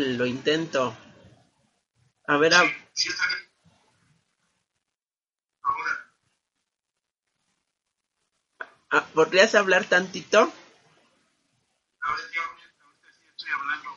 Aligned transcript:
lo 0.00 0.26
intento. 0.26 0.96
A 2.26 2.36
ver, 2.36 2.54
a... 2.54 2.60
Sí, 2.92 3.08
sí. 3.10 3.16
Ahora, 5.62 6.12
a- 8.90 9.04
¿podrías 9.14 9.54
hablar 9.54 9.84
tantito? 9.84 10.38
ahora 12.00 12.22
ahorita 12.22 13.08
sí 13.12 13.24
estoy 13.36 13.50
hablando. 13.52 13.90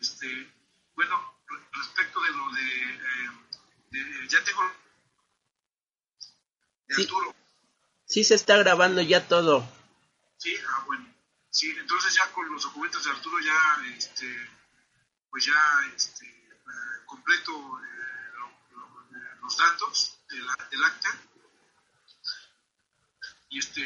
Este, 0.00 0.52
bueno, 0.94 1.34
re- 1.46 1.66
respecto 1.72 2.20
de 2.20 2.30
lo 2.32 2.52
de, 2.52 2.62
eh, 2.94 3.30
de- 3.90 4.28
ya 4.28 4.42
tengo 4.44 4.62
de 6.88 6.94
Sí. 6.94 7.02
Arturo. 7.02 7.34
Sí 8.06 8.24
se 8.24 8.34
está 8.34 8.56
grabando 8.58 9.00
ya 9.02 9.26
todo. 9.26 9.64
Sí, 10.36 10.54
ah, 10.68 10.82
bueno. 10.86 11.06
Sí, 11.50 11.70
entonces 11.78 12.14
ya 12.14 12.30
con 12.32 12.50
los 12.52 12.62
documentos 12.62 13.04
de 13.04 13.10
Arturo 13.10 13.36
ya, 13.40 13.86
este, 13.96 14.26
pues 15.32 15.46
ya, 15.46 15.86
este, 15.96 16.26
eh, 16.26 17.04
completo 17.06 17.52
eh, 17.82 18.32
lo- 18.38 18.76
lo- 18.78 19.16
eh, 19.16 19.36
los 19.40 19.56
datos 19.56 20.18
del, 20.28 20.46
del 20.70 20.84
acta 20.84 21.08
y 23.48 23.58
este, 23.58 23.80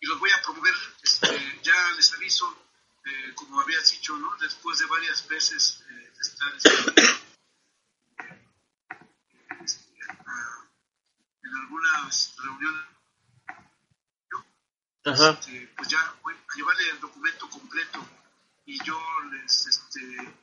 y 0.00 0.06
los 0.06 0.18
voy 0.20 0.30
a 0.30 0.40
promover, 0.42 0.74
este, 1.02 1.60
ya 1.64 1.90
les 1.96 2.12
aviso, 2.14 2.46
eh, 3.04 3.32
como 3.34 3.60
habías 3.60 3.90
dicho, 3.90 4.16
¿no? 4.16 4.36
Después 4.36 4.78
de 4.78 4.86
varias 4.86 5.26
veces 5.26 5.84
de 5.88 6.12
estar 6.20 6.54
este, 6.54 6.70
en 11.42 11.54
algunas 11.54 12.36
reuniones 12.44 12.86
Ajá. 15.04 15.30
este, 15.40 15.72
pues 15.76 15.88
ya 15.88 16.14
voy 16.22 16.34
a 16.34 16.54
llevarle 16.56 16.90
el 16.90 17.00
documento 17.00 17.48
completo 17.50 18.08
y 18.64 18.82
yo 18.84 19.00
les 19.32 19.66
este, 19.66 20.34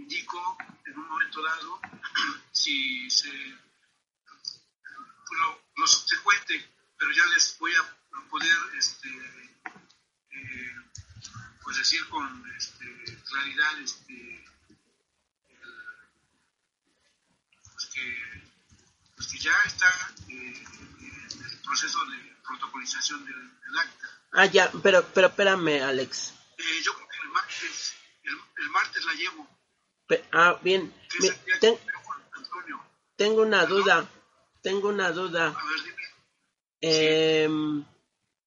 indico 0.00 0.56
en 0.86 0.98
un 0.98 1.08
momento 1.08 1.42
dado 1.42 1.80
si 2.52 3.08
se 3.10 3.32
lo, 5.38 5.62
lo 5.76 5.86
subsecuente, 5.86 6.68
pero 6.98 7.10
ya 7.12 7.24
les 7.34 7.56
voy 7.58 7.72
a 7.74 7.96
poder 8.28 8.58
este, 8.76 9.08
eh, 10.32 10.74
pues 11.62 11.76
decir 11.78 12.06
con 12.08 12.44
este, 12.56 12.84
claridad 13.28 13.78
este, 13.80 14.44
el- 15.48 16.04
pues 17.72 17.86
que, 17.94 18.42
pues 19.16 19.28
que 19.28 19.38
ya 19.38 19.54
está 19.66 19.88
eh, 20.28 20.64
en 20.98 21.44
el 21.44 21.58
proceso 21.62 22.04
de 22.06 22.36
protocolización 22.46 23.24
del, 23.24 23.60
del 23.60 23.78
acta. 23.78 24.08
Ah, 24.32 24.46
ya, 24.46 24.70
pero, 24.82 25.06
pero 25.14 25.28
espérame, 25.28 25.82
Alex. 25.82 26.34
Eh, 26.58 26.82
yo 26.82 26.94
creo 26.94 27.08
que 27.08 27.16
el 27.22 27.28
martes, 27.30 27.94
el, 28.24 28.38
el 28.58 28.70
martes 28.70 29.04
la 29.04 29.14
llevo. 29.14 29.59
Ah, 30.32 30.58
bien. 30.62 30.92
Mi- 31.20 31.30
ten- 31.60 31.78
tengo 33.16 33.42
una 33.42 33.66
duda. 33.66 34.08
Tengo 34.62 34.88
una 34.88 35.12
duda. 35.12 35.48
A 35.48 35.64
ver, 35.64 35.80
dime. 35.84 36.02
Em, 36.82 37.84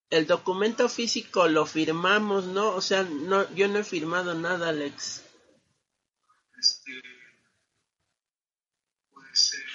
el 0.10 0.28
documento 0.28 0.90
físico 0.90 1.48
lo 1.48 1.66
firmamos, 1.66 2.46
¿no? 2.46 2.70
O 2.76 2.82
sea, 2.82 3.04
no, 3.04 3.52
yo 3.56 3.68
no 3.68 3.80
he 3.80 3.84
firmado 3.84 4.34
nada, 4.36 4.70
Alex. 4.70 5.24
Este, 6.60 7.02
pues, 9.14 9.54
eh, 9.54 9.66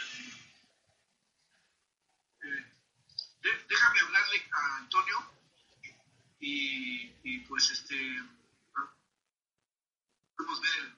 eh, 2.43 3.65
déjame 3.69 4.01
hablarle 4.01 4.43
a 4.53 4.77
Antonio 4.79 5.17
y, 6.41 7.13
y 7.25 7.39
pues, 7.41 7.71
este, 7.71 7.97
ah, 8.77 8.95
podemos 10.37 10.61
ver 10.61 10.98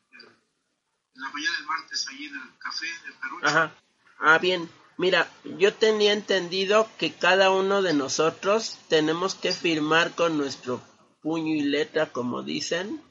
en 1.21 1.27
la 1.27 1.33
mañana 1.33 1.57
del 1.57 1.67
martes 1.67 2.07
ahí 2.09 2.25
en 2.25 2.35
el 2.35 2.59
café 2.59 2.87
del 3.05 3.15
Perucho. 3.15 3.47
Ajá. 3.47 3.75
Ah, 4.19 4.39
bien. 4.39 4.71
Mira, 4.97 5.31
yo 5.59 5.75
tenía 5.75 6.13
entendido 6.13 6.89
que 6.99 7.13
cada 7.13 7.51
uno 7.51 7.83
de 7.83 7.95
nosotros 7.95 8.79
tenemos 8.89 9.35
que 9.35 9.53
firmar 9.53 10.15
con 10.15 10.37
nuestro 10.37 10.83
puño 11.23 11.55
y 11.55 11.63
letra, 11.63 12.13
como 12.13 12.43
dicen, 12.43 13.03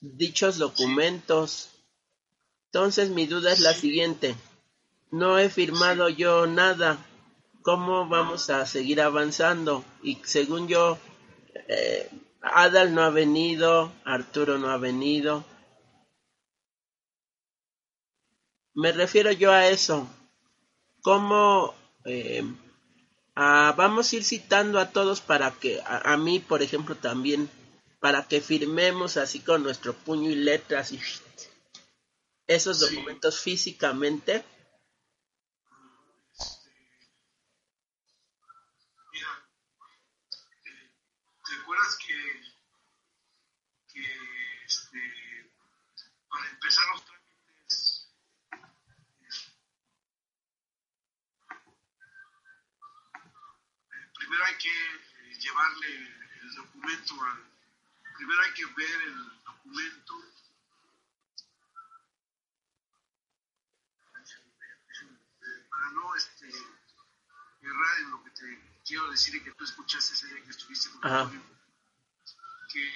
dichos 0.00 0.58
documentos. 0.58 1.70
Entonces 2.66 3.10
mi 3.10 3.26
duda 3.26 3.52
es 3.52 3.60
la 3.60 3.72
siguiente. 3.72 4.34
No 5.10 5.38
he 5.38 5.48
firmado 5.48 6.08
yo 6.10 6.46
nada. 6.46 6.98
¿Cómo 7.62 8.06
vamos 8.08 8.50
a 8.50 8.66
seguir 8.66 9.00
avanzando? 9.00 9.84
Y 10.02 10.18
según 10.24 10.68
yo, 10.68 10.98
eh, 11.68 12.10
Adal 12.42 12.94
no 12.94 13.02
ha 13.02 13.10
venido, 13.10 13.92
Arturo 14.04 14.58
no 14.58 14.70
ha 14.70 14.76
venido. 14.76 15.44
Me 18.82 18.92
refiero 18.92 19.30
yo 19.32 19.52
a 19.52 19.66
eso. 19.68 20.08
¿Cómo 21.02 21.74
eh, 22.04 22.44
ah, 23.36 23.74
vamos 23.76 24.12
a 24.12 24.16
ir 24.16 24.24
citando 24.24 24.78
a 24.78 24.90
todos 24.90 25.20
para 25.20 25.50
que, 25.52 25.80
a, 25.80 26.12
a 26.12 26.16
mí 26.16 26.38
por 26.40 26.62
ejemplo 26.62 26.94
también, 26.96 27.50
para 28.00 28.26
que 28.28 28.40
firmemos 28.40 29.16
así 29.16 29.40
con 29.40 29.62
nuestro 29.62 29.92
puño 29.94 30.30
y 30.30 30.36
letras 30.36 30.92
y 30.92 31.00
esos 32.48 32.78
Sí. 32.78 32.84
documentos 32.96 33.40
físicamente? 33.40 34.44
Mira, 39.12 39.32
eh, 40.64 40.90
¿te 41.46 41.54
acuerdas 41.62 41.98
que, 42.06 42.16
que 43.92 44.04
este, 44.66 45.00
para 46.28 46.48
empezar 46.50 46.84
los 46.92 47.04
trámites, 47.04 48.08
eh, 53.90 54.17
primero 54.28 54.44
hay 54.44 54.58
que 54.58 55.38
llevarle 55.38 55.86
el 56.42 56.54
documento 56.54 57.14
al, 57.24 57.50
primero 58.14 58.42
hay 58.42 58.52
que 58.52 58.66
ver 58.66 59.02
el 59.02 59.42
documento, 59.42 60.14
para 65.70 65.90
no 65.92 66.14
este, 66.14 66.48
errar 67.62 68.00
en 68.00 68.10
lo 68.10 68.24
que 68.24 68.30
te 68.32 68.80
quiero 68.84 69.10
decir 69.10 69.34
y 69.34 69.42
que 69.42 69.52
tú 69.52 69.64
escuchaste 69.64 70.12
ese 70.12 70.26
día 70.26 70.44
que 70.44 70.50
estuviste 70.50 70.90
con. 70.90 71.10
Antonio, 71.10 71.42
que 72.70 72.92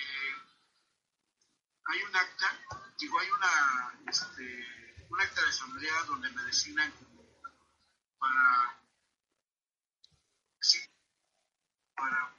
hay 1.85 2.03
un 2.03 2.15
acta, 2.17 2.59
digo, 2.99 3.19
hay 3.19 3.31
una, 3.31 4.01
este, 4.07 5.07
un 5.09 5.21
acta 5.21 5.41
de 5.41 5.49
asamblea 5.49 6.03
donde 6.05 6.31
me 6.31 6.43
designan 6.43 6.91
como 6.93 7.23
para, 8.19 8.83
sí, 10.61 10.79
para 11.95 12.37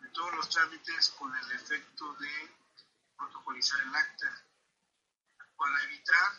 de 0.00 0.08
todos 0.10 0.34
los 0.34 0.48
trámites 0.48 1.10
con 1.10 1.34
el 1.36 1.52
efecto 1.52 2.14
de 2.14 2.50
protocolizar 3.16 3.80
el 3.82 3.94
acta, 3.94 4.46
para 5.56 5.82
evitar 5.84 6.32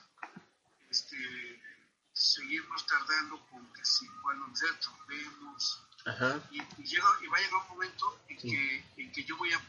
este, 0.90 1.62
seguirnos 2.14 2.86
tardando 2.86 3.46
con 3.48 3.72
que 3.74 3.84
si 3.86 4.08
cuando 4.22 4.48
nos 4.48 5.82
Ajá. 6.06 6.48
y, 6.52 6.62
y 6.62 6.84
llega, 6.86 7.08
y 7.22 7.28
va 7.28 7.38
a 7.38 7.42
llegar 7.42 7.62
un 7.62 7.68
momento 7.70 8.22
en, 8.28 8.40
Sí. 8.40 8.50
que, 8.52 9.02
en 9.02 9.12
que 9.12 9.24
yo 9.24 9.38
voy 9.38 9.52
a 9.54 9.62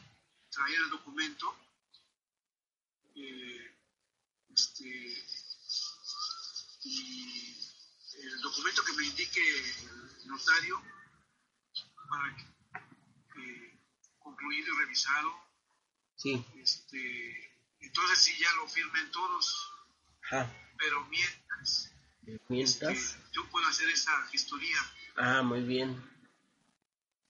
traer 0.51 0.79
el 0.79 0.91
documento 0.91 1.57
eh, 3.15 3.75
este, 4.51 5.25
y 6.85 7.57
el 8.23 8.41
documento 8.43 8.85
que 8.85 8.93
me 8.93 9.05
indique 9.07 9.41
el 9.83 10.27
notario 10.29 10.83
eh, 13.37 13.79
concluido 14.19 14.75
y 14.75 14.79
revisado 14.79 15.33
Sí. 16.17 16.45
este, 16.57 17.61
entonces 17.81 18.19
sí 18.19 18.37
ya 18.39 18.51
lo 18.55 18.69
firmen 18.69 19.11
todos 19.11 19.71
Ajá. 20.25 20.51
pero 20.79 21.05
mientras 21.07 21.93
Mientras. 22.49 22.93
este, 22.97 23.23
yo 23.33 23.49
puedo 23.51 23.67
hacer 23.69 23.89
esa 23.91 24.11
gestoría 24.29 24.79
Ah, 25.19 25.43
muy 25.43 25.63
bien. 25.63 25.97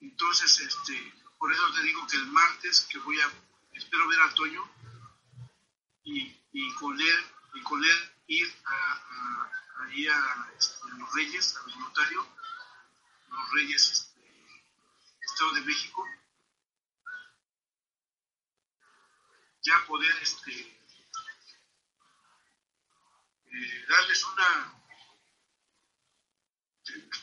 Entonces, 0.01 0.59
este, 0.59 1.13
por 1.39 1.53
eso 1.53 1.73
te 1.75 1.83
digo 1.83 2.05
que 2.09 2.17
el 2.17 2.27
martes 2.27 2.87
que 2.91 2.99
voy 2.99 3.21
a, 3.21 3.31
espero 3.75 4.09
ver 4.09 4.21
a 4.23 4.35
Toño 4.35 4.63
y, 6.03 6.37
y 6.53 6.75
con 6.75 6.99
él, 7.01 7.25
y 7.55 7.61
con 7.63 7.83
él 7.85 8.11
ir 8.27 8.53
a, 8.65 8.73
a- 8.75 9.85
ahí 9.85 10.07
a, 10.09 10.51
este, 10.59 10.75
a 10.91 10.95
los 10.97 11.13
Reyes, 11.15 11.57
a 11.57 11.63
los 11.69 11.77
notarios, 11.79 12.27
los 13.31 13.53
Reyes, 13.53 13.91
este, 13.93 14.06
Estado 15.27 15.55
de 15.55 15.61
México, 15.63 16.07
ya 19.63 19.85
poder, 19.87 20.17
este, 20.23 20.53
eh, 23.47 23.87
darles 23.89 24.25
una, 24.25 24.83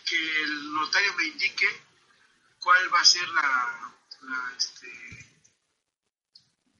que 0.05 0.41
el 0.43 0.73
notario 0.73 1.13
me 1.15 1.25
indique 1.27 1.67
cuál 2.59 2.93
va 2.93 2.99
a 2.99 3.05
ser 3.05 3.27
la, 3.29 3.95
la, 4.21 4.53
este, 4.57 4.91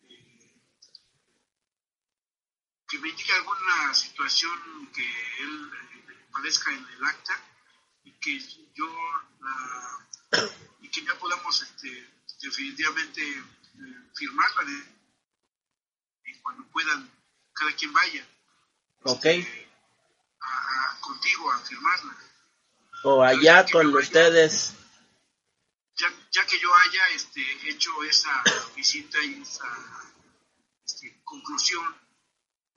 eh, 0.04 0.62
que 2.90 3.00
me 3.00 3.10
indique 3.10 3.32
alguna 3.32 3.94
situación 3.94 4.92
que 4.94 5.08
él 5.40 5.72
eh, 5.74 6.28
padezca 6.32 6.72
en 6.74 6.86
el 6.86 7.06
acta 7.06 7.42
y 8.04 8.12
que 8.20 8.40
yo 8.74 8.88
la, 9.40 10.08
que 10.94 11.04
ya 11.04 11.18
podamos 11.18 11.62
este, 11.62 11.90
definitivamente 12.42 13.22
eh, 13.22 14.10
firmarla 14.16 14.64
de, 14.64 14.94
cuando 16.42 16.64
puedan 16.72 17.10
cada 17.54 17.72
quien 17.76 17.92
vaya 17.94 18.28
Ok. 19.04 19.26
este, 19.26 19.70
a- 20.40 20.92
a- 20.92 21.00
contigo 21.02 21.52
a 21.52 21.60
firmarla 21.60 22.16
O 23.04 23.24
allá 23.24 23.66
con 23.72 23.94
ustedes. 23.96 24.74
ya, 25.98 26.08
ya 26.32 26.46
que 26.48 26.60
yo 26.60 26.74
haya 26.76 27.10
este, 27.10 27.70
hecho 27.70 28.04
esa 28.04 28.44
visita 28.76 29.22
y 29.24 29.42
esa 29.42 29.68
este, 30.86 31.22
conclusión, 31.24 31.96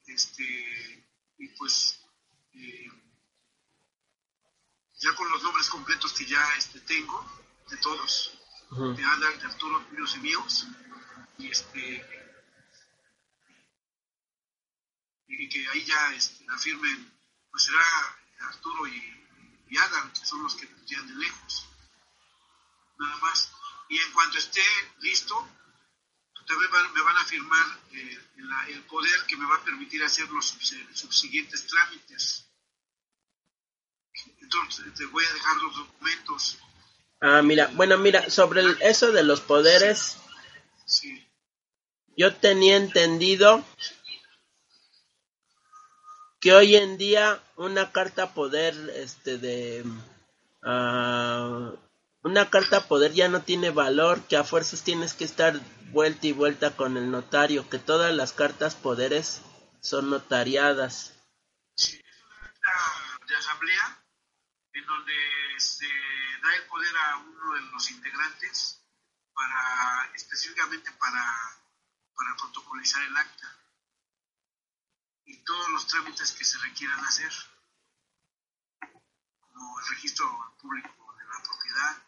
este, 0.06 1.06
y 1.38 1.48
pues 1.58 2.00
eh, 2.54 2.90
ya 5.00 5.14
con 5.14 5.28
los 5.30 5.42
nombres 5.42 5.68
completos 5.68 6.12
que 6.14 6.24
ya 6.24 6.42
este, 6.56 6.80
tengo, 6.80 7.24
de 7.68 7.76
todos, 7.78 8.38
de 8.96 9.04
Adal, 9.04 9.38
de 9.38 9.46
Arturo, 9.46 9.80
tuyos 9.86 10.16
y 10.16 10.20
míos, 10.20 10.66
y 11.38 11.50
este 11.50 12.12
y 15.28 15.48
que 15.48 15.68
ahí 15.68 15.84
ya 15.84 16.14
este, 16.14 16.44
la 16.46 16.56
firmen, 16.58 17.12
pues 17.50 17.64
será 17.64 17.82
Arturo 18.48 18.86
y, 18.86 19.26
y 19.68 19.76
Adal, 19.76 20.12
que 20.12 20.24
son 20.24 20.42
los 20.42 20.54
que 20.54 20.66
llegan 20.86 21.06
de 21.08 21.14
lejos 21.16 21.68
nada 22.98 23.16
más. 23.18 23.52
Y 23.88 23.98
en 23.98 24.12
cuanto 24.12 24.38
esté 24.38 24.62
listo, 25.00 25.34
también 26.46 26.70
van- 26.70 26.92
me 26.94 27.02
van 27.02 27.16
a 27.18 27.24
firmar 27.24 27.80
eh, 27.92 28.30
la- 28.36 28.68
el 28.68 28.82
poder 28.84 29.26
que 29.26 29.36
me 29.36 29.46
va 29.46 29.56
a 29.56 29.64
permitir 29.64 30.02
hacer 30.04 30.28
los 30.30 30.46
subsiguientes 30.94 31.66
trámites. 31.66 32.46
Entonces, 34.40 34.94
te 34.94 35.04
voy 35.06 35.24
a 35.24 35.32
dejar 35.34 35.56
los 35.58 35.76
documentos. 35.76 36.58
Ah, 37.20 37.42
mira, 37.42 37.70
bueno, 37.74 37.98
mira, 37.98 38.28
sobre 38.30 38.60
el- 38.60 38.76
eso 38.82 39.10
de 39.12 39.22
los 39.22 39.40
poderes, 39.40 40.18
yo 42.16 42.34
tenía 42.36 42.76
entendido 42.76 43.64
que 46.40 46.52
hoy 46.52 46.76
en 46.76 46.98
día 46.98 47.40
una 47.56 47.92
carta 47.92 48.34
poder, 48.34 48.74
este, 48.96 49.38
de, 49.38 49.84
ah, 50.62 51.72
una 52.22 52.50
carta 52.50 52.86
poder 52.86 53.12
ya 53.12 53.28
no 53.28 53.42
tiene 53.42 53.70
valor, 53.70 54.22
que 54.28 54.36
a 54.36 54.44
fuerzas 54.44 54.82
tienes 54.82 55.14
que 55.14 55.24
estar 55.24 55.58
vuelta 55.92 56.26
y 56.26 56.32
vuelta 56.32 56.76
con 56.76 56.96
el 56.96 57.10
notario, 57.10 57.68
que 57.68 57.78
todas 57.78 58.14
las 58.14 58.32
cartas 58.32 58.74
poderes 58.74 59.40
son 59.80 60.10
notariadas. 60.10 61.12
sí. 61.76 62.00
De 63.28 63.34
asamblea 63.34 63.95
donde 64.86 65.14
se 65.58 65.86
da 66.42 66.54
el 66.54 66.66
poder 66.66 66.96
a 66.96 67.16
uno 67.18 67.54
de 67.54 67.60
los 67.72 67.90
integrantes 67.90 68.80
para 69.34 70.10
específicamente 70.14 70.90
para, 70.92 71.22
para 72.14 72.36
protocolizar 72.36 73.02
el 73.02 73.16
acta 73.16 73.56
y 75.24 75.36
todos 75.44 75.68
los 75.70 75.86
trámites 75.86 76.32
que 76.32 76.44
se 76.44 76.58
requieran 76.58 77.04
hacer, 77.04 77.32
como 79.40 79.80
el 79.80 79.86
registro 79.88 80.54
público 80.60 81.14
de 81.18 81.24
la 81.24 81.42
propiedad, 81.42 82.02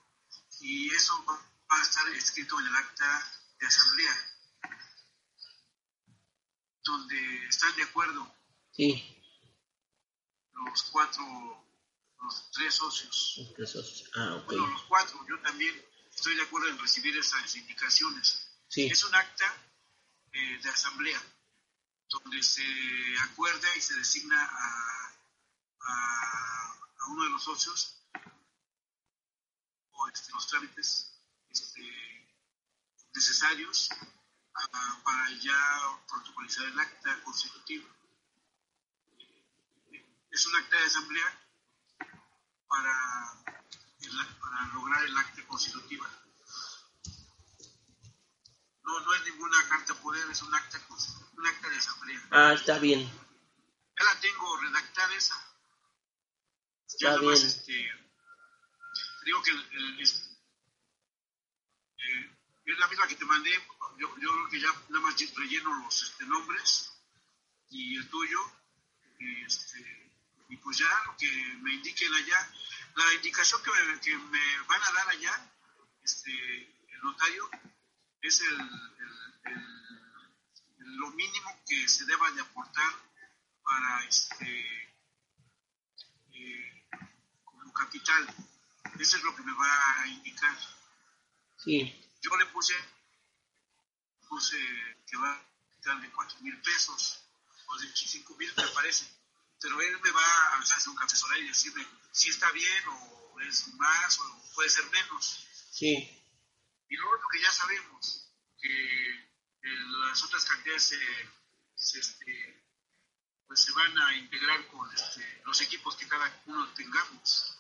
y 0.61 0.95
eso 0.95 1.25
va 1.25 1.49
va 1.71 1.77
a 1.77 1.83
estar 1.83 2.09
escrito 2.11 2.59
en 2.61 2.67
el 2.67 2.77
acta 2.77 3.33
de 3.59 3.67
asamblea, 3.67 4.17
donde 6.83 7.47
están 7.47 7.75
de 7.77 7.83
acuerdo 7.83 8.35
Sí, 8.73 9.23
los 10.53 10.83
cuatro, 10.85 11.68
los 12.23 12.51
tres 12.53 12.75
socios. 12.75 13.41
esos- 13.59 14.11
ah, 14.17 14.35
ok. 14.37 14.47
Bueno, 14.47 14.67
los 14.69 14.83
cuatro, 14.85 15.25
yo 15.29 15.41
también 15.43 15.75
estoy 16.15 16.35
de 16.37 16.43
acuerdo 16.43 16.69
en 16.69 16.79
recibir 16.79 17.17
esas 17.17 17.55
indicaciones. 17.57 18.49
Sí, 18.69 18.87
Es 18.87 19.05
un 19.05 19.15
acta 19.15 19.65
eh, 20.33 20.59
de 20.63 20.69
asamblea 20.69 21.21
donde 22.11 22.43
se 22.43 22.65
acuerda 23.23 23.67
y 23.77 23.81
se 23.81 23.95
designa 23.95 24.43
a, 24.45 25.19
a- 25.81 26.73
a 27.01 27.07
uno 27.11 27.25
de 27.25 27.31
los 27.31 27.43
socios 27.45 28.03
o 29.93 30.09
este, 30.09 30.31
los 30.33 30.47
trámites 30.49 31.15
este, 31.51 31.81
necesarios 33.15 33.89
para 35.05 35.31
ya 35.41 36.03
protocolizar 36.09 36.67
el 36.67 36.79
acta 36.81 37.23
constitutiva. 37.25 37.89
Es 40.31 40.47
un 40.47 40.57
acta 40.57 40.77
de 40.77 40.85
asamblea 40.85 41.48
para, 42.69 42.93
el- 44.01 44.37
para 44.41 44.67
lograr 44.75 45.05
el 45.05 45.17
acta 45.17 45.47
constitutiva. 45.47 46.09
No, 48.85 49.01
no 49.01 49.15
es 49.15 49.25
ninguna 49.25 49.69
carta 49.69 49.95
poder, 49.95 50.31
es 50.31 50.43
un 50.43 50.55
acta, 50.55 50.81
un 51.37 51.47
acta 51.47 51.69
de 51.69 51.77
asamblea. 51.77 52.29
ah, 52.31 52.53
está 52.55 52.79
bien, 52.79 53.01
Ya 53.99 54.05
la 54.05 54.21
tengo 54.21 54.57
redactada 54.61 55.15
esa. 55.15 55.35
Ya 57.01 57.11
está 57.11 57.23
más, 57.23 57.35
bien. 57.41 57.47
este, 57.47 57.73
te 59.21 59.25
digo 59.27 59.43
que 59.43 59.51
el- 59.51 59.69
el- 59.73 60.01
es, 60.01 60.39
eh, 61.99 62.37
es 62.65 62.79
la 62.79 62.89
misma 62.89 63.07
que 63.09 63.17
te 63.17 63.25
mandé. 63.25 63.51
Yo, 63.99 64.09
yo 64.19 64.33
creo 64.33 64.49
que 64.49 64.61
ya 64.61 64.73
nada 64.89 65.01
más 65.01 65.35
relleno 65.35 65.75
los 65.83 66.03
este, 66.03 66.25
nombres 66.27 66.93
y 67.71 67.97
el 67.97 68.09
tuyo. 68.09 68.39
Y, 69.19 69.45
este, 69.45 69.98
y 70.49 70.57
pues 70.57 70.79
ya 70.79 70.89
lo 71.07 71.17
que 71.17 71.31
me 71.61 71.75
indiquen 71.75 72.13
allá, 72.15 72.51
la 72.97 73.15
indicación 73.15 73.63
que 73.63 73.71
me, 73.71 74.01
que 74.01 74.17
me 74.17 74.59
van 74.67 74.83
a 74.83 74.93
dar 74.93 75.09
allá, 75.11 75.53
este, 76.03 76.31
el 76.33 77.01
notario, 77.03 77.49
es 78.23 78.41
el, 78.41 78.61
el- 78.61 79.41
el- 79.45 80.97
lo 80.97 81.11
mínimo 81.11 81.63
que 81.67 81.89
se 81.89 82.05
deba 82.07 82.31
de 82.33 82.41
aportar 82.41 82.93
para 83.63 84.05
este 84.05 84.95
eh, 86.33 86.89
como 87.45 87.73
capital. 87.73 88.27
Eso 88.99 89.17
es 89.17 89.23
lo 89.23 89.37
que 89.37 89.43
me 89.43 89.53
va 89.53 90.01
a 90.03 90.07
indicar. 90.09 90.57
Sí, 91.57 91.95
Yo 92.23 92.37
le 92.37 92.47
puse, 92.47 92.75
puse 94.29 94.57
que 95.07 95.17
va 95.19 95.33
a 95.33 95.43
capital 95.71 96.01
de 96.03 96.11
4 96.11 96.41
mil 96.41 96.61
pesos 96.63 97.23
o 97.67 97.79
de 97.79 97.87
5 97.95 98.35
mil 98.37 98.53
me 98.57 98.67
parece. 98.69 99.07
Pero 99.61 99.81
él 99.81 100.01
me 100.01 100.11
va 100.13 100.23
a 100.23 100.59
hacer 100.61 100.89
un 100.89 100.97
café 100.97 101.17
y 101.41 101.49
decirme 101.49 101.87
si 102.13 102.31
está 102.31 102.51
bien 102.53 102.85
o 102.89 103.41
es 103.41 103.69
más 103.75 104.19
o 104.21 104.53
puede 104.55 104.69
ser 104.69 104.85
menos. 104.91 105.47
sí, 105.71 106.25
Y 106.89 106.97
lo 106.97 107.11
otro 107.11 107.29
que 107.33 107.41
ya 107.41 107.53
sabemos, 107.53 108.31
que 108.61 109.11
eh, 109.11 109.79
las 110.11 110.23
otras 110.23 110.45
cantidades 110.45 110.83
se, 110.85 110.99
se, 111.75 111.99
este, 112.01 112.65
pues 113.47 113.61
se 113.61 113.73
van 113.73 113.97
a 113.99 114.17
integrar 114.17 114.67
con 114.69 114.93
este, 114.93 115.43
los 115.45 115.61
equipos 115.61 115.97
que 115.97 116.09
cada 116.09 116.43
uno 116.47 116.69
tengamos. 116.75 117.57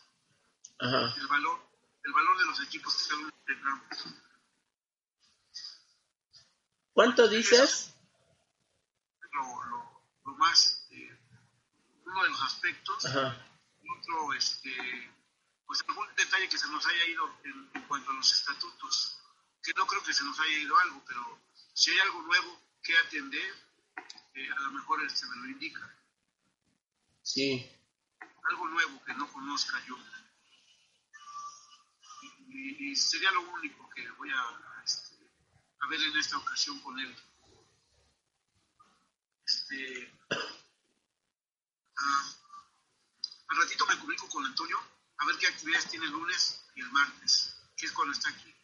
ajá. 0.80 1.14
El 1.16 1.26
valor, 1.26 1.68
el 2.04 2.12
valor 2.12 2.38
de 2.38 2.44
los 2.46 2.61
equipos 2.62 2.94
que 2.96 3.08
cada 3.08 3.20
uno 3.23 3.32
tengamos. 3.46 4.04
¿Cuánto 6.92 7.28
dices? 7.28 7.94
Lo, 9.32 9.64
lo, 9.66 10.02
lo 10.25 10.32
más, 10.37 10.77
uno 12.08 12.22
de 12.24 12.30
los 12.30 12.42
aspectos, 12.42 13.04
Ajá. 13.04 13.36
otro, 13.98 14.32
este, 14.34 14.74
pues 15.66 15.84
algún 15.88 16.06
detalle 16.16 16.48
que 16.48 16.58
se 16.58 16.68
nos 16.68 16.86
haya 16.86 17.04
ido 17.06 17.38
en, 17.44 17.70
en 17.74 17.82
cuanto 17.82 18.10
a 18.10 18.14
los 18.14 18.32
estatutos, 18.32 19.18
que 19.62 19.72
no 19.74 19.86
creo 19.86 20.02
que 20.02 20.14
se 20.14 20.24
nos 20.24 20.38
haya 20.40 20.58
ido 20.58 20.78
algo, 20.78 21.02
pero 21.06 21.40
si 21.74 21.90
hay 21.90 21.98
algo 22.00 22.22
nuevo 22.22 22.60
que 22.82 22.96
atender, 22.96 23.54
eh, 24.34 24.50
a 24.50 24.60
lo 24.60 24.70
mejor 24.72 25.02
este 25.04 25.26
me 25.26 25.36
lo 25.36 25.46
indica. 25.46 25.94
Sí, 27.22 27.70
algo 28.50 28.66
nuevo 28.68 29.04
que 29.04 29.14
no 29.14 29.30
conozca 29.32 29.84
yo. 29.86 29.96
Y, 32.48 32.90
y 32.90 32.96
sería 32.96 33.30
lo 33.32 33.42
único 33.42 33.88
que 33.90 34.08
voy 34.12 34.30
a, 34.30 34.40
a, 34.40 34.82
este, 34.84 35.16
a 35.80 35.88
ver 35.88 36.00
en 36.02 36.16
esta 36.16 36.38
ocasión 36.38 36.80
con 36.80 36.98
él. 36.98 37.14
Este, 39.44 40.18
al 43.49 43.57
ratito 43.62 43.87
me 43.87 43.97
comunico 43.99 44.28
con 44.28 44.45
Antonio 44.45 44.78
a 45.19 45.26
ver 45.26 45.37
qué 45.38 45.47
actividades 45.49 45.88
tiene 45.90 46.07
el 46.07 46.12
lunes 46.12 46.64
y 46.75 46.81
el 46.81 46.90
martes, 46.93 47.57
que 47.76 47.87
es 47.87 47.93
cuando 47.93 48.12
está 48.12 48.31
aquí. 48.31 48.55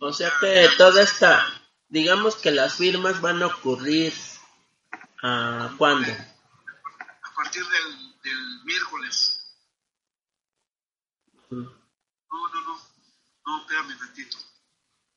O 0.00 0.12
sea 0.12 0.32
que 0.40 0.68
toda 0.76 1.02
esta, 1.02 1.44
digamos 1.88 2.36
que 2.36 2.50
las 2.50 2.76
firmas 2.76 3.20
van 3.20 3.42
a 3.42 3.46
ocurrir, 3.46 4.12
ah, 5.22 5.74
¿cuándo? 5.76 6.12
A 6.12 7.34
partir 7.34 7.64
del, 7.66 8.20
del 8.22 8.64
miércoles. 8.64 9.40
Mm, 11.50 11.62
No, 12.30 12.48
no, 12.52 12.60
no. 12.62 12.80
No, 13.46 13.60
espérame 13.62 13.98
tantito. 13.98 14.36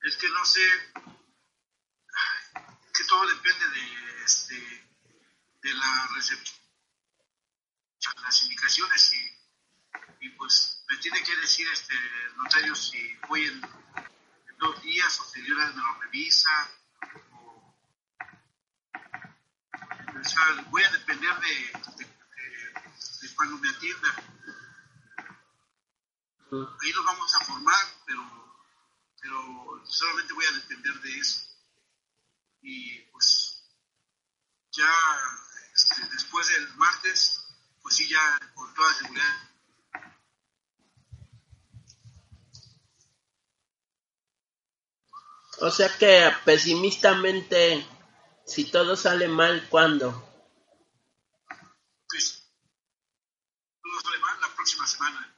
Es 0.03 0.17
que 0.17 0.29
no 0.29 0.45
sé. 0.45 0.61
Ay, 0.95 2.63
que 2.93 3.03
todo 3.05 3.27
depende 3.27 3.69
de, 3.69 4.23
este, 4.23 4.90
de 5.61 5.73
la 5.73 6.07
recepción, 6.15 6.59
las 8.23 8.43
indicaciones 8.43 9.13
y, 9.13 10.25
y, 10.25 10.29
pues 10.29 10.83
me 10.89 10.97
tiene 10.97 11.21
que 11.23 11.35
decir 11.37 11.67
este 11.71 11.95
notario 12.35 12.75
si 12.75 13.15
voy 13.27 13.45
en, 13.45 13.61
dos 14.57 14.81
días 14.83 15.19
o 15.19 15.25
si 15.25 15.41
de 15.41 15.49
me 15.49 15.55
lo 15.55 16.01
revisa 16.01 16.69
o, 17.31 17.75
sea, 20.23 20.65
voy 20.69 20.83
a 20.83 20.91
depender 20.91 21.35
de, 21.39 21.71
de, 21.97 22.05
de 23.21 23.35
cuando 23.35 23.57
me 23.57 23.69
atienda. 23.69 24.15
Ahí 26.51 26.91
nos 26.93 27.05
vamos 27.05 27.35
a 27.35 27.45
formar, 27.45 27.85
pero, 28.05 28.21
pero 29.19 29.83
solamente 29.85 30.33
voy 30.33 30.45
a 30.45 30.51
depender 30.51 30.93
de 31.01 31.17
eso 31.17 31.51
y 32.61 32.99
pues 33.11 33.63
ya 34.71 34.89
este, 35.73 36.07
después 36.11 36.47
del 36.47 36.75
martes, 36.75 37.41
pues 37.81 37.95
sí, 37.95 38.07
ya 38.09 38.39
con 38.53 38.73
toda 38.73 38.93
seguridad. 38.93 39.49
O 45.59 45.69
sea 45.69 45.95
que 45.97 46.31
pesimistamente, 46.43 47.85
si 48.45 48.65
todo 48.65 48.95
sale 48.95 49.27
mal, 49.27 49.67
¿cuándo? 49.69 50.27
Pues 52.09 52.49
todo 53.81 54.01
sale 54.01 54.17
mal 54.19 54.41
la 54.41 54.55
próxima 54.55 54.87
semana. 54.87 55.37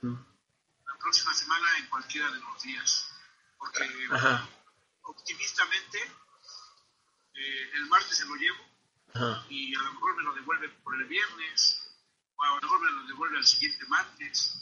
Mm. 0.00 0.14
La 0.86 0.98
próxima 0.98 1.34
semana 1.34 1.78
en 1.78 1.86
cualquiera 1.88 2.30
de 2.30 2.38
los 2.38 2.62
días. 2.62 3.08
Porque 3.58 3.88
Ajá 4.10 4.48
optimistamente, 5.04 5.98
eh, 7.34 7.70
el 7.74 7.86
martes 7.86 8.16
se 8.16 8.26
lo 8.26 8.34
llevo 8.36 8.73
y 9.48 9.74
a 9.74 9.78
lo 9.78 9.92
mejor 9.92 10.16
me 10.16 10.22
lo 10.24 10.34
devuelve 10.34 10.68
por 10.82 10.94
el 11.00 11.06
viernes 11.06 11.78
o 12.36 12.42
a 12.42 12.48
lo 12.48 12.60
mejor 12.60 12.80
me 12.80 13.00
lo 13.00 13.06
devuelve 13.06 13.38
al 13.38 13.44
siguiente 13.44 13.86
martes. 13.86 14.60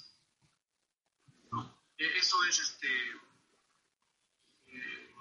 Eh, 1.99 2.19
eso 2.19 2.37
es 2.45 2.61
este, 2.61 2.89
eh, 4.67 5.15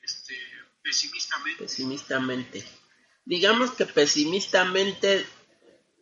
este, 0.00 0.34
pesimistamente. 0.82 1.62
Pesimistamente. 1.62 2.68
Digamos 3.24 3.70
que 3.72 3.86
pesimistamente 3.86 5.26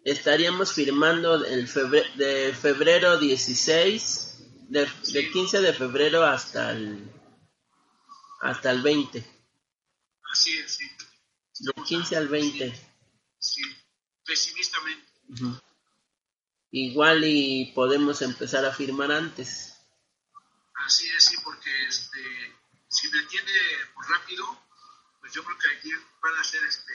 estaríamos 0.05 0.73
firmando 0.73 1.45
el 1.45 1.69
febrero, 1.69 2.09
de 2.17 2.55
febrero 2.55 3.19
16, 3.19 4.69
de, 4.71 4.89
de 5.13 5.31
15 5.31 5.61
de 5.61 5.73
febrero 5.75 6.25
hasta 6.25 6.71
el 6.71 7.13
hasta 8.41 8.71
el 8.71 8.81
20. 8.83 9.25
Así 10.31 10.59
es, 10.59 10.77
sí. 10.77 10.96
De 11.61 11.73
15 11.85 12.17
al 12.17 12.29
20. 12.29 12.73
Sí, 13.39 13.63
pesimistamente. 14.25 15.07
Igual 16.71 17.25
y 17.25 17.73
podemos 17.75 18.21
empezar 18.23 18.65
a 18.65 18.73
firmar 18.73 19.11
antes. 19.11 19.77
Así 20.85 21.09
es, 21.09 21.25
sí, 21.25 21.37
porque 21.43 21.71
este, 21.89 22.21
si 22.89 23.09
me 23.11 23.21
atiende 23.21 23.53
por 23.95 24.09
rápido, 24.11 24.45
pues 25.21 25.33
yo 25.33 25.43
creo 25.43 25.59
que 25.59 25.79
aquí 25.79 25.91
van 26.23 26.37
a 26.39 26.45
ser 26.45 26.63
este, 26.65 26.93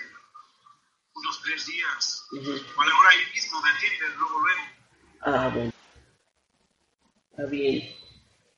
unos 1.13 1.41
tres 1.41 1.65
días. 1.65 2.27
O 2.32 2.36
a 2.36 2.86
lo 2.86 2.91
mejor 2.91 3.08
ahí 3.08 3.34
mismo 3.34 3.62
me 3.62 3.70
atiende, 3.70 4.10
luego 4.18 4.39
luego. 4.39 4.62
Ah, 5.22 5.51
bueno. 5.53 5.74
Está 7.32 7.46
bien. 7.46 7.96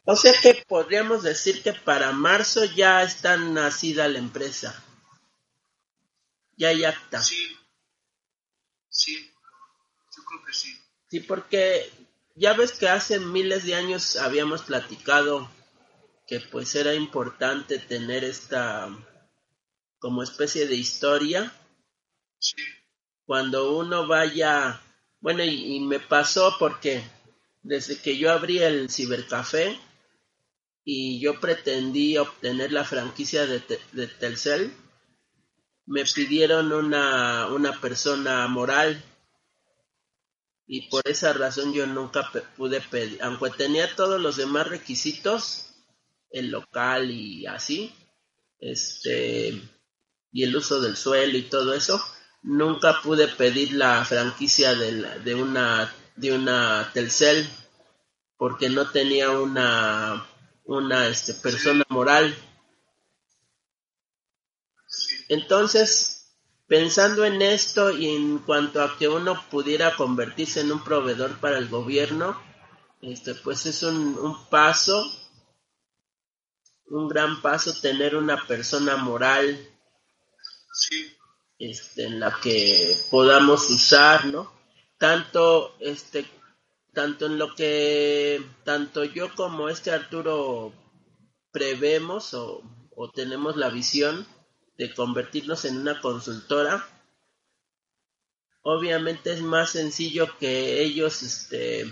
O 0.06 0.16
sea 0.16 0.34
que 0.42 0.66
podríamos 0.68 1.24
decir 1.24 1.64
que 1.64 1.74
para 1.74 2.12
marzo 2.12 2.66
ya 2.66 3.04
está 3.04 3.38
nacida 3.38 4.08
la 4.10 4.20
empresa. 4.20 4.84
Ya 6.58 6.70
hay 6.70 6.84
acta. 6.86 7.22
Sí, 7.22 7.58
sí, 8.90 9.32
yo 10.16 10.24
creo 10.24 10.46
que 10.46 10.54
sí. 10.54 10.74
Sí, 11.10 11.20
porque 11.22 11.92
ya 12.36 12.54
ves 12.54 12.74
que 12.74 12.90
hace 12.90 13.20
miles 13.20 13.66
de 13.66 13.76
años 13.76 14.16
habíamos 14.18 14.64
platicado 14.64 15.50
que 16.28 16.40
pues 16.40 16.74
era 16.76 16.94
importante 16.94 17.80
tener 17.80 18.24
esta 18.24 18.90
como 20.00 20.24
especie 20.24 20.68
de 20.68 20.76
historia. 20.76 21.54
Sí. 22.40 22.56
Cuando 23.26 23.78
uno 23.78 24.08
vaya, 24.08 24.82
bueno, 25.22 25.44
y, 25.44 25.76
y 25.76 25.80
me 25.80 26.00
pasó 26.00 26.56
porque 26.60 27.04
desde 27.62 28.00
que 28.02 28.18
yo 28.18 28.32
abrí 28.32 28.60
el 28.60 28.90
cibercafé, 28.90 29.80
y 30.86 31.20
yo 31.20 31.40
pretendí 31.40 32.18
obtener 32.18 32.72
la 32.72 32.84
franquicia 32.84 33.46
de, 33.46 33.64
de 33.94 34.08
Telcel, 34.08 34.74
me 35.86 36.04
pidieron 36.06 36.72
una, 36.72 37.48
una 37.48 37.80
persona 37.80 38.48
moral 38.48 39.04
y 40.66 40.90
por 40.90 41.02
esa 41.06 41.34
razón 41.34 41.74
yo 41.74 41.86
nunca 41.86 42.32
pude 42.56 42.82
pedir, 42.82 43.22
aunque 43.22 43.50
tenía 43.52 43.94
todos 43.96 44.20
los 44.22 44.38
demás 44.38 44.68
requisitos, 44.68 45.70
el 46.30 46.52
local 46.52 47.12
y 47.12 47.46
así, 47.46 47.94
este, 48.60 49.62
y 50.32 50.44
el 50.44 50.56
uso 50.56 50.82
del 50.82 50.96
suelo 50.96 51.38
y 51.38 51.44
todo 51.44 51.74
eso, 51.74 52.02
nunca 52.42 53.02
pude 53.02 53.28
pedir 53.28 53.74
la 53.74 54.04
franquicia 54.06 54.74
de, 54.74 55.20
de 55.20 55.36
una, 55.36 55.94
de 56.16 56.32
una 56.34 56.90
Telcel 56.94 57.48
porque 58.38 58.70
no 58.70 58.90
tenía 58.90 59.32
una 59.32 60.28
una 60.66 61.08
este, 61.08 61.34
persona 61.34 61.84
moral. 61.90 62.36
Entonces, 65.34 66.38
pensando 66.68 67.26
en 67.26 67.42
esto 67.42 67.92
y 67.92 68.16
en 68.16 68.40
cuanto 68.40 68.82
a 68.82 68.98
que 68.98 69.08
uno 69.08 69.44
pudiera 69.50 69.96
convertirse 69.96 70.62
en 70.62 70.72
un 70.72 70.84
proveedor 70.84 71.40
para 71.40 71.58
el 71.58 71.70
gobierno, 71.70 72.42
este, 73.02 73.36
pues 73.36 73.66
es 73.66 73.84
un, 73.84 74.18
un 74.18 74.46
paso, 74.50 75.06
un 76.86 77.08
gran 77.08 77.42
paso 77.42 77.74
tener 77.82 78.16
una 78.16 78.46
persona 78.48 78.96
moral 78.98 79.70
este, 81.60 82.06
en 82.06 82.20
la 82.20 82.38
que 82.42 82.98
podamos 83.10 83.70
usar, 83.70 84.26
¿no? 84.26 84.52
Tanto 84.98 85.76
este 85.80 86.26
tanto 86.94 87.26
en 87.26 87.40
lo 87.40 87.56
que 87.56 88.40
tanto 88.64 89.04
yo 89.04 89.34
como 89.34 89.68
este 89.68 89.92
Arturo 89.92 90.74
prevemos 91.52 92.34
o, 92.34 92.62
tenemos 93.16 93.58
la 93.58 93.70
visión 93.70 94.28
de 94.78 94.94
convertirnos 94.94 95.66
en 95.66 95.78
una 95.78 96.00
consultora, 96.02 96.88
obviamente 98.62 99.34
es 99.34 99.42
más 99.42 99.72
sencillo 99.72 100.38
que 100.40 100.82
ellos 100.82 101.22
este, 101.22 101.92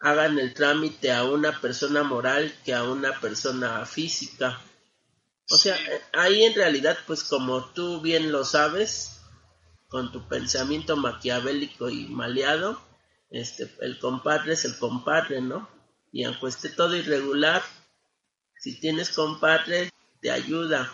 hagan 0.00 0.38
el 0.38 0.54
trámite 0.54 1.12
a 1.12 1.24
una 1.24 1.60
persona 1.60 2.02
moral 2.02 2.54
que 2.64 2.74
a 2.74 2.84
una 2.84 3.18
persona 3.20 3.84
física. 3.86 4.60
O 5.50 5.56
sea, 5.56 5.76
ahí 6.12 6.44
en 6.44 6.54
realidad, 6.54 6.98
pues 7.06 7.24
como 7.24 7.64
tú 7.72 8.00
bien 8.00 8.30
lo 8.30 8.44
sabes, 8.44 9.22
con 9.88 10.12
tu 10.12 10.28
pensamiento 10.28 10.96
maquiavélico 10.96 11.88
y 11.88 12.06
maleado, 12.08 12.80
este, 13.30 13.74
el 13.80 13.98
compadre 13.98 14.52
es 14.52 14.64
el 14.64 14.78
compadre, 14.78 15.40
¿no? 15.40 15.68
Y 16.12 16.24
aunque 16.24 16.48
esté 16.48 16.68
todo 16.68 16.94
irregular, 16.94 17.62
si 18.58 18.78
tienes 18.78 19.10
compadre, 19.10 19.90
te 20.20 20.30
ayuda. 20.30 20.92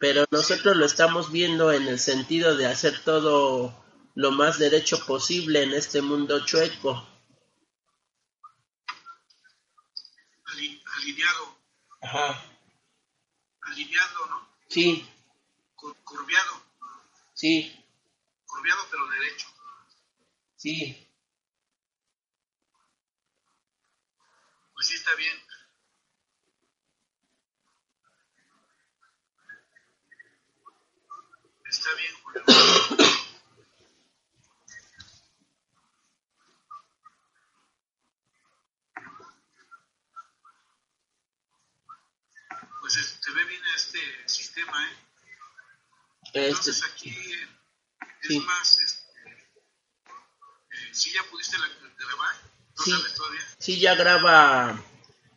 Pero 0.00 0.24
nosotros 0.30 0.78
lo 0.78 0.86
estamos 0.86 1.30
viendo 1.30 1.70
en 1.72 1.86
el 1.86 1.98
sentido 2.00 2.56
de 2.56 2.66
hacer 2.66 3.04
todo 3.04 3.84
lo 4.14 4.30
más 4.30 4.58
derecho 4.58 5.04
posible 5.04 5.62
en 5.62 5.74
este 5.74 6.00
mundo 6.00 6.44
chueco. 6.46 7.06
alineado. 10.96 11.58
Ajá. 12.00 12.42
Alineado, 13.60 14.26
¿no? 14.26 14.48
Sí. 14.68 15.06
curviado. 15.76 16.62
Sí. 17.34 17.84
Curviado 18.46 18.80
pero 18.90 19.06
derecho. 19.06 19.48
Sí. 20.56 21.06
Pues 24.72 24.86
sí, 24.86 24.94
está 24.94 25.14
bien. 25.16 25.50
Está 31.70 31.88
bien, 31.94 32.12
Julio. 32.24 32.42
Pues 42.80 42.94
se 43.20 43.30
ve 43.30 43.44
bien 43.44 43.62
este 43.76 43.98
sistema, 44.26 44.84
¿eh? 44.84 44.96
Este 46.34 46.49
Entonces 46.60 46.84
aquí 46.92 47.08
es 47.08 48.44
más, 48.44 48.80
este, 48.80 49.30
eh, 49.30 50.88
¿sí 50.92 51.10
ya 51.10 51.22
pudiste 51.30 51.56
grabar? 51.56 52.34
Sí, 52.76 52.92
sí, 53.58 53.80
ya 53.80 53.94
graba, 53.94 54.78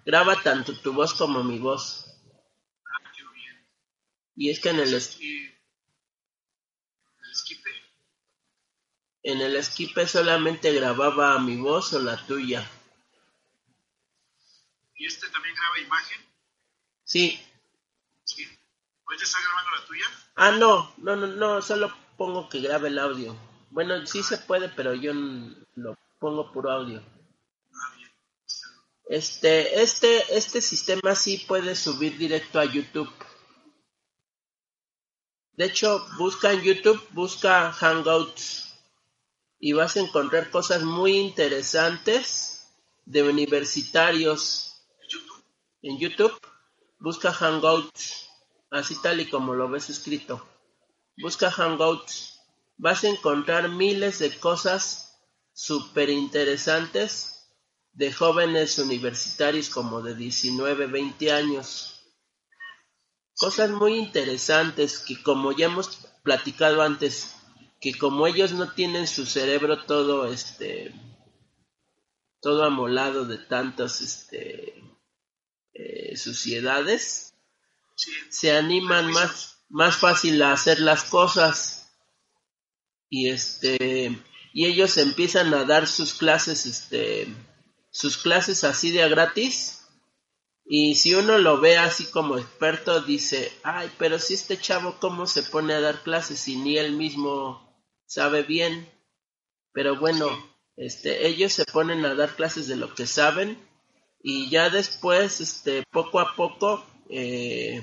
graba 0.05 0.43
tanto 0.43 0.77
tu 0.81 0.91
voz 0.91 1.13
como 1.13 1.41
mi 1.41 1.59
voz. 1.59 2.09
Y 4.35 4.49
es 4.49 4.59
que 4.59 4.71
en 4.71 4.81
el, 4.81 4.93
esquipe. 4.93 5.55
en 9.23 9.39
el 9.39 9.55
esquipe 9.55 10.05
solamente 10.05 10.73
grababa 10.73 11.39
mi 11.39 11.55
voz 11.55 11.93
o 11.93 11.99
la 11.99 12.17
tuya. 12.27 12.69
Y 14.95 15.05
este 15.05 15.29
también 15.29 15.55
graba 15.55 15.79
imagen. 15.79 16.21
Sí. 17.05 17.41
Sí. 18.25 18.45
¿Ahorita 19.05 19.23
está 19.23 19.39
grabando 19.39 19.71
la 19.71 19.85
tuya? 19.85 20.22
Ah, 20.35 20.51
no, 20.51 20.91
no, 20.97 21.15
no, 21.15 21.27
no, 21.27 21.61
solo 21.61 21.93
pongo 22.17 22.49
que 22.49 22.59
grabe 22.59 22.87
el 22.87 22.99
audio. 22.99 23.35
Bueno, 23.69 24.05
sí 24.05 24.23
se 24.23 24.37
puede, 24.37 24.69
pero 24.69 24.93
yo 24.93 25.13
lo 25.75 25.97
pongo 26.19 26.51
puro 26.51 26.71
audio. 26.71 27.01
Este, 29.05 29.81
este, 29.81 30.35
este 30.35 30.61
sistema 30.61 31.13
sí 31.15 31.37
puede 31.47 31.75
subir 31.75 32.17
directo 32.17 32.59
a 32.59 32.65
YouTube. 32.65 33.11
De 35.55 35.65
hecho, 35.65 36.03
busca 36.17 36.51
en 36.51 36.61
YouTube, 36.61 37.01
busca 37.11 37.71
Hangouts 37.71 38.73
y 39.59 39.73
vas 39.73 39.95
a 39.97 39.99
encontrar 39.99 40.49
cosas 40.49 40.81
muy 40.83 41.17
interesantes 41.17 42.73
de 43.05 43.21
universitarios 43.21 44.83
en 45.83 45.99
YouTube. 45.99 46.33
Busca 46.97 47.31
Hangouts, 47.31 48.29
así 48.73 48.99
tal 49.01 49.21
y 49.21 49.29
como 49.29 49.53
lo 49.53 49.69
ves 49.69 49.89
escrito. 49.89 50.45
Busca 51.17 51.51
Hangouts. 51.51 52.41
Vas 52.77 53.03
a 53.03 53.09
encontrar 53.09 53.69
miles 53.69 54.19
de 54.19 54.37
cosas 54.39 55.21
súper 55.53 56.09
interesantes 56.09 57.51
de 57.93 58.11
jóvenes 58.11 58.79
universitarios 58.79 59.69
como 59.69 60.01
de 60.01 60.15
19, 60.15 60.87
20 60.87 61.31
años. 61.31 62.01
Cosas 63.35 63.69
muy 63.69 63.95
interesantes 63.95 64.99
que 64.99 65.21
como 65.21 65.51
ya 65.51 65.67
hemos 65.67 66.09
platicado 66.23 66.81
antes, 66.81 67.35
que 67.79 67.95
como 67.95 68.25
ellos 68.25 68.53
no 68.53 68.73
tienen 68.73 69.05
su 69.07 69.25
cerebro 69.27 69.85
todo 69.85 70.31
este 70.31 70.93
todo 72.41 72.63
amolado 72.65 73.25
de 73.25 73.37
tantas 73.37 74.01
este 74.01 74.83
eh, 75.73 76.17
suciedades. 76.17 77.32
Se 78.29 78.51
animan 78.51 79.11
más, 79.11 79.63
más 79.69 79.97
fácil 79.97 80.41
a 80.41 80.53
hacer 80.53 80.79
las 80.79 81.03
cosas. 81.03 81.91
Y 83.09 83.29
este 83.29 84.21
y 84.53 84.65
ellos 84.65 84.97
empiezan 84.97 85.53
a 85.53 85.65
dar 85.65 85.87
sus 85.87 86.13
clases 86.13 86.65
este 86.65 87.27
sus 87.91 88.17
clases 88.17 88.63
así 88.63 88.91
de 88.91 89.03
a 89.03 89.07
gratis. 89.07 89.79
Y 90.65 90.95
si 90.95 91.13
uno 91.13 91.37
lo 91.37 91.59
ve 91.59 91.77
así 91.77 92.05
como 92.05 92.37
experto 92.37 93.01
dice 93.01 93.51
ay 93.63 93.91
pero 93.97 94.17
si 94.17 94.33
este 94.33 94.57
chavo 94.57 94.97
cómo 94.99 95.27
se 95.27 95.43
pone 95.43 95.73
a 95.73 95.81
dar 95.81 96.01
clases 96.03 96.47
y 96.47 96.55
ni 96.55 96.77
él 96.77 96.93
mismo 96.93 97.61
sabe 98.05 98.43
bien 98.43 98.89
pero 99.73 99.99
bueno 99.99 100.27
este 100.77 101.27
ellos 101.27 101.53
se 101.53 101.65
ponen 101.65 102.05
a 102.05 102.15
dar 102.15 102.35
clases 102.35 102.67
de 102.67 102.77
lo 102.77 102.93
que 102.95 103.05
saben. 103.05 103.57
Y 104.25 104.49
ya 104.49 104.69
después 104.69 105.41
este 105.41 105.83
poco 105.91 106.19
a 106.19 106.33
poco 106.35 106.85
eh, 107.15 107.81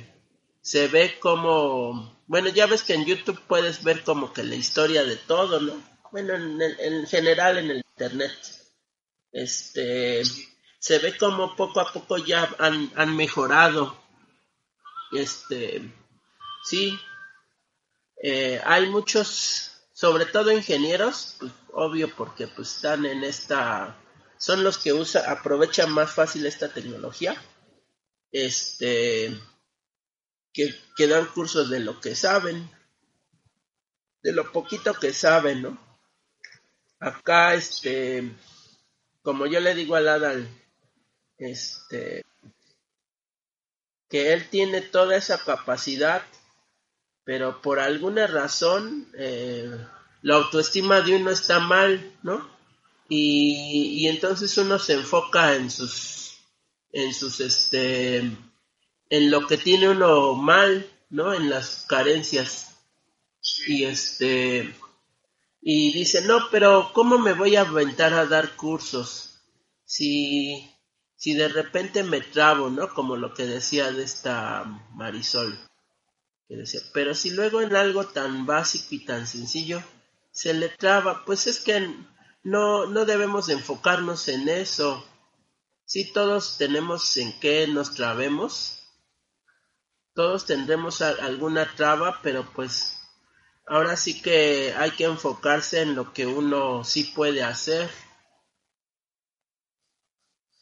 se 0.60 0.88
ve 0.88 1.18
como 1.20 2.20
bueno 2.26 2.48
ya 2.50 2.66
ves 2.66 2.82
que 2.82 2.94
en 2.94 3.04
YouTube 3.06 3.40
puedes 3.46 3.82
ver 3.84 4.02
como 4.04 4.32
que 4.32 4.42
la 4.44 4.56
historia 4.56 5.04
de 5.04 5.16
todo 5.16 5.60
no 5.60 5.74
bueno 6.12 6.34
en, 6.34 6.60
el- 6.60 6.80
en 6.80 7.06
general 7.06 7.58
en 7.58 7.70
el 7.70 7.76
internet. 7.78 8.32
Este 9.32 10.22
se 10.78 10.98
ve 10.98 11.16
como 11.16 11.54
poco 11.56 11.80
a 11.80 11.92
poco 11.92 12.18
ya 12.18 12.50
han, 12.58 12.90
han 12.96 13.16
mejorado. 13.16 13.96
Este 15.12 15.82
sí 16.64 16.98
eh, 18.22 18.60
hay 18.64 18.88
muchos 18.88 19.70
sobre 19.92 20.26
todo 20.26 20.52
ingenieros 20.52 21.36
pues, 21.38 21.52
obvio 21.72 22.14
porque 22.14 22.46
pues 22.48 22.74
están 22.76 23.06
en 23.06 23.24
esta 23.24 23.96
son 24.38 24.64
los 24.64 24.78
que 24.78 24.92
usa 24.92 25.30
aprovechan 25.30 25.90
más 25.92 26.12
fácil 26.12 26.46
esta 26.46 26.68
tecnología 26.72 27.40
este 28.32 29.36
que, 30.52 30.74
que 30.96 31.06
dan 31.06 31.26
cursos 31.26 31.70
de 31.70 31.80
lo 31.80 32.00
que 32.00 32.14
saben 32.14 32.68
de 34.22 34.32
lo 34.32 34.52
poquito 34.52 34.94
que 34.94 35.12
saben 35.12 35.62
no 35.62 35.98
acá 36.98 37.54
este 37.54 38.32
como 39.22 39.46
yo 39.46 39.60
le 39.60 39.74
digo 39.74 39.96
al 39.96 40.08
Adal 40.08 40.48
este 41.38 42.24
que 44.08 44.32
él 44.32 44.48
tiene 44.50 44.80
toda 44.80 45.16
esa 45.16 45.42
capacidad 45.42 46.22
pero 47.24 47.60
por 47.62 47.80
alguna 47.80 48.26
razón 48.26 49.10
eh, 49.14 49.70
la 50.22 50.34
autoestima 50.36 51.00
de 51.00 51.16
uno 51.16 51.30
está 51.30 51.58
mal 51.58 52.16
no 52.22 52.48
y, 53.08 54.04
y 54.04 54.08
entonces 54.08 54.56
uno 54.58 54.78
se 54.78 54.94
enfoca 54.94 55.56
en 55.56 55.70
sus 55.70 56.29
en 56.92 57.14
sus 57.14 57.40
este 57.40 58.18
en 58.18 59.30
lo 59.30 59.46
que 59.46 59.56
tiene 59.56 59.88
uno 59.88 60.34
mal 60.34 60.88
no 61.10 61.34
en 61.34 61.50
las 61.50 61.84
carencias. 61.88 62.68
Y 63.66 63.84
este 63.84 64.74
y 65.60 65.92
dice 65.92 66.22
no 66.22 66.48
pero 66.50 66.92
cómo 66.94 67.18
me 67.18 67.34
voy 67.34 67.56
a 67.56 67.62
aventar 67.62 68.14
a 68.14 68.26
dar 68.26 68.56
cursos 68.56 69.42
si 69.84 70.70
si 71.16 71.34
de 71.34 71.48
repente 71.48 72.02
me 72.02 72.20
trabo 72.20 72.70
no 72.70 72.88
como 72.94 73.16
lo 73.16 73.34
que 73.34 73.44
decía 73.44 73.92
de 73.92 74.04
esta 74.04 74.64
Marisol 74.94 75.58
que 76.48 76.56
decía 76.56 76.80
pero 76.94 77.14
si 77.14 77.30
luego 77.30 77.60
en 77.60 77.76
algo 77.76 78.06
tan 78.06 78.46
básico 78.46 78.86
y 78.94 79.04
tan 79.04 79.26
sencillo 79.26 79.82
se 80.30 80.54
le 80.54 80.70
traba 80.70 81.24
pues 81.26 81.46
es 81.46 81.60
que 81.60 81.94
no 82.42 82.86
no 82.86 83.04
debemos 83.04 83.46
de 83.46 83.54
enfocarnos 83.54 84.28
en 84.28 84.48
eso 84.48 85.04
sí 85.90 86.12
todos 86.12 86.56
tenemos 86.56 87.16
en 87.16 87.32
qué 87.40 87.66
nos 87.66 87.94
trabemos 87.94 88.84
todos 90.14 90.46
tendremos 90.46 91.02
alguna 91.02 91.74
traba 91.74 92.20
pero 92.22 92.48
pues 92.52 92.96
ahora 93.66 93.96
sí 93.96 94.22
que 94.22 94.72
hay 94.78 94.92
que 94.92 95.04
enfocarse 95.04 95.80
en 95.80 95.96
lo 95.96 96.12
que 96.12 96.26
uno 96.26 96.84
sí 96.84 97.02
puede 97.04 97.42
hacer 97.42 97.90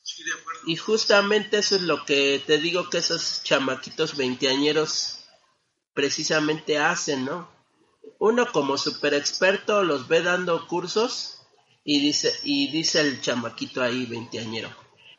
Sí, 0.03 0.25
de 0.25 0.33
acuerdo. 0.33 0.61
y 0.67 0.77
justamente 0.77 1.59
eso 1.59 1.77
es 1.77 1.83
lo 1.83 2.07
que 2.07 2.43
te 2.47 2.57
digo 2.57 2.88
que 2.88 2.97
esos 2.99 3.43
chamaquitos 3.43 4.17
veinteañeros 4.17 5.27
precisamente 5.93 6.79
hacen, 6.79 7.27
¿no? 7.27 7.51
Uno 8.19 8.51
como 8.51 8.79
super 8.79 9.12
experto 9.12 9.85
los 9.85 10.09
ve 10.09 10.23
dando 10.23 10.67
cursos 10.67 11.43
y 11.85 12.01
dice, 12.01 12.35
y 12.43 12.71
dice 12.71 13.03
el 13.03 13.21
chamaquito 13.21 13.83
ahí 13.83 14.07
veinteañero, 14.07 14.71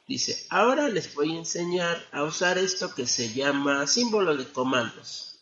dice, 0.09 0.47
ahora 0.49 0.89
les 0.89 1.13
voy 1.13 1.35
a 1.35 1.37
enseñar 1.37 2.03
a 2.11 2.23
usar 2.23 2.57
esto 2.57 2.95
que 2.95 3.05
se 3.05 3.31
llama 3.31 3.85
símbolo 3.85 4.35
de 4.35 4.51
comandos. 4.51 5.39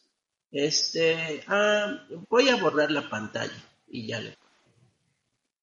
Este, 0.52 1.44
ah, 1.48 2.06
voy 2.30 2.50
a 2.50 2.58
borrar 2.58 2.92
la 2.92 3.10
pantalla 3.10 3.58
y 3.88 4.08
ya 4.08 4.20
le. 4.20 4.38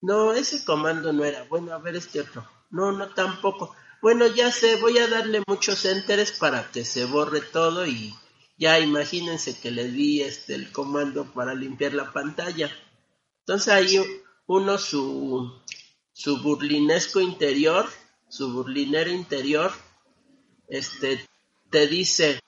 No, 0.01 0.33
ese 0.33 0.65
comando 0.65 1.13
no 1.13 1.23
era. 1.23 1.45
Bueno, 1.45 1.75
a 1.75 1.79
ver 1.79 1.97
este 1.97 2.23
otro. 2.23 2.49
No, 2.71 2.93
no 2.93 3.13
tampoco. 3.13 3.77
Bueno, 4.01 4.27
ya 4.27 4.51
sé, 4.51 4.77
voy 4.77 4.97
a 4.99 5.07
darle 5.07 5.43
muchos 5.47 5.85
enteres 5.85 6.33
para 6.33 6.71
que 6.71 6.87
se 6.87 7.05
borre 7.05 7.43
todo 7.43 7.87
y 7.87 8.15
ya 8.57 8.81
imagínense 8.81 9.59
que 9.61 9.71
le 9.71 9.91
di 9.91 10.23
este 10.23 10.55
el 10.55 10.73
comando 10.73 11.27
para 11.33 11.55
limpiar 11.55 11.93
la 11.93 12.11
pantalla. 12.11 12.71
Entonces 13.41 13.69
ahí 13.69 14.03
uno 14.47 14.79
su 14.79 15.53
su 16.15 16.41
burlinesco 16.41 17.21
interior, 17.21 17.87
su 18.35 18.53
burlinero 18.53 19.11
interior, 19.11 19.71
este 20.67 21.25
te 21.71 21.87
dice 21.87 22.41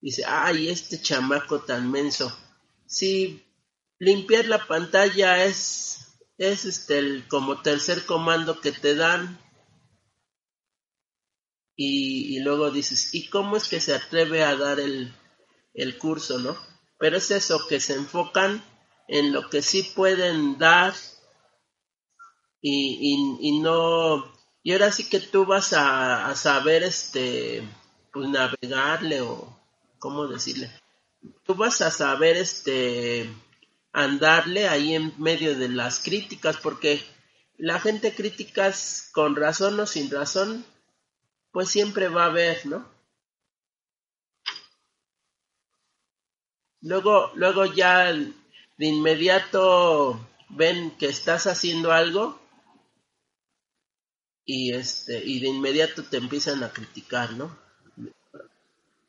dice, 0.00 0.24
"Ay, 0.26 0.70
este 0.70 1.02
chamaco 1.02 1.60
tan 1.60 1.90
menso." 1.90 2.34
Sí, 2.86 3.44
limpiar 3.98 4.46
la 4.46 4.66
pantalla 4.66 5.44
es 5.44 5.68
es 6.38 6.64
este 6.64 6.98
el 6.98 7.28
como 7.28 7.60
tercer 7.60 8.06
comando 8.06 8.60
que 8.62 8.72
te 8.72 8.94
dan 8.94 9.38
y, 11.76 12.34
y 12.34 12.40
luego 12.40 12.70
dices, 12.70 13.14
¿y 13.14 13.28
cómo 13.28 13.56
es 13.58 13.68
que 13.68 13.80
se 13.80 13.94
atreve 13.94 14.42
a 14.44 14.56
dar 14.56 14.80
el, 14.80 15.14
el 15.74 15.98
curso, 15.98 16.38
no? 16.38 16.56
Pero 16.98 17.18
es 17.18 17.30
eso, 17.30 17.66
que 17.68 17.80
se 17.80 17.94
enfocan 17.94 18.64
en 19.08 19.32
lo 19.34 19.50
que 19.50 19.60
sí 19.60 19.82
pueden 19.94 20.56
dar 20.56 20.94
y, 22.62 23.38
y, 23.40 23.48
y 23.48 23.60
no... 23.60 24.35
Y 24.66 24.72
ahora 24.72 24.90
sí 24.90 25.08
que 25.08 25.20
tú 25.20 25.46
vas 25.46 25.72
a, 25.72 26.26
a 26.26 26.34
saber, 26.34 26.82
este, 26.82 27.62
pues 28.12 28.28
navegarle 28.28 29.20
o, 29.20 29.56
¿cómo 30.00 30.26
decirle? 30.26 30.68
Tú 31.44 31.54
vas 31.54 31.80
a 31.82 31.92
saber, 31.92 32.36
este, 32.36 33.30
andarle 33.92 34.66
ahí 34.66 34.96
en 34.96 35.14
medio 35.18 35.56
de 35.56 35.68
las 35.68 36.00
críticas, 36.00 36.56
porque 36.56 37.00
la 37.56 37.78
gente 37.78 38.12
críticas 38.12 39.08
con 39.12 39.36
razón 39.36 39.78
o 39.78 39.86
sin 39.86 40.10
razón, 40.10 40.66
pues 41.52 41.68
siempre 41.68 42.08
va 42.08 42.24
a 42.24 42.30
haber, 42.30 42.66
¿no? 42.66 42.90
luego, 46.80 47.30
luego 47.36 47.66
ya 47.66 48.12
de 48.12 48.34
inmediato 48.84 50.26
ven 50.48 50.90
que 50.98 51.06
estás 51.06 51.46
haciendo 51.46 51.92
algo 51.92 52.44
y 54.46 54.72
este 54.72 55.22
y 55.24 55.40
de 55.40 55.48
inmediato 55.48 56.04
te 56.04 56.16
empiezan 56.18 56.62
a 56.62 56.72
criticar, 56.72 57.32
¿no? 57.32 57.58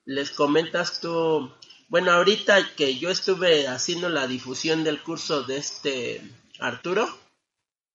Les 0.06 0.32
comentas 0.32 1.00
tú, 1.00 1.52
bueno, 1.90 2.12
ahorita 2.12 2.76
que 2.76 2.98
yo 2.98 3.10
estuve 3.12 3.68
haciendo 3.68 4.10
la 4.10 4.28
difusión 4.28 4.84
del 4.84 5.02
curso 5.02 5.44
de 5.44 5.58
este 5.58 6.22
Arturo, 6.60 7.08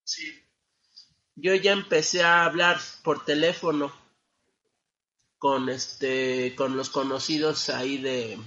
Sí. 0.05 0.41
yo 1.37 1.55
ya 1.55 1.73
empecé 1.73 2.23
a 2.23 2.45
hablar 2.45 2.81
por 3.03 3.25
teléfono 3.25 3.93
con 5.39 5.69
este 5.69 6.55
con 6.55 6.77
los 6.77 6.91
conocidos 6.91 7.69
ahí 7.71 7.99
de 7.99 8.39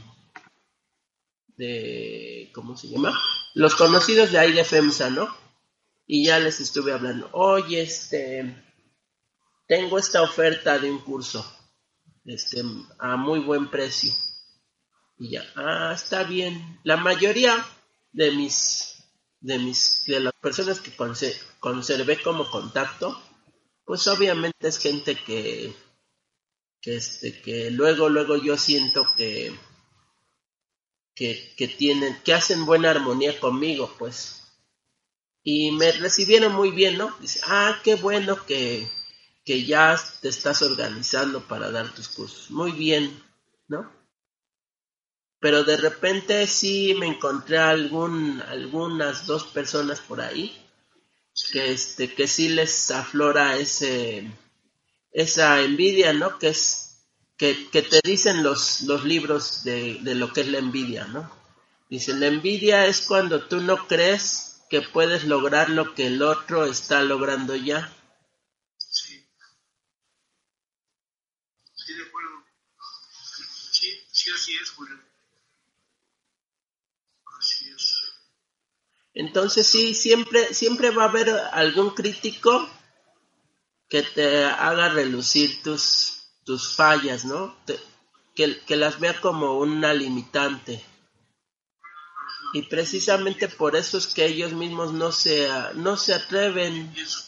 de 1.58 2.50
¿cómo 2.54 2.78
se 2.78 2.88
llama? 2.90 3.18
Los 3.54 3.76
conocidos 3.76 4.32
de 4.32 4.40
ahí 4.40 4.54
de 4.54 4.64
FEMSA, 4.64 5.10
¿no? 5.10 5.36
Y 6.08 6.26
ya 6.26 6.40
les 6.40 6.60
estuve 6.60 6.94
hablando, 6.94 7.30
"Oye, 7.34 7.82
este 7.82 8.64
tengo 9.68 9.98
esta 10.00 10.22
oferta 10.22 10.78
de 10.80 10.92
un 10.92 11.00
curso 11.00 11.46
este 12.26 12.64
a 13.00 13.16
muy 13.18 13.40
buen 13.40 13.70
precio." 13.70 14.12
Y 15.18 15.32
ya, 15.32 15.44
"Ah, 15.56 15.92
está 15.96 16.24
bien." 16.24 16.80
La 16.84 16.98
mayoría 16.98 17.66
de 18.12 18.32
mis 18.32 18.92
de 19.42 19.60
mis 19.60 20.04
de 20.08 20.20
las 20.22 20.34
personas 20.42 20.80
que 20.80 20.96
conse- 20.96 21.38
conservé 21.60 22.22
como 22.22 22.50
contacto, 22.50 23.22
pues 23.86 24.08
obviamente 24.08 24.68
es 24.68 24.78
gente 24.80 25.16
que 25.16 25.74
que 26.82 26.96
este 26.98 27.42
que 27.42 27.72
luego 27.72 28.10
luego 28.10 28.36
yo 28.38 28.58
siento 28.58 29.08
que 29.16 29.56
que, 31.16 31.54
que 31.58 31.68
tienen 31.68 32.18
que 32.24 32.34
hacen 32.34 32.66
buena 32.66 32.92
armonía 32.92 33.40
conmigo 33.40 33.94
pues 33.98 34.42
y 35.44 35.72
me 35.72 35.92
recibieron 35.94 36.54
muy 36.54 36.72
bien 36.72 36.98
no 36.98 37.16
dice 37.20 37.40
ah 37.46 37.80
qué 37.84 37.96
bueno 37.96 38.46
que 38.46 38.88
que 39.46 39.66
ya 39.66 39.96
te 40.22 40.30
estás 40.30 40.62
organizando 40.62 41.48
para 41.48 41.72
dar 41.72 41.94
tus 41.94 42.10
cursos 42.10 42.52
muy 42.52 42.72
bien 42.74 43.24
no 43.68 43.92
pero 45.40 45.64
de 45.64 45.78
repente 45.78 46.46
sí 46.48 46.94
me 47.00 47.08
encontré 47.08 47.58
algún 47.58 48.42
algunas 48.42 49.26
dos 49.26 49.46
personas 49.46 50.00
por 50.02 50.20
ahí 50.22 50.46
que 51.52 51.72
este 51.74 52.14
que 52.16 52.28
sí 52.28 52.50
les 52.50 52.92
aflora 52.92 53.58
ese 53.58 54.32
esa 55.12 55.62
envidia, 55.62 56.14
¿no? 56.14 56.40
Que 56.40 56.50
es 56.50 56.64
que, 57.38 57.70
que 57.72 57.82
te 57.84 58.02
dicen 58.04 58.44
los, 58.44 58.82
los 58.84 59.04
libros 59.06 59.64
de, 59.66 60.00
de 60.02 60.16
lo 60.16 60.34
que 60.34 60.42
es 60.42 60.50
la 60.50 60.60
envidia, 60.60 61.06
¿no? 61.08 61.32
Dicen, 61.90 62.20
la 62.22 62.28
envidia 62.28 62.86
es 62.88 63.02
cuando 63.02 63.48
tú 63.48 63.62
no 63.62 63.88
crees 63.88 64.62
que 64.70 64.82
puedes 64.82 65.26
lograr 65.26 65.70
lo 65.70 65.96
que 65.96 66.08
el 66.08 66.22
otro 66.24 66.66
está 66.66 67.04
logrando 67.04 67.56
ya. 67.56 67.92
Sí. 68.78 69.26
Sí, 71.74 71.94
de 71.94 72.04
acuerdo. 72.08 72.44
Sí, 73.72 73.92
sí, 74.12 74.30
así 74.36 74.56
es, 74.62 74.72
Julio. 74.72 74.98
Así 77.38 77.70
es. 77.70 77.86
Entonces 79.16 79.66
sí, 79.66 79.96
siempre, 79.96 80.54
siempre 80.54 80.92
va 80.92 81.06
a 81.06 81.10
haber 81.10 81.30
algún 81.30 81.92
crítico 81.92 82.70
que 83.90 84.04
te 84.04 84.46
haga 84.46 84.90
relucir 84.90 85.64
tus, 85.64 86.28
tus 86.44 86.76
fallas, 86.76 87.26
¿no? 87.26 87.56
Te- 87.66 87.80
que, 88.36 88.60
que 88.60 88.76
las 88.76 89.00
vea 89.00 89.20
como 89.22 89.58
una 89.58 89.94
limitante. 89.94 90.84
Y 92.54 92.64
precisamente 92.64 93.48
por 93.48 93.76
eso 93.76 93.98
es 93.98 94.08
que 94.08 94.26
ellos 94.26 94.54
mismos 94.54 94.94
no 94.94 95.12
se, 95.12 95.50
no 95.76 95.98
se 95.98 96.14
atreven. 96.14 96.92
Y 96.96 97.00
en, 97.00 97.08
su, 97.10 97.24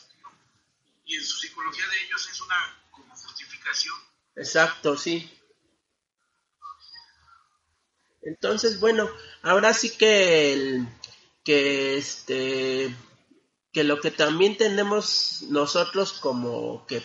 y 1.06 1.16
en 1.16 1.24
su 1.24 1.38
psicología 1.38 1.86
de 1.88 2.06
ellos 2.06 2.30
es 2.32 2.42
una 2.42 2.56
como 2.92 3.16
justificación. 3.16 3.96
Exacto, 4.36 4.98
sí. 4.98 5.30
Entonces, 8.22 8.80
bueno, 8.80 9.10
ahora 9.42 9.74
sí 9.74 9.92
que 9.92 10.54
el, 10.54 10.88
que 11.48 11.96
este 11.96 12.94
que 13.72 13.86
lo 13.86 14.02
que 14.02 14.12
también 14.12 14.58
tenemos 14.58 15.44
nosotros 15.44 16.12
como 16.12 16.86
que 16.88 17.02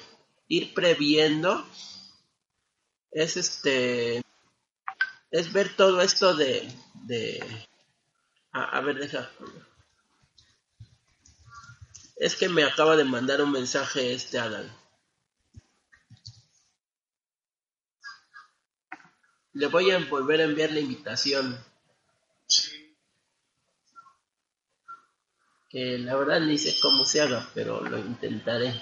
ir 0.49 0.75
previendo 0.75 1.65
es 3.13 3.37
este 3.37 4.21
es 5.31 5.53
ver 5.53 5.77
todo 5.77 6.03
esto 6.03 6.35
de 6.35 6.69
de 7.05 7.69
a, 8.51 8.81
ver 8.81 8.99
deja. 8.99 9.31
Es 12.17 12.35
que 12.35 12.49
me 12.49 12.65
acaba 12.65 12.97
de 12.97 13.05
mandar 13.05 13.43
un 13.43 13.53
mensaje 13.53 14.13
este 14.13 14.41
Adal 14.41 14.77
le 19.53 19.67
voy 19.69 19.93
a 19.93 20.01
volver 20.01 20.41
a 20.41 20.45
enviar 20.45 20.73
la 20.73 20.81
invitación 20.81 21.65
Sí. 22.49 22.83
Que 25.73 25.99
la 25.99 26.15
verdad 26.15 26.41
ni 26.41 26.59
sé 26.59 26.79
cómo 26.81 27.05
se 27.05 27.23
haga 27.23 27.49
pero 27.55 27.81
lo 27.81 27.99
intentaré 27.99 28.81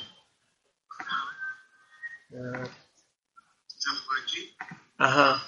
¿Están 2.31 4.05
por 4.07 4.21
aquí? 4.23 4.55
Ajá. 4.99 5.43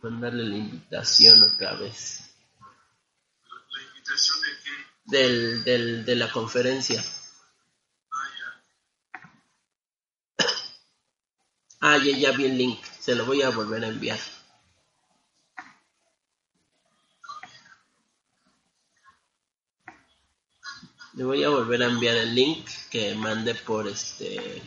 Mandarle 0.00 0.44
la 0.44 0.56
invitación 0.56 1.42
otra 1.42 1.74
vez. 1.74 2.30
La 3.70 3.82
invitación 3.82 4.40
de 4.40 4.48
que. 4.48 4.70
Del, 5.04 5.64
del, 5.64 6.04
de 6.06 6.16
la 6.16 6.32
conferencia. 6.32 7.04
Ah, 8.10 8.28
Ah, 11.82 11.98
ya, 11.98 12.16
ya 12.16 12.32
vi 12.32 12.46
el 12.46 12.56
link. 12.56 12.82
Se 12.84 13.14
lo 13.14 13.26
voy 13.26 13.42
a 13.42 13.50
volver 13.50 13.84
a 13.84 13.88
enviar. 13.88 14.18
Le 21.20 21.26
voy 21.26 21.44
a 21.44 21.50
volver 21.50 21.82
a 21.82 21.86
enviar 21.86 22.16
el 22.16 22.34
link 22.34 22.66
que 22.90 23.14
mandé 23.14 23.54
por 23.54 23.86
este. 23.86 24.62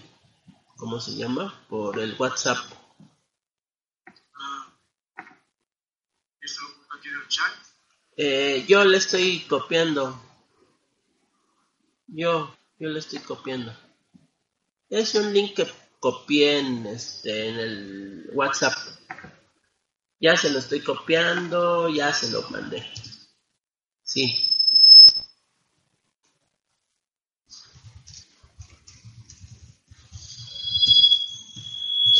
¿Cómo 0.75 0.99
se 0.99 1.15
llama? 1.15 1.65
Por 1.67 1.97
el 1.97 2.13
WhatsApp. 2.13 2.59
Eh, 8.15 8.63
yo 8.67 8.83
le 8.83 8.97
estoy 8.97 9.39
copiando. 9.49 10.21
Yo, 12.05 12.55
yo 12.77 12.89
le 12.89 12.99
estoy 12.99 13.17
copiando. 13.17 13.75
Es 14.91 15.15
un 15.15 15.33
link 15.33 15.55
que 15.55 15.67
copié 15.99 16.59
en 16.59 16.85
este 16.85 17.49
en 17.49 17.59
el 17.59 18.29
WhatsApp. 18.31 18.77
Ya 20.19 20.37
se 20.37 20.51
lo 20.51 20.59
estoy 20.59 20.81
copiando, 20.81 21.89
ya 21.89 22.13
se 22.13 22.29
lo 22.29 22.47
mandé. 22.51 22.87
Sí. 24.03 24.52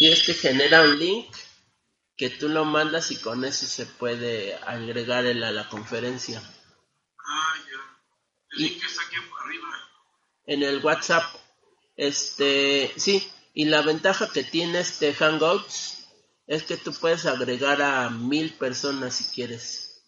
Sí, 0.03 0.11
es 0.11 0.23
que 0.23 0.33
genera 0.33 0.81
un 0.81 0.99
link 0.99 1.33
que 2.17 2.29
tú 2.29 2.49
lo 2.49 2.65
mandas 2.65 3.09
y 3.11 3.21
con 3.21 3.45
eso 3.45 3.65
se 3.65 3.85
puede 3.85 4.53
agregar 4.53 5.25
el 5.25 5.41
a 5.41 5.51
la 5.53 5.69
conferencia. 5.69 6.43
Ah, 7.25 7.53
ya. 7.65 8.01
El 8.49 8.59
Y- 8.59 8.69
link 8.71 8.83
está 8.83 9.01
aquí 9.03 9.15
arriba. 9.15 9.69
en 10.45 10.63
el 10.63 10.83
WhatsApp. 10.83 11.23
Este, 11.95 12.93
sí, 12.97 13.31
y 13.53 13.63
la 13.63 13.81
ventaja 13.81 14.29
que 14.29 14.43
tiene 14.43 14.81
este 14.81 15.13
Hangouts 15.13 16.05
es 16.47 16.63
que 16.63 16.75
tú 16.75 16.93
puedes 16.93 17.25
agregar 17.25 17.81
a 17.81 18.09
mil 18.09 18.53
personas 18.55 19.15
si 19.15 19.33
quieres. 19.33 20.03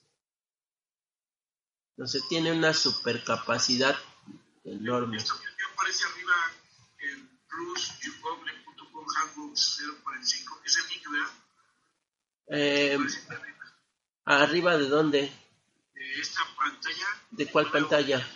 Entonces 1.91 2.21
tiene 2.27 2.51
una 2.51 2.73
super 2.73 3.23
capacidad 3.23 3.97
enorme. 4.65 5.19
Aparece 5.19 6.03
arriba 6.03 6.34
en 6.99 7.29
hangouts 9.13 9.81
045. 10.03 10.61
Es 10.65 10.77
el 10.77 10.87
link, 10.89 11.03
¿verdad? 11.11 11.31
Eh, 12.47 12.97
arriba. 14.25 14.77
de 14.77 14.87
dónde? 14.87 15.21
De 15.93 16.21
esta 16.21 16.41
pantalla. 16.55 17.07
¿De 17.31 17.47
cuál 17.47 17.71
pantalla? 17.71 18.27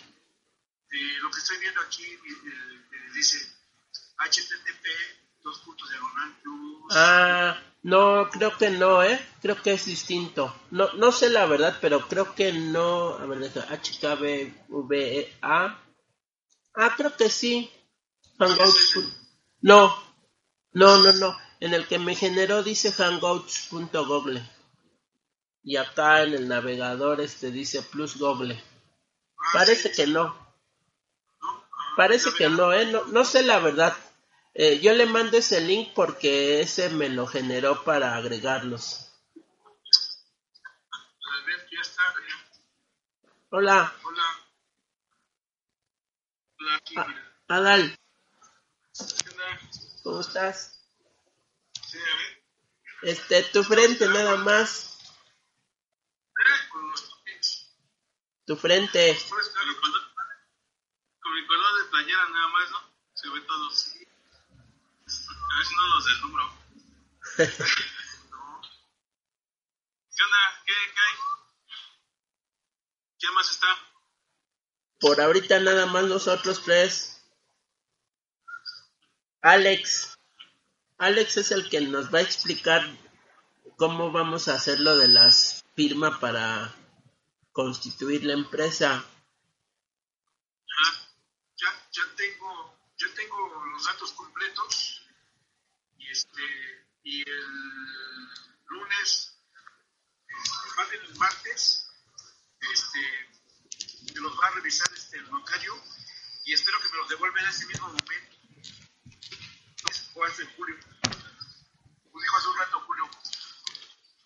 de 0.90 0.98
lo 1.22 1.30
que 1.30 1.38
estoy 1.38 1.58
viendo 1.58 1.80
aquí 1.82 2.02
eh, 2.02 2.18
eh, 2.24 3.12
dice 3.14 3.38
http 4.18 4.86
dos 5.42 5.60
puntos 5.60 5.88
diagonal 5.88 6.36
plus 6.42 6.70
Ah, 6.92 7.62
no, 7.82 8.28
creo 8.30 8.56
que 8.58 8.70
no, 8.70 9.02
¿eh? 9.02 9.24
Creo 9.40 9.62
que 9.62 9.72
es 9.72 9.86
distinto. 9.86 10.54
No, 10.70 10.92
no 10.94 11.12
sé 11.12 11.30
la 11.30 11.46
verdad, 11.46 11.78
pero 11.80 12.06
creo 12.08 12.34
que 12.34 12.52
no. 12.52 13.14
A 13.14 13.24
ver, 13.26 13.50
HKBVA. 13.50 14.52
Ah, 16.74 16.94
creo 16.96 17.16
que 17.16 17.30
sí. 17.30 17.72
Hangouts. 18.38 18.98
No, 19.62 19.96
no, 20.72 20.98
no, 20.98 21.12
no. 21.12 21.36
En 21.60 21.74
el 21.74 21.86
que 21.86 21.98
me 21.98 22.14
generó 22.14 22.62
dice 22.62 22.92
hangouts.google. 22.92 24.42
y 25.62 25.76
acá 25.76 26.22
en 26.22 26.34
el 26.34 26.48
navegador 26.48 27.20
este 27.20 27.50
dice 27.50 27.82
plus. 27.82 28.16
Ah, 28.22 29.50
Parece 29.52 29.92
que 29.92 30.06
no. 30.06 30.54
Parece 31.96 32.32
que 32.32 32.48
no, 32.48 32.72
¿eh? 32.72 32.86
No, 32.86 33.04
no 33.06 33.24
sé 33.24 33.42
la 33.42 33.58
verdad. 33.58 33.96
Eh, 34.54 34.80
yo 34.80 34.92
le 34.94 35.06
mando 35.06 35.36
ese 35.36 35.60
link 35.60 35.90
porque 35.94 36.60
ese 36.60 36.90
me 36.90 37.08
lo 37.08 37.26
generó 37.26 37.84
para 37.84 38.16
agregarlos. 38.16 39.12
Hola, 43.50 43.92
Hola. 44.04 44.32
Hola, 46.58 46.80
Ah. 46.96 47.14
Adal. 47.48 47.96
¿Cómo 50.02 50.20
estás? 50.20 50.80
Sí, 51.86 51.98
a 51.98 52.16
ver. 52.16 52.42
Este, 53.02 53.42
tu 53.44 53.62
frente 53.64 54.06
nada 54.06 54.36
más, 54.36 54.98
Con 56.70 56.90
los 56.90 57.08
topics. 57.08 57.74
tu 58.46 58.56
frente. 58.56 59.18
Pues, 59.28 59.48
con 59.48 59.68
mi 59.68 59.74
color, 59.76 60.02
con 61.20 61.34
mi 61.34 61.46
color 61.46 61.82
de 61.82 61.90
playera 61.90 62.28
nada 62.28 62.48
más, 62.48 62.70
¿no? 62.70 62.78
Se 63.14 63.28
ve 63.30 63.40
todo. 63.42 63.66
A 63.68 65.56
ver 65.56 65.66
si 65.66 65.74
no 65.76 65.84
los 65.88 66.04
deslumbro. 66.04 66.44
No. 66.44 66.56
¿Qué 70.16 70.22
onda? 70.24 70.62
¿Qué, 70.66 70.72
qué 70.94 71.00
hay? 71.00 71.16
¿Quién 73.18 73.34
más 73.34 73.50
está? 73.50 73.66
Por 75.00 75.20
ahorita 75.20 75.58
nada 75.60 75.86
más 75.86 76.04
nosotros 76.04 76.62
tres. 76.62 77.19
Alex. 79.42 80.18
Alex 80.98 81.38
es 81.38 81.50
el 81.50 81.70
que 81.70 81.80
nos 81.80 82.12
va 82.12 82.18
a 82.18 82.22
explicar 82.22 82.82
cómo 83.76 84.12
vamos 84.12 84.48
a 84.48 84.54
hacer 84.54 84.80
lo 84.80 84.98
de 84.98 85.08
las 85.08 85.64
firmas 85.74 86.18
para 86.18 86.74
constituir 87.52 88.24
la 88.24 88.34
empresa. 88.34 89.02
Ah, 90.78 91.08
ya, 91.56 91.68
ya 91.90 92.02
tengo, 92.16 92.78
ya 92.98 93.06
tengo 93.14 93.64
los 93.72 93.84
datos 93.86 94.12
completos 94.12 95.06
y 95.96 96.10
este 96.10 96.42
y 97.02 97.22
el 97.22 97.46
lunes, 98.66 99.38
bien 100.90 101.02
el 101.02 101.16
martes, 101.16 101.88
este, 102.74 104.12
me 104.14 104.20
los 104.20 104.38
va 104.38 104.48
a 104.48 104.50
revisar 104.50 104.92
este 104.94 105.16
el 105.16 105.30
notario 105.30 105.82
y 106.44 106.52
espero 106.52 106.78
que 106.82 106.88
me 106.90 106.96
los 106.98 107.08
devuelva 107.08 107.40
en 107.40 107.48
ese 107.48 107.66
mismo 107.66 107.86
momento. 107.88 108.29
O 110.14 110.24
hace 110.24 110.44
julio. 110.56 110.76
Como 111.02 112.20
dijo 112.20 112.36
hace 112.36 112.48
un 112.48 112.58
rato 112.58 112.80
Julio, 112.80 113.10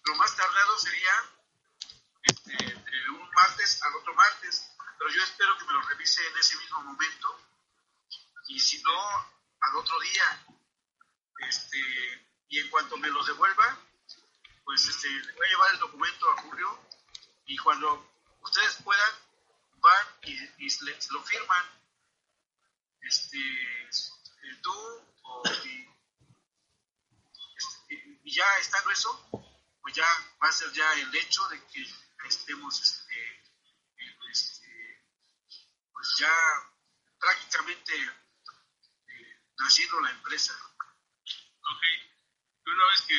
lo 0.05 0.14
más 0.16 0.35
tardado 0.35 0.79
sería 0.79 1.11
este, 2.23 2.57
de 2.57 3.11
un 3.11 3.31
martes 3.31 3.83
al 3.83 3.94
otro 3.97 4.14
martes, 4.14 4.70
pero 4.99 5.11
yo 5.11 5.23
espero 5.23 5.59
que 5.59 5.64
me 5.64 5.73
lo 5.75 5.83
revise 5.83 6.27
en 6.27 6.38
ese 6.38 6.57
mismo 6.57 6.83
momento 6.83 7.40
y 8.49 8.59
si 8.59 8.83
no, 8.83 9.09
al 9.61 9.77
otro 9.77 9.99
día. 10.01 10.47
Este, 11.40 12.27
y 12.49 12.61
en 12.61 12.70
cuanto 12.70 12.97
me 12.97 13.09
los 13.09 13.27
devuelva, 13.27 13.79
pues 14.64 14.87
este, 14.87 15.09
le 15.09 15.33
voy 15.33 15.47
a 15.47 15.51
llevar 15.51 15.75
el 15.75 15.81
documento 15.81 16.31
a 16.31 16.42
Julio 16.42 16.88
y 17.47 17.59
cuando 17.59 18.11
ustedes 18.40 18.77
puedan, 18.83 19.12
van 19.81 20.07
y, 20.23 20.33
y 20.66 20.68
lo 21.11 21.23
firman. 21.23 21.64
Este, 23.03 23.38
tú 24.62 25.13
o 25.24 25.42
y, 25.64 25.88
este, 27.56 28.20
ya 28.24 28.58
estando 28.58 28.90
eso, 28.90 29.28
pues 29.82 29.94
ya 29.94 30.06
va 30.42 30.48
a 30.48 30.52
ser 30.52 30.72
ya 30.72 30.92
el 30.94 31.14
hecho 31.14 31.46
de 31.48 31.60
que 31.66 31.84
estemos 32.26 32.80
este, 32.80 33.42
este, 34.30 35.06
pues 35.92 36.16
ya 36.18 36.32
prácticamente 37.18 37.94
eh, 37.94 39.42
naciendo 39.58 40.00
la 40.00 40.10
empresa. 40.10 40.54
Ok. 41.24 41.82
Una 42.66 42.87
vez 42.87 43.02
que 43.02 43.14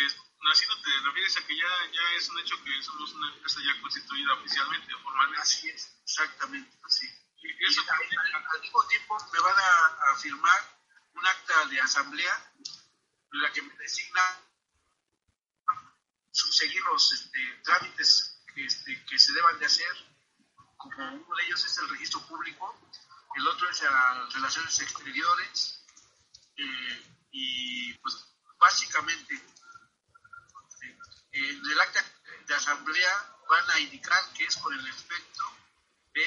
nacido 0.45 0.75
te 0.81 0.89
refieres 1.03 1.37
a 1.37 1.47
que 1.47 1.57
ya, 1.57 1.67
ya 1.91 2.17
es 2.17 2.29
un 2.29 2.39
hecho 2.39 2.63
que 2.63 2.83
somos 2.83 3.13
una 3.13 3.33
empresa 3.33 3.59
ya 3.63 3.81
constituida 3.81 4.33
oficialmente 4.33 4.93
o 4.93 4.99
formalmente. 4.99 5.41
Así 5.41 5.69
es, 5.69 5.97
exactamente 6.03 6.77
así. 6.83 7.07
Y 7.37 7.65
eso 7.65 7.81
al 7.89 8.61
mismo 8.61 8.87
tiempo 8.87 9.17
me 9.33 9.39
van 9.39 9.55
a, 9.57 10.11
a 10.11 10.15
firmar 10.17 10.74
un 11.15 11.25
acta 11.25 11.65
de 11.65 11.81
asamblea 11.81 12.53
en 13.31 13.41
la 13.41 13.51
que 13.51 13.61
me 13.61 13.75
designa 13.77 14.45
seguir 16.55 16.81
los 16.83 17.11
este, 17.11 17.39
trámites 17.63 18.41
este, 18.55 19.05
que 19.05 19.19
se 19.19 19.33
deban 19.33 19.59
de 19.59 19.65
hacer, 19.65 19.93
como 20.77 21.15
uno 21.15 21.35
de 21.35 21.43
ellos 21.45 21.65
es 21.65 21.77
el 21.79 21.89
registro 21.89 22.25
público, 22.27 22.79
el 23.35 23.47
otro 23.47 23.69
es 23.69 23.81
las 23.81 24.33
relaciones 24.33 24.79
exteriores, 24.79 25.85
eh, 26.55 27.03
y 27.31 27.93
pues 27.95 28.15
básicamente 28.57 29.35
eh, 30.83 30.97
en 31.31 31.71
el 31.71 31.81
acta 31.81 32.03
de 32.47 32.55
asamblea 32.55 33.37
van 33.49 33.69
a 33.71 33.79
indicar 33.79 34.33
que 34.33 34.45
es 34.45 34.55
con 34.57 34.73
el 34.73 34.87
efecto 34.87 35.43
de 36.13 36.25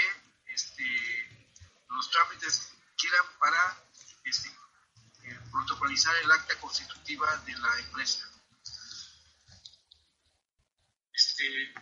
este, 0.49 1.57
los 1.89 2.11
trámites 2.11 2.75
que 2.77 2.97
quieran 2.97 3.25
para 3.39 3.83
este, 4.25 4.51
protocolizar 5.51 6.15
el 6.17 6.31
acta 6.31 6.59
constitutiva 6.61 7.37
de 7.39 7.59
la 7.59 7.79
empresa. 7.79 8.29
Este, 11.13 11.75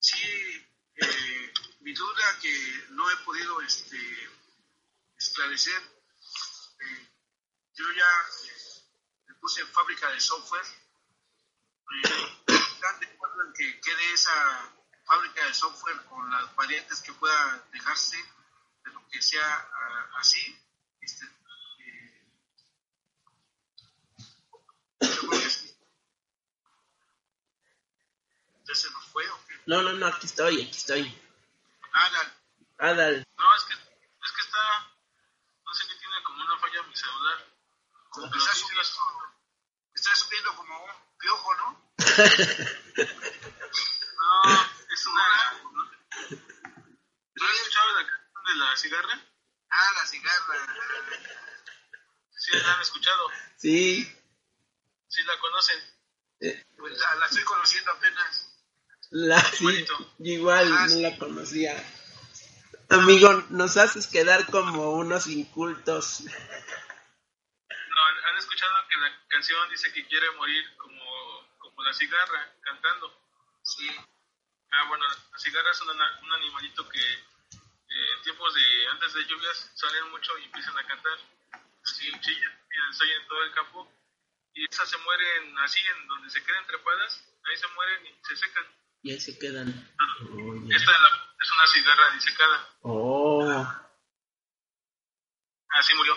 sí, 0.00 0.66
eh, 0.96 1.52
mi 1.80 1.92
duda 1.92 2.38
que 2.40 2.86
no 2.90 3.10
he 3.10 3.16
podido 3.18 3.60
este, 3.62 3.98
esclarecer, 5.16 5.82
eh, 6.80 7.08
yo 7.74 7.84
ya 7.92 8.10
eh, 8.46 8.82
me 9.28 9.34
puse 9.36 9.60
en 9.60 9.68
fábrica 9.68 10.10
de 10.10 10.20
software, 10.20 10.66
eh, 12.04 12.42
¿están 12.46 13.00
de 13.00 13.06
acuerdo 13.06 13.46
en 13.46 13.52
que 13.52 13.80
quede 13.80 14.12
esa 14.12 14.72
fábrica 15.04 15.44
de 15.44 15.54
software 15.54 16.04
con 16.06 16.30
las 16.30 16.54
variantes 16.54 17.00
que 17.00 17.12
pueda 17.12 17.66
dejarse 17.72 18.16
de 18.84 18.92
lo 18.92 19.06
que 19.08 19.20
sea 19.20 19.46
ah, 19.46 20.10
así? 20.18 20.58
Este, 21.00 21.24
eh, 21.78 22.26
yo 25.00 25.28
creo 25.28 25.30
que 25.30 25.50
sí. 25.50 25.76
¿Ya 28.66 28.74
se 28.74 28.90
nos 28.90 29.06
fue 29.06 29.28
o 29.28 29.46
qué? 29.46 29.51
No, 29.66 29.82
no, 29.82 29.92
no, 29.92 30.06
aquí 30.06 30.26
estoy, 30.26 30.62
aquí 30.62 30.76
estoy. 30.76 31.22
Nada, 31.94 32.34
Adal, 32.78 33.26
no, 33.36 33.56
es 33.56 33.62
que, 33.64 33.74
es 33.74 34.32
que 34.32 34.40
está, 34.42 34.90
no 35.64 35.74
sé 35.74 35.84
qué 35.86 35.94
tiene 35.96 36.22
como 36.24 36.42
una 36.44 36.58
falla 36.58 36.80
en 36.80 36.88
mi 36.88 36.96
celular. 36.96 37.46
como 38.10 38.30
que 38.30 38.38
está 38.38 38.54
subiendo, 38.54 38.82
está 39.94 40.16
subiendo 40.16 40.56
como 40.56 40.84
un 40.84 40.90
piojo, 41.18 41.54
¿no? 41.56 41.92
No, 44.22 44.52
es 44.94 45.06
una... 45.06 45.52
¿No 47.34 47.46
has 47.46 47.52
escuchado 47.54 47.90
la 47.96 48.06
canción 48.06 48.44
de 48.46 48.54
la 48.54 48.76
cigarra? 48.76 49.26
Ah, 49.70 49.90
la 49.96 50.06
cigarra. 50.06 50.74
Sí, 52.36 52.50
la 52.56 52.74
han 52.74 52.80
escuchado. 52.82 53.28
sí. 53.56 54.18
Sí, 55.08 55.22
la 55.24 55.38
conocen. 55.40 55.78
eh, 56.40 56.64
Pues 56.78 56.98
la, 56.98 57.14
la 57.16 57.26
estoy 57.26 57.44
conociendo 57.44 57.90
apenas. 57.92 58.48
La, 59.28 59.38
sí, 59.40 59.84
yo 60.18 60.32
igual 60.32 60.72
Ah, 60.72 60.82
no 60.84 60.88
sí. 60.88 61.02
la 61.02 61.18
conocía. 61.18 61.76
Amigo, 62.88 63.44
nos 63.50 63.76
haces 63.76 64.06
quedar 64.06 64.46
como 64.46 64.92
unos 64.92 65.26
incultos. 65.26 66.22
No, 66.24 68.00
han 68.30 68.36
escuchado 68.38 68.72
que 68.88 68.98
la 69.00 69.12
canción 69.28 69.68
dice 69.70 69.92
que 69.92 70.06
quiere 70.06 70.30
morir 70.32 70.64
como, 70.78 71.02
como 71.58 71.82
la 71.82 71.92
cigarra, 71.92 72.54
cantando. 72.62 73.12
Sí. 73.62 73.86
Ah, 74.70 74.84
bueno, 74.88 75.04
la 75.06 75.38
cigarra 75.38 75.70
es 75.70 75.80
un, 75.82 75.90
un 75.90 76.32
animalito 76.32 76.88
que 76.88 77.00
eh, 77.00 78.12
en 78.16 78.22
tiempos 78.22 78.54
de 78.54 78.88
antes 78.92 79.12
de 79.12 79.24
lluvias 79.26 79.70
salen 79.74 80.10
mucho 80.10 80.38
y 80.38 80.44
empiezan 80.44 80.78
a 80.78 80.86
cantar. 80.86 81.18
Sí, 81.84 82.10
chillan, 82.20 82.52
se 82.92 83.04
oyen 83.04 83.20
en 83.20 83.28
todo 83.28 83.42
el 83.44 83.52
campo. 83.52 83.92
Y 84.54 84.64
esas 84.70 84.88
se 84.88 84.96
mueren 84.98 85.58
así, 85.58 85.80
en 85.80 86.08
donde 86.08 86.30
se 86.30 86.42
quedan 86.44 86.66
trepadas, 86.66 87.24
ahí 87.44 87.56
se 87.56 87.68
mueren 87.68 88.06
y 88.06 88.14
se 88.26 88.36
secan. 88.36 88.64
Y 89.02 89.10
ahí 89.12 89.20
se 89.20 89.38
quedan. 89.38 89.68
Esta 89.68 90.92
es 90.92 91.00
la- 91.00 91.34
es 91.40 91.52
una 91.52 91.66
cigarra 91.66 92.10
disecada. 92.14 92.68
Oh, 92.82 93.66
Así 95.70 95.94
murió. 95.94 96.16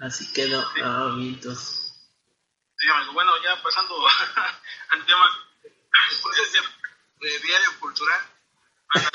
así 0.00 0.32
quedó. 0.32 0.60
Ah. 0.82 1.14
Sí, 1.16 2.90
amigo. 2.90 3.12
Bueno, 3.14 3.32
ya 3.42 3.60
pasando 3.62 3.96
al 4.90 5.06
tema. 5.06 5.30
De, 7.20 7.28
de 7.28 7.38
diario 7.40 7.80
cultural. 7.80 8.20
Pero, 8.92 9.10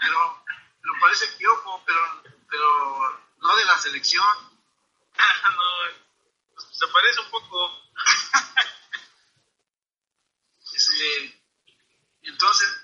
pero, 0.00 0.44
pero 0.80 0.92
parece 1.00 1.26
piojo, 1.36 1.82
pero, 1.84 2.00
pero 2.48 3.20
no 3.38 3.56
de 3.56 3.64
la 3.64 3.76
selección. 3.78 4.24
no, 5.56 6.62
se 6.72 6.86
parece 6.88 7.20
un 7.20 7.30
poco. 7.30 7.82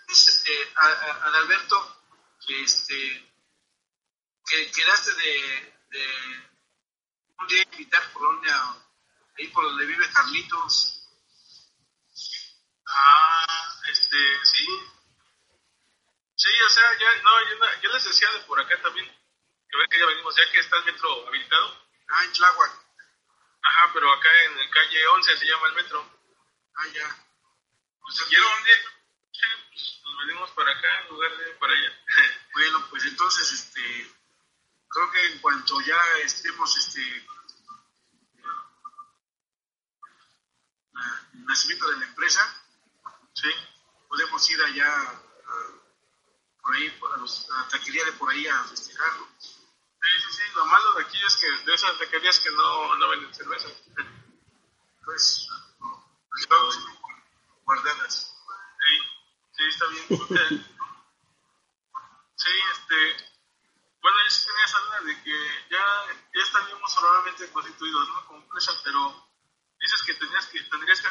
Este, 0.08 0.72
a, 0.76 1.26
Adalberto 1.26 2.04
que 2.46 2.62
este 2.62 3.32
que 4.46 4.70
quedaste 4.72 5.14
de, 5.14 5.74
de 5.90 6.50
un 7.38 7.46
día 7.46 7.62
invitar 7.72 8.12
Polonia 8.12 8.76
ahí 9.38 9.46
por 9.48 9.64
donde 9.64 9.86
vive 9.86 10.10
Carlitos. 10.12 10.96
Ah, 12.86 13.80
este, 13.92 14.16
sí. 14.44 14.66
Sí, 16.34 16.50
o 16.66 16.70
sea, 16.70 16.98
ya, 16.98 17.22
no, 17.22 17.30
yo, 17.50 17.80
yo 17.82 17.92
les 17.92 18.04
decía 18.04 18.30
de 18.32 18.40
por 18.40 18.60
acá 18.60 18.80
también, 18.82 19.06
que 19.06 19.78
ver 19.78 19.88
que 19.88 19.98
ya 20.00 20.06
venimos, 20.06 20.34
ya 20.34 20.50
que 20.50 20.58
está 20.58 20.78
el 20.78 20.84
metro 20.86 21.28
habilitado. 21.28 21.86
Ah, 22.08 22.24
en 22.24 22.32
Tláhuac. 22.32 22.72
Ajá, 23.62 23.90
pero 23.94 24.12
acá 24.12 24.28
en 24.46 24.58
el 24.58 24.70
calle 24.70 25.06
11 25.06 25.36
se 25.36 25.46
llama 25.46 25.68
el 25.68 25.74
metro. 25.74 26.20
Ah, 26.74 26.86
ya. 26.88 27.29
Pues 28.02 28.22
quiero 28.28 28.44
un 28.56 28.64
día, 28.64 28.74
pues, 29.68 30.00
nos 30.04 30.18
venimos 30.26 30.50
para 30.52 30.70
acá 30.72 31.00
en 31.02 31.08
lugar 31.08 31.36
de 31.36 31.54
para 31.54 31.72
allá. 31.72 31.92
bueno, 32.54 32.86
pues 32.90 33.04
entonces, 33.04 33.52
este, 33.52 34.14
creo 34.88 35.10
que 35.10 35.26
en 35.26 35.38
cuanto 35.38 35.80
ya 35.80 36.00
estemos, 36.24 36.76
este, 36.76 37.26
el 41.32 41.44
nacimiento 41.46 41.88
de 41.90 41.98
la 41.98 42.06
empresa, 42.06 42.62
¿sí? 43.34 43.48
podemos 44.08 44.50
ir 44.50 44.62
allá 44.62 44.92
a, 44.92 45.22
por 46.62 46.74
ahí, 46.74 46.88
a, 47.14 47.16
los, 47.18 47.50
a, 47.50 47.58
la 47.58 47.68
taquería 47.68 48.04
de 48.04 48.12
por 48.12 48.30
ahí 48.30 48.46
a 48.46 48.64
festejarlo. 48.64 49.28
Sí, 49.38 50.08
sí, 50.18 50.32
sí, 50.32 50.42
lo 50.54 50.66
malo 50.66 50.94
de 50.94 51.04
aquí 51.04 51.18
es 51.24 51.36
que 51.36 51.46
de 51.64 51.74
esas 51.74 51.98
taquerías 51.98 52.40
que 52.40 52.50
no, 52.50 52.96
no 52.96 53.08
venden 53.08 53.34
cerveza. 53.34 53.68
Pues, 55.04 55.48
pues 56.30 56.48
vamos 56.48 56.76
guardadas. 57.70 58.34
Sí, 58.82 58.94
sí, 59.52 59.62
está 59.68 59.86
bien. 59.86 60.04
sí, 62.34 62.50
este, 62.72 63.30
bueno, 64.02 64.18
yo 64.24 64.30
sí 64.30 64.46
tenía 64.46 64.64
esa 64.64 64.78
duda 64.80 65.00
de 65.02 65.22
que 65.22 65.66
ya, 65.70 65.84
ya 66.34 66.42
estaríamos 66.42 66.92
solamente 66.92 67.50
constituidos, 67.52 68.08
¿no? 68.08 68.26
Como 68.26 68.40
empresa, 68.40 68.72
pero 68.82 69.30
dices 69.78 70.02
que 70.02 70.14
tenías 70.14 70.46
que, 70.46 70.60
tendrías 70.64 71.00
que 71.00 71.08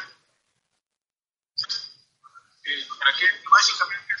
eh, 2.62 2.88
¿Para 2.98 3.16
qué? 3.16 3.26
Básicamente, 3.50 4.14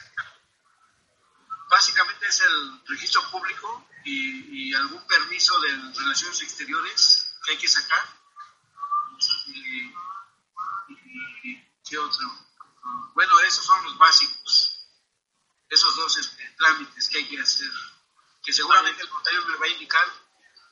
básicamente 1.68 2.26
es 2.26 2.40
el 2.40 2.82
registro 2.86 3.30
público 3.30 3.86
y, 4.04 4.70
y, 4.70 4.74
algún 4.74 5.06
permiso 5.06 5.60
de 5.60 5.68
relaciones 5.94 6.40
exteriores 6.42 7.34
que 7.44 7.52
hay 7.52 7.58
que 7.58 7.68
sacar. 7.68 8.02
Y, 9.46 9.52
y, 9.52 9.94
¿Qué 11.90 11.98
otro? 11.98 12.24
Bueno, 13.14 13.40
esos 13.40 13.66
son 13.66 13.82
los 13.82 13.98
básicos. 13.98 14.86
Esos 15.68 15.96
dos 15.96 16.16
este, 16.18 16.48
trámites 16.56 17.08
que 17.08 17.18
hay 17.18 17.28
que 17.28 17.40
hacer. 17.40 17.68
Que 18.44 18.52
seguramente 18.52 19.02
el 19.02 19.10
notario 19.10 19.44
me 19.46 19.56
va 19.56 19.66
a 19.66 19.70
indicar, 19.70 20.06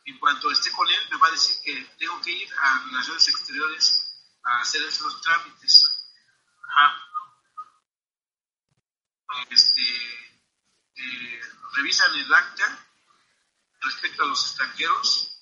en 0.05 0.17
cuanto 0.21 0.49
esté 0.53 0.71
con 0.71 0.89
él, 0.89 1.09
me 1.11 1.17
va 1.17 1.27
a 1.27 1.33
decir 1.33 1.57
que 1.65 1.75
tengo 1.99 2.21
que 2.23 2.31
ir 2.31 2.49
a 2.55 2.85
relaciones 2.85 3.27
exteriores 3.27 4.15
a 4.45 4.61
hacer 4.61 4.81
esos 4.83 5.21
trámites. 5.21 5.91
Este, 9.51 10.41
eh, 10.95 11.41
revisan 11.75 12.15
el 12.15 12.33
acta 12.33 12.87
respecto 13.81 14.23
a 14.23 14.27
los 14.27 14.47
extranjeros 14.47 15.33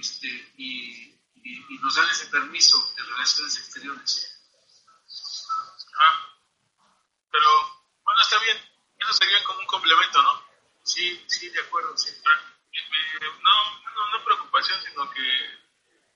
este, 0.00 0.54
y, 0.56 1.15
y, 1.48 1.78
nos 1.78 1.94
dan 1.94 2.08
ese 2.10 2.26
permiso 2.26 2.92
de 2.96 3.02
relaciones 3.02 3.58
exteriores. 3.58 4.42
Ah, 5.98 6.28
pero 7.30 7.48
bueno, 8.02 8.20
está 8.20 8.38
bien, 8.40 8.58
eso 8.98 9.12
sería 9.12 9.42
como 9.44 9.60
un 9.60 9.66
complemento, 9.66 10.22
¿no? 10.22 10.42
Sí, 10.82 11.24
sí, 11.28 11.48
de 11.50 11.60
acuerdo, 11.60 11.96
sí. 11.96 12.10
No, 13.42 13.80
no, 13.94 14.08
no 14.10 14.24
preocupación, 14.24 14.80
sino 14.82 15.10
que 15.10 15.20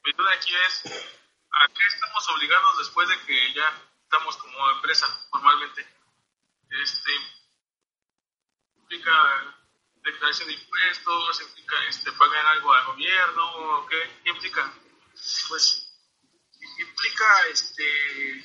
mi 0.05 0.13
duda 0.13 0.33
aquí 0.33 0.55
es, 0.67 0.83
¿a 0.87 1.69
qué 1.69 1.85
estamos 1.87 2.29
obligados 2.31 2.79
después 2.79 3.09
de 3.09 3.21
que 3.27 3.53
ya 3.55 3.83
estamos 4.05 4.37
como 4.37 4.71
empresa 4.71 5.07
formalmente? 5.31 6.01
este, 6.71 7.13
implica 8.77 9.57
declaración 10.03 10.49
de 10.49 10.55
impuestos, 10.55 11.43
implica 11.43 11.85
este, 11.89 12.13
pagar 12.13 12.47
algo 12.47 12.73
al 12.73 12.87
gobierno, 12.87 13.87
¿qué, 13.89 14.31
implica? 14.31 14.73
Pues 15.49 15.91
implica 16.79 17.47
este, 17.49 18.39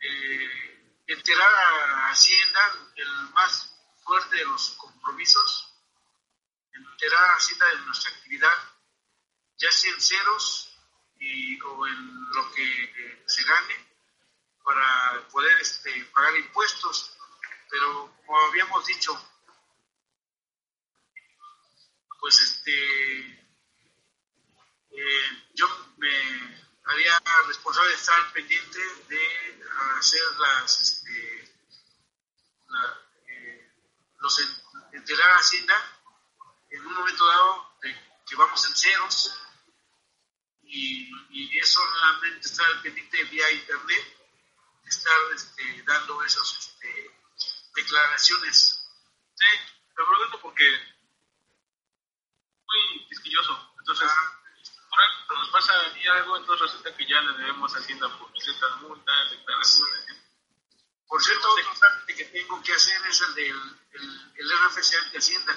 eh, 0.00 1.02
enterar 1.06 1.54
a 1.54 2.10
Hacienda 2.10 2.90
el 2.96 3.08
más 3.34 3.74
fuerte 4.04 4.36
de 4.36 4.44
los 4.44 4.70
compromisos, 4.70 5.74
enterar 6.72 7.24
a 7.24 7.34
Hacienda 7.34 7.66
de 7.66 7.80
nuestra 7.80 8.10
actividad, 8.12 8.56
ya 9.58 9.70
sea 9.70 9.92
en 9.92 10.00
ceros 10.00 10.78
y, 11.18 11.60
o 11.60 11.86
en 11.86 12.30
lo 12.30 12.52
que 12.52 13.24
se 13.26 13.44
gane, 13.44 13.86
para 14.64 15.28
poder 15.28 15.60
este, 15.60 16.04
pagar 16.06 16.36
impuestos. 16.36 17.12
Pero 17.70 18.16
como 18.24 18.40
habíamos 18.46 18.86
dicho, 18.86 19.12
pues 22.20 22.40
este, 22.40 23.45
eh, 24.96 25.48
yo 25.54 25.66
me 25.98 26.08
haría 26.84 27.22
responsable 27.46 27.90
de 27.90 27.96
estar 27.96 28.32
pendiente 28.32 28.78
de 29.08 29.62
hacer 29.98 30.22
las, 30.38 30.80
este, 30.80 31.54
eh, 33.28 33.72
los 34.18 34.40
enterar 34.92 35.30
a 35.32 35.38
Hacienda 35.38 35.74
en 36.70 36.86
un 36.86 36.94
momento 36.94 37.26
dado 37.26 37.76
de 37.82 37.94
que 38.26 38.36
vamos 38.36 38.64
en 38.66 38.74
ceros 38.74 39.34
y, 40.62 41.10
y 41.30 41.58
es 41.58 41.68
solamente 41.68 42.48
estar 42.48 42.82
pendiente 42.82 43.24
vía 43.24 43.50
internet, 43.52 44.16
estar 44.86 45.18
este, 45.34 45.82
dando 45.82 46.24
esos 46.24 46.58
este, 46.58 47.20
declaraciones. 47.74 48.82
Sí, 49.34 49.46
te 49.94 50.02
pregunto 50.02 50.40
porque 50.40 50.64
muy 52.66 53.06
quisquilloso. 53.08 53.74
Entonces, 53.78 54.08
ah. 54.10 54.45
Por 55.28 55.38
nos 55.38 55.50
pasa 55.50 55.72
y 55.96 56.06
algo, 56.06 56.36
entonces 56.36 56.66
resulta 56.66 56.96
que 56.96 57.06
ya 57.06 57.20
le 57.20 57.38
debemos 57.38 57.74
a 57.74 57.78
Hacienda 57.78 58.08
por 58.18 58.30
ciertas 58.40 58.80
multas, 58.80 59.30
declaraciones. 59.30 60.06
Por 61.06 61.22
cierto, 61.22 61.52
otro 61.52 61.72
trámite 61.78 62.14
que 62.14 62.24
tengo 62.24 62.62
que 62.62 62.72
hacer 62.72 63.06
es 63.06 63.20
el 63.20 63.34
del 63.34 63.80
el, 63.92 64.32
el 64.36 64.50
RFC 64.50 64.94
ante 65.04 65.18
Hacienda. 65.18 65.56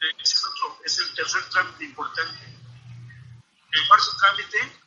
Ese 0.00 0.34
es, 0.34 0.44
otro, 0.44 0.80
es 0.84 0.98
el 0.98 1.14
tercer 1.14 1.48
trámite 1.50 1.84
importante. 1.84 2.44
El 3.72 3.88
cuarto 3.88 4.16
trámite, 4.18 4.80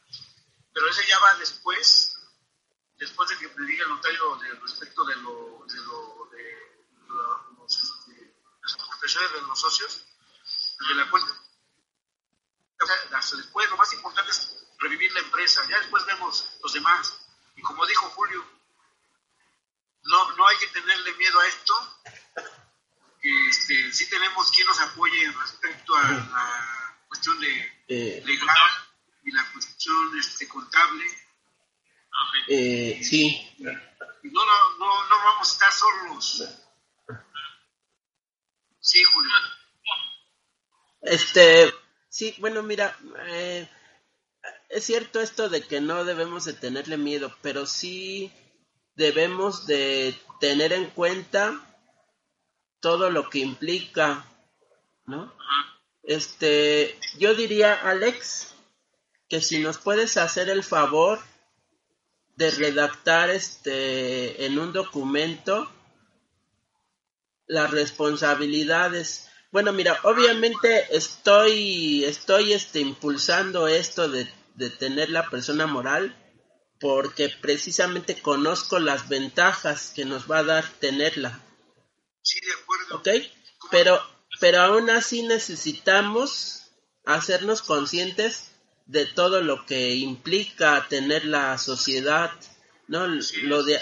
pero 0.73 0.89
ese 0.89 1.07
ya 1.07 1.19
va 1.19 1.35
después 1.35 2.13
después 2.97 3.29
de 3.29 3.37
que 3.37 3.47
me 3.55 3.67
diga 3.67 3.83
el 3.83 3.89
notario 3.89 4.35
de, 4.37 4.53
respecto 4.53 5.03
de 5.05 5.15
lo 5.17 5.65
de, 5.67 5.75
lo, 5.77 6.29
de 6.31 6.67
los, 7.09 7.81
este, 7.81 8.35
las 8.61 8.73
aportaciones 8.73 9.33
de 9.33 9.41
los 9.41 9.59
socios, 9.59 10.03
de 10.87 10.95
la 10.95 11.09
cuenta, 11.09 11.31
después 13.35 13.69
lo 13.69 13.77
más 13.77 13.93
importante 13.93 14.31
es 14.31 14.55
revivir 14.79 15.11
la 15.13 15.21
empresa, 15.21 15.65
ya 15.69 15.79
después 15.79 16.05
vemos 16.05 16.57
los 16.61 16.73
demás. 16.73 17.19
Y 17.55 17.61
como 17.61 17.85
dijo 17.85 18.09
Julio, 18.09 18.45
no, 20.03 20.31
no 20.33 20.47
hay 20.47 20.57
que 20.57 20.67
tenerle 20.67 21.13
miedo 21.13 21.39
a 21.39 21.47
esto, 21.47 21.73
este, 23.21 23.91
sí 23.91 24.09
tenemos 24.09 24.51
quien 24.51 24.67
nos 24.67 24.79
apoye 24.79 25.31
respecto 25.31 25.95
a 25.95 26.11
la 26.11 26.97
cuestión 27.07 27.39
de 27.39 27.81
eh. 27.87 28.23
legal 28.25 28.89
y 29.23 29.31
la 29.31 29.51
cuestión 29.51 30.19
este, 30.19 30.47
contable 30.47 31.05
eh, 32.47 32.99
sí. 33.03 33.55
No, 33.59 34.45
no, 34.45 34.77
no, 34.77 35.09
no 35.09 35.17
vamos 35.23 35.49
a 35.49 35.51
estar 35.51 35.71
solos. 35.71 36.43
Sí, 38.79 39.03
Julio. 39.03 39.31
Este, 41.01 41.73
sí, 42.17 42.33
bueno, 42.39 42.63
mira, 42.63 42.97
eh, 43.27 43.69
es 44.69 44.83
cierto 44.85 45.21
esto 45.21 45.49
de 45.49 45.61
que 45.61 45.81
no 45.81 46.03
debemos 46.03 46.45
de 46.45 46.53
tenerle 46.53 46.97
miedo, 46.97 47.31
pero 47.43 47.67
sí 47.67 48.31
debemos 48.95 49.67
de 49.67 50.19
tener 50.39 50.73
en 50.73 50.89
cuenta 50.89 51.61
todo 52.79 53.11
lo 53.11 53.29
que 53.29 53.37
implica, 53.37 54.25
¿no? 55.05 55.31
Este, 56.01 56.97
yo 57.19 57.35
diría, 57.35 57.75
Alex, 57.75 58.55
que 59.29 59.39
si 59.39 59.59
nos 59.59 59.77
puedes 59.77 60.17
hacer 60.17 60.49
el 60.49 60.63
favor 60.63 61.19
de 62.35 62.49
redactar 62.49 63.29
este 63.29 64.43
en 64.47 64.57
un 64.57 64.73
documento 64.73 65.71
las 67.45 67.69
responsabilidades. 67.69 69.29
Bueno, 69.51 69.71
mira, 69.71 69.99
obviamente 70.03 70.95
estoy 70.95 72.03
estoy 72.05 72.53
este 72.53 72.79
impulsando 72.79 73.67
esto 73.67 74.09
de, 74.09 74.27
de 74.55 74.69
tener 74.69 75.09
la 75.09 75.29
persona 75.29 75.67
moral, 75.67 76.15
porque 76.79 77.29
precisamente 77.41 78.21
conozco 78.21 78.79
las 78.79 79.07
ventajas 79.07 79.91
que 79.95 80.05
nos 80.05 80.29
va 80.29 80.39
a 80.39 80.43
dar 80.43 80.67
tenerla. 80.79 81.39
Sí, 82.21 82.39
de 82.45 82.53
acuerdo. 82.53 82.97
¿Ok? 82.97 83.07
Pero, 83.71 84.01
pero 84.39 84.61
aún 84.61 84.89
así 84.89 85.23
necesitamos 85.23 86.71
hacernos 87.05 87.61
conscientes 87.61 88.51
de 88.85 89.05
todo 89.05 89.41
lo 89.41 89.65
que 89.65 89.95
implica 89.95 90.87
tener 90.89 91.25
la 91.25 91.57
sociedad, 91.57 92.31
¿no? 92.87 93.07
Lo 93.43 93.63
de, 93.63 93.79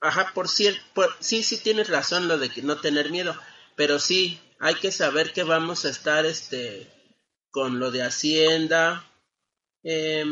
ajá, 0.00 0.32
por 0.34 0.48
cierto, 0.48 0.82
sí, 1.20 1.42
sí 1.42 1.58
tienes 1.58 1.88
razón 1.88 2.28
lo 2.28 2.38
de 2.38 2.50
que 2.50 2.62
no 2.62 2.76
tener 2.78 3.10
miedo, 3.10 3.36
pero 3.76 3.98
sí, 3.98 4.40
hay 4.60 4.74
que 4.74 4.92
saber 4.92 5.32
que 5.32 5.42
vamos 5.42 5.84
a 5.84 5.90
estar, 5.90 6.26
este, 6.26 6.90
con 7.50 7.78
lo 7.78 7.90
de 7.90 8.02
Hacienda, 8.02 9.04
eh, 9.82 10.24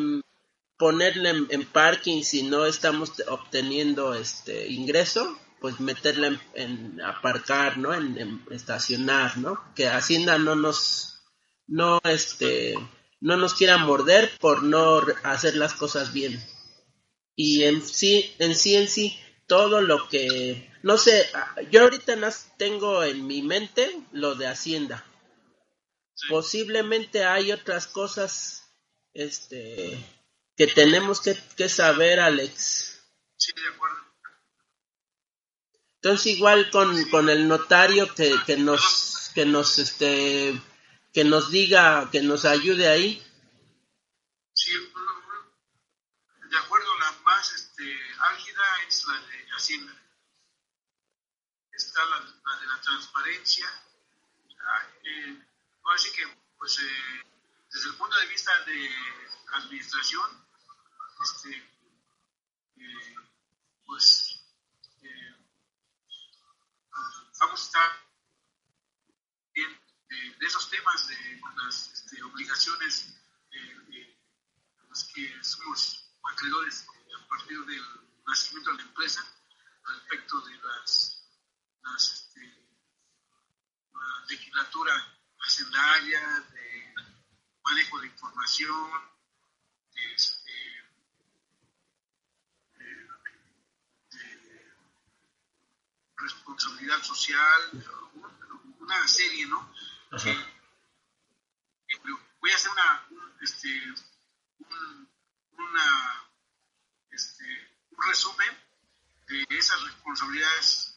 ponerle 0.78 1.30
en, 1.48 1.64
parking 1.66 2.22
si 2.22 2.42
no 2.42 2.66
estamos 2.66 3.12
obteniendo 3.28 4.14
este 4.14 4.68
ingreso, 4.68 5.38
pues 5.60 5.80
meterla 5.80 6.40
en, 6.54 7.00
aparcar, 7.00 7.78
¿no? 7.78 7.94
En, 7.94 8.44
estacionar, 8.50 9.38
¿no? 9.38 9.58
Que 9.74 9.88
Hacienda 9.88 10.38
no 10.38 10.54
nos, 10.54 11.22
no 11.66 12.00
este, 12.04 12.74
no 13.20 13.36
nos 13.36 13.54
quiera 13.54 13.78
morder 13.78 14.30
por 14.40 14.62
no 14.62 15.00
hacer 15.22 15.56
las 15.56 15.74
cosas 15.74 16.12
bien. 16.12 16.42
Y 17.34 17.64
en 17.64 17.82
sí, 17.82 18.34
en 18.38 18.54
sí, 18.54 18.76
en 18.76 18.88
sí, 18.88 19.18
todo 19.46 19.80
lo 19.80 20.08
que, 20.08 20.70
no 20.86 20.98
sé, 20.98 21.28
yo 21.72 21.82
ahorita 21.82 22.14
no 22.14 22.28
tengo 22.58 23.02
en 23.02 23.26
mi 23.26 23.42
mente 23.42 24.06
lo 24.12 24.36
de 24.36 24.46
Hacienda. 24.46 25.04
Posiblemente 26.28 27.24
hay 27.24 27.50
otras 27.50 27.88
cosas, 27.88 28.70
este, 29.12 29.98
que 30.56 30.68
tenemos 30.68 31.20
que, 31.20 31.36
que 31.56 31.68
saber, 31.68 32.20
Alex. 32.20 33.02
Sí, 33.36 33.52
de 33.56 33.68
acuerdo. 33.74 33.96
Entonces 35.96 36.26
igual 36.26 36.70
con, 36.70 37.10
con 37.10 37.30
el 37.30 37.48
notario 37.48 38.14
que, 38.14 38.32
que 38.46 38.56
nos 38.56 39.32
que 39.34 39.44
nos 39.44 39.80
este 39.80 40.54
que 41.12 41.24
nos 41.24 41.50
diga, 41.50 42.08
que 42.12 42.22
nos 42.22 42.44
ayude 42.44 42.86
ahí. 42.86 43.20
Sí, 44.52 44.70
de 46.48 46.56
acuerdo, 46.56 46.96
la 47.00 47.10
más 47.24 47.52
este, 47.54 47.92
álgida 48.20 48.62
es 48.86 49.04
la 49.08 49.14
de 49.14 49.46
Hacienda. 49.56 49.96
La, 51.96 52.56
de 52.60 52.66
la 52.66 52.78
transparencia. 52.82 53.66
Ah, 54.68 54.86
eh, 55.02 55.46
así 55.94 56.12
que, 56.12 56.26
pues, 56.58 56.78
eh, 56.78 57.24
desde 57.72 57.88
el 57.88 57.94
punto 57.96 58.18
de 58.18 58.26
vista 58.26 58.52
de 58.64 58.90
administración, 59.54 60.46
este, 61.22 61.56
eh, 62.76 63.14
pues 63.86 64.42
vamos 67.40 67.60
a 67.60 67.64
estar 67.64 67.90
bien 69.54 69.80
de, 70.10 70.46
esos 70.46 70.68
temas 70.68 71.08
de 71.08 71.40
las 71.64 71.92
este, 71.94 72.22
obligaciones 72.24 73.14
los 74.90 75.04
que 75.14 75.42
somos 75.42 76.10
acreedores 76.30 76.86
a 77.18 77.28
partir 77.28 77.58
del 77.64 77.82
nacimiento 78.26 78.70
de 78.72 78.76
la 78.76 78.82
empresa 78.82 79.24
respecto 79.82 80.40
de 80.42 80.58
las, 80.58 81.15
las 81.92 82.12
este, 82.12 82.40
la 83.92 84.26
legislatura 84.28 85.18
hacendaria, 85.40 86.20
de 86.52 86.94
manejo 87.64 88.00
de 88.00 88.06
información, 88.06 88.90
este, 89.94 90.52
responsabilidad 96.16 97.02
social, 97.02 97.84
una 98.78 99.08
serie, 99.08 99.46
¿no? 99.46 99.70
voy 102.40 102.52
a 102.52 102.54
hacer 102.54 102.70
una, 102.70 103.06
un, 103.10 103.32
este, 103.42 103.68
un, 104.58 105.10
una, 105.58 106.30
este, 107.10 107.44
un 107.90 108.06
resumen 108.06 108.56
de 109.26 109.46
esas 109.50 109.82
responsabilidades 109.82 110.95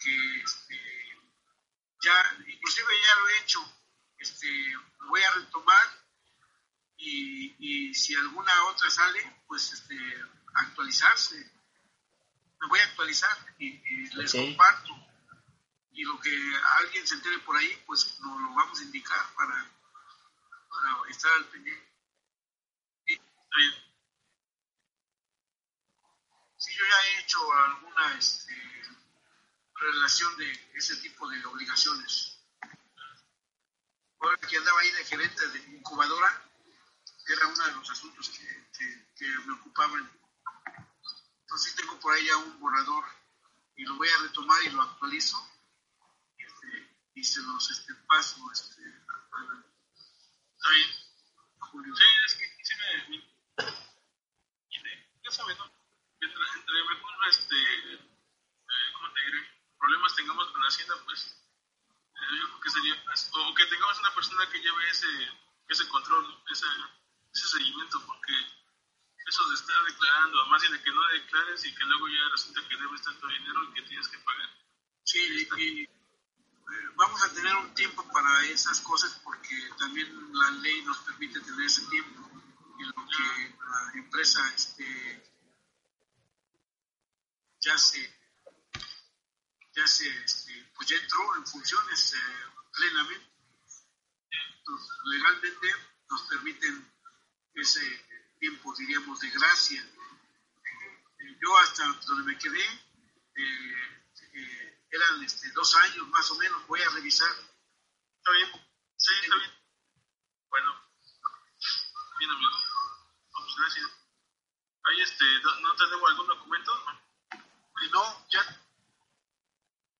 que 0.00 0.40
este, 0.42 0.80
ya, 2.02 2.36
inclusive 2.46 2.88
ya 3.06 3.20
lo 3.20 3.28
he 3.28 3.38
hecho, 3.38 3.60
este, 4.18 4.48
voy 5.08 5.22
a 5.22 5.30
retomar 5.32 5.86
y, 6.96 7.54
y 7.58 7.94
si 7.94 8.14
alguna 8.16 8.64
otra 8.64 8.90
sale, 8.90 9.42
pues 9.46 9.72
este, 9.72 9.96
actualizarse 10.54 11.60
me 12.60 12.68
voy 12.68 12.78
a 12.78 12.84
actualizar 12.84 13.54
y, 13.58 13.80
les 14.14 14.32
comparto. 14.32 14.92
Y 15.92 16.04
lo 16.04 16.20
que 16.20 16.30
alguien 16.78 17.06
se 17.06 17.14
entere 17.14 17.38
por 17.40 17.56
ahí, 17.56 17.82
pues 17.86 18.20
nos 18.20 18.40
lo 18.40 18.54
vamos 18.54 18.78
a 18.78 18.84
indicar 18.84 19.34
para, 19.34 19.70
para 20.68 21.10
estar 21.10 21.32
al 21.32 21.46
pendiente. 21.46 21.88
Sí, 26.56 26.74
yo 26.76 26.84
ya 26.84 27.06
he 27.06 27.20
hecho 27.20 27.52
alguna 27.52 28.18
este, 28.18 28.54
relación 29.80 30.36
de 30.36 30.70
ese 30.74 30.96
tipo 30.96 31.28
de 31.28 31.44
obligaciones. 31.46 32.38
Ahora 34.20 34.36
que 34.36 34.56
andaba 34.56 34.80
ahí 34.80 34.90
de 34.92 35.04
gerente 35.04 35.48
de 35.48 35.58
incubadora, 35.76 36.44
era 37.26 37.46
uno 37.46 37.66
de 37.66 37.72
los 37.72 37.90
asuntos 37.90 38.28
que, 38.30 38.50
me 39.46 39.52
ocupaban 39.52 40.10
entonces 41.42 41.74
tengo 41.74 41.98
por 42.00 42.14
ahí 42.14 42.24
ya 42.24 42.36
un 42.36 42.60
borrador 42.60 43.04
y 43.76 43.82
lo 43.84 43.96
voy 43.96 44.08
a 44.08 44.22
retomar 44.22 44.62
y 44.62 44.70
lo 44.70 44.82
actualizo 44.82 45.36
este, 46.38 46.96
y 47.14 47.24
se 47.24 47.42
los 47.42 47.70
este, 47.70 47.92
paso 48.06 48.40
este, 48.52 48.82
Está 50.56 50.70
bien. 50.70 50.88
Julio. 51.58 51.96
Sí, 51.96 52.04
es 52.24 52.34
que 52.34 52.64
sí 52.64 52.74
me... 52.76 53.18
ya 55.24 55.30
sabes, 55.30 55.58
¿no? 55.58 55.64
Entre, 56.20 56.42
entre 56.54 56.76
este, 57.30 57.56
eh, 57.94 58.92
¿cómo 58.94 59.12
te 59.12 59.20
diré? 59.24 59.59
Problemas 59.80 60.14
tengamos 60.14 60.46
con 60.50 60.60
la 60.60 60.68
Hacienda, 60.68 60.94
pues 61.06 61.40
eh, 62.14 62.36
yo 62.38 62.46
creo 62.48 62.60
que 62.60 62.70
sería 62.70 62.94
o 63.32 63.54
que 63.54 63.64
tengamos 63.64 63.98
una 63.98 64.14
persona 64.14 64.48
que 64.50 64.60
lleve 64.60 64.90
ese, 64.90 65.08
ese 65.68 65.88
control, 65.88 66.42
ese, 66.50 66.66
ese 67.32 67.48
seguimiento, 67.48 68.04
porque 68.06 68.32
eso 69.26 69.48
de 69.48 69.54
estar 69.54 69.82
declarando, 69.84 70.46
más 70.48 70.60
bien 70.60 70.74
de 70.74 70.82
que 70.82 70.92
no 70.92 71.06
declares 71.08 71.64
y 71.64 71.74
que 71.74 71.84
luego 71.84 72.08
ya 72.08 72.28
resulta 72.30 72.68
que 72.68 72.76
debes 72.76 73.02
tanto 73.02 73.26
dinero 73.26 73.64
y 73.64 73.72
que 73.72 73.82
tienes 73.82 74.08
que 74.08 74.18
pagar. 74.18 74.50
Sí, 75.02 75.48
y, 75.56 75.82
eh, 75.82 75.88
vamos 76.96 77.22
a 77.24 77.32
tener 77.32 77.56
un 77.56 77.74
tiempo 77.74 78.06
para 78.12 78.44
esas 78.46 78.80
cosas 78.82 79.18
porque 79.24 79.56
también 79.78 80.12
la 80.34 80.50
ley 80.50 80.82
nos 80.82 80.98
permite 80.98 81.40
tener 81.40 81.64
ese 81.64 81.86
tiempo 81.86 82.28
en 82.78 82.86
lo 82.86 83.06
que 83.08 83.56
la 83.58 83.92
empresa 83.94 84.46
este, 84.54 85.24
ya 87.60 87.78
se 87.78 88.19
ya 89.74 89.86
se 89.86 90.08
este, 90.24 90.70
pues 90.74 90.88
ya 90.88 90.96
entró 90.96 91.36
en 91.36 91.46
funciones 91.46 92.14
eh, 92.14 92.18
plenamente 92.72 93.30
Entonces, 94.58 94.90
legalmente 95.04 95.68
nos 96.08 96.22
permiten 96.22 96.92
ese 97.54 97.80
tiempo, 98.38 98.74
diríamos, 98.76 99.20
de 99.20 99.30
gracia. 99.30 99.82
Eh, 99.82 101.38
yo 101.40 101.58
hasta 101.58 101.84
donde 102.06 102.24
me 102.24 102.38
quedé, 102.38 102.64
eh, 102.64 104.04
eh, 104.32 104.86
eran 104.90 105.22
este, 105.22 105.50
dos 105.52 105.74
años 105.76 106.08
más 106.08 106.30
o 106.30 106.36
menos, 106.36 106.66
voy 106.66 106.80
a 106.80 106.88
revisar. 106.90 107.30
¿Está 107.30 108.30
bien? 108.32 108.50
Sí, 108.96 109.12
está 109.22 109.36
bien. 109.36 109.50
Bueno, 110.48 110.90
bien 112.18 112.30
amigo. 112.30 112.56
Vamos, 113.32 113.56
gracias. 113.58 113.90
Ahí, 114.84 115.00
este, 115.00 115.24
¿no 115.62 115.76
te 115.76 115.86
debo 115.86 116.08
algún 116.08 116.26
documento? 116.26 116.72
No, 117.92 118.26
ya. 118.30 118.40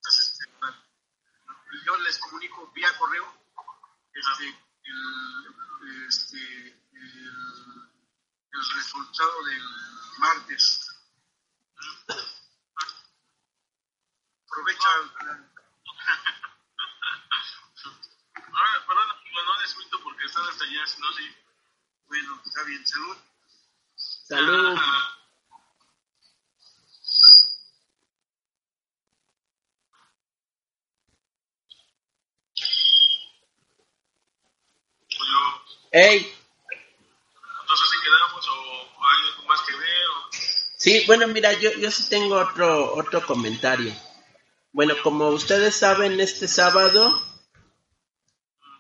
Este, 0.07 0.45
yo 1.85 1.97
les 1.99 2.19
comunico 2.19 2.71
vía 2.75 2.97
correo 2.99 3.27
este, 4.15 4.49
el, 4.85 6.07
este, 6.07 6.83
el 6.93 7.61
el 8.53 8.75
resultado 8.75 9.45
del 9.45 9.63
martes. 10.19 10.87
Aprovecha. 14.47 14.89
Ahora, 18.35 18.87
perdón, 18.87 19.09
no 19.47 19.61
desmiento 19.61 20.03
porque 20.03 20.25
están 20.25 20.47
hasta 20.49 20.65
allá, 20.65 20.87
si 20.87 21.01
no, 21.01 21.13
sí. 21.13 21.37
Bueno, 22.07 22.43
está 22.45 22.63
bien, 22.65 22.87
salud. 22.87 23.17
Salud. 23.95 24.75
Pues 24.75 25.20
¡Ey! 35.91 36.19
Entonces, 36.19 37.91
si 37.91 38.05
quedamos 38.05 38.49
o 38.49 39.05
hay 39.05 39.29
algo 39.29 39.49
más 39.49 39.61
que 39.63 39.73
ver. 39.73 40.07
O... 40.07 40.31
Sí, 40.77 41.05
bueno, 41.07 41.27
mira, 41.29 41.53
yo, 41.55 41.73
yo 41.73 41.91
sí 41.91 42.09
tengo 42.09 42.37
otro, 42.37 42.95
otro 42.95 43.27
comentario. 43.27 43.93
Bueno, 44.73 44.95
como 45.03 45.29
ustedes 45.29 45.75
saben, 45.75 46.21
este 46.21 46.47
sábado, 46.47 47.21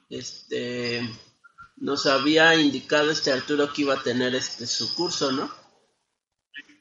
este, 0.08 1.02
nos 1.76 2.06
había 2.06 2.54
indicado 2.54 3.10
este 3.10 3.32
Arturo 3.32 3.72
que 3.72 3.82
iba 3.82 3.94
a 3.94 4.02
tener 4.02 4.34
este 4.36 4.66
su 4.66 4.94
curso, 4.94 5.32
¿no? 5.32 5.52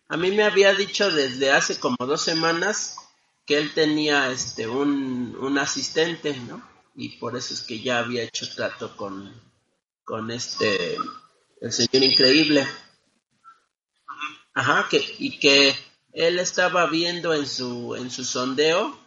A 0.10 0.18
mí 0.18 0.32
me 0.32 0.44
había 0.44 0.74
dicho 0.74 1.10
desde 1.10 1.52
hace 1.52 1.80
como 1.80 1.98
dos 2.00 2.22
semanas 2.22 2.98
que 3.46 3.58
él 3.58 3.74
tenía 3.74 4.30
este 4.30 4.68
un, 4.68 5.36
un 5.40 5.58
asistente, 5.58 6.36
¿no? 6.38 6.68
Y 6.96 7.18
por 7.18 7.36
eso 7.36 7.54
es 7.54 7.62
que 7.62 7.80
ya 7.80 8.00
había 8.00 8.24
hecho 8.24 8.48
trato 8.54 8.96
con, 8.96 9.49
con 10.10 10.32
este 10.32 10.98
el 11.62 11.72
señor 11.72 12.04
increíble. 12.04 12.68
Ajá, 14.56 14.88
que, 14.90 15.00
y 15.20 15.38
que 15.38 15.76
él 16.14 16.40
estaba 16.40 16.88
viendo 16.88 17.32
en 17.36 17.46
su, 17.46 17.96
en 17.96 18.10
su 18.10 18.26
sondeo 18.26 18.98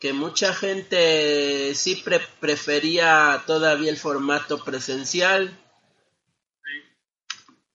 que 0.00 0.12
mucha 0.12 0.52
gente 0.52 1.74
sí 1.76 2.02
prefería 2.40 3.44
todavía 3.46 3.90
el 3.90 3.98
formato 3.98 4.64
presencial. 4.64 5.56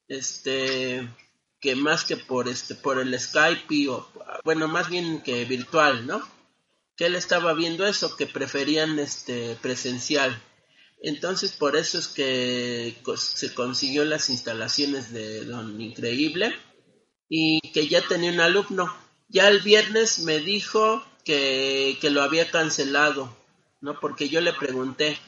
Este 0.09 1.07
que 1.61 1.75
más 1.75 2.03
que 2.03 2.17
por 2.17 2.49
este 2.49 2.75
por 2.75 2.99
el 2.99 3.17
Skype 3.17 3.87
o 3.89 4.09
bueno 4.43 4.67
más 4.67 4.89
bien 4.89 5.21
que 5.21 5.45
virtual 5.45 6.05
no 6.05 6.21
que 6.97 7.05
él 7.05 7.15
estaba 7.15 7.53
viendo 7.53 7.87
eso 7.87 8.17
que 8.17 8.27
preferían 8.27 8.99
este 8.99 9.55
presencial 9.61 10.37
entonces 11.03 11.51
por 11.51 11.75
eso 11.75 11.99
es 11.99 12.07
que 12.07 12.95
se 13.17 13.53
consiguió 13.53 14.05
las 14.05 14.29
instalaciones 14.29 15.11
de 15.11 15.43
Don 15.43 15.79
Increíble 15.81 16.57
y 17.27 17.59
que 17.73 17.89
ya 17.89 18.07
tenía 18.07 18.31
un 18.31 18.39
alumno. 18.39 18.95
Ya 19.27 19.49
el 19.49 19.59
viernes 19.59 20.19
me 20.19 20.39
dijo 20.39 21.05
que, 21.25 21.97
lo 22.03 22.21
había 22.21 22.49
cancelado, 22.49 23.35
¿no? 23.81 23.99
Porque 23.99 24.29
yo 24.29 24.39
le 24.39 24.53
pregunté, 24.53 25.19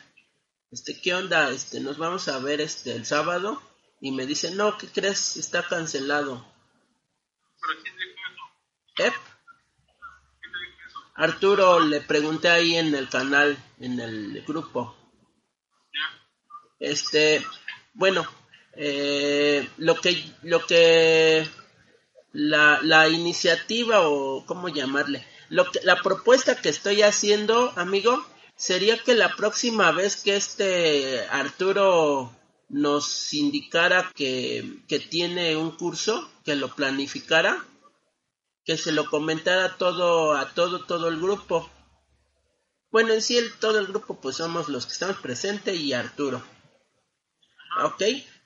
este, 0.72 0.98
¿qué 1.02 1.14
onda? 1.14 1.52
Este, 1.52 1.82
nos 1.82 1.98
vamos 1.98 2.30
a 2.30 2.40
ver 2.40 2.62
este 2.62 2.96
el 2.96 3.06
sábado 3.06 3.62
y 4.00 4.14
me 4.14 4.26
dice, 4.26 4.52
no, 4.52 4.78
¿qué 4.78 4.88
crees? 4.88 5.36
Está 5.36 5.68
cancelado. 5.68 6.46
¿Eh? 8.98 9.12
Arturo 11.16 11.82
le 11.82 12.00
pregunté 12.00 12.48
ahí 12.48 12.78
en 12.78 12.96
el 12.96 13.10
canal, 13.10 13.58
en 13.82 14.00
el 14.00 14.42
grupo. 14.48 14.96
Este, 16.86 17.44
bueno, 17.96 18.28
eh, 18.74 19.68
lo 19.78 19.96
que 19.96 20.24
lo 20.44 20.64
que 20.68 21.50
la, 22.32 22.80
la 22.84 23.10
iniciativa 23.10 24.08
o 24.08 24.46
cómo 24.46 24.70
llamarle, 24.70 25.26
lo 25.50 25.72
que, 25.72 25.80
la 25.82 25.96
propuesta 26.04 26.62
que 26.62 26.70
estoy 26.70 27.02
haciendo, 27.02 27.74
amigo, 27.76 28.24
sería 28.56 29.00
que 29.00 29.16
la 29.16 29.36
próxima 29.36 29.92
vez 29.94 30.18
que 30.18 30.36
este 30.36 31.26
Arturo 31.32 32.32
nos 32.70 33.34
indicara 33.34 34.12
que, 34.14 34.84
que 34.88 35.00
tiene 35.00 35.58
un 35.58 35.72
curso, 35.72 36.30
que 36.44 36.56
lo 36.56 36.76
planificara, 36.76 37.66
que 38.64 38.78
se 38.78 38.92
lo 38.92 39.10
comentara 39.10 39.76
todo 39.78 40.36
a 40.38 40.54
todo 40.54 40.86
todo 40.86 41.08
el 41.08 41.20
grupo. 41.20 41.68
Bueno, 42.92 43.12
en 43.14 43.24
sí 43.24 43.38
el, 43.38 43.52
todo 43.54 43.80
el 43.80 43.88
grupo 43.88 44.22
pues 44.22 44.36
somos 44.36 44.70
los 44.70 44.86
que 44.86 44.94
estamos 44.94 45.18
presentes 45.18 45.76
y 45.80 45.92
Arturo. 45.92 46.44
¿Ok? 47.84 48.04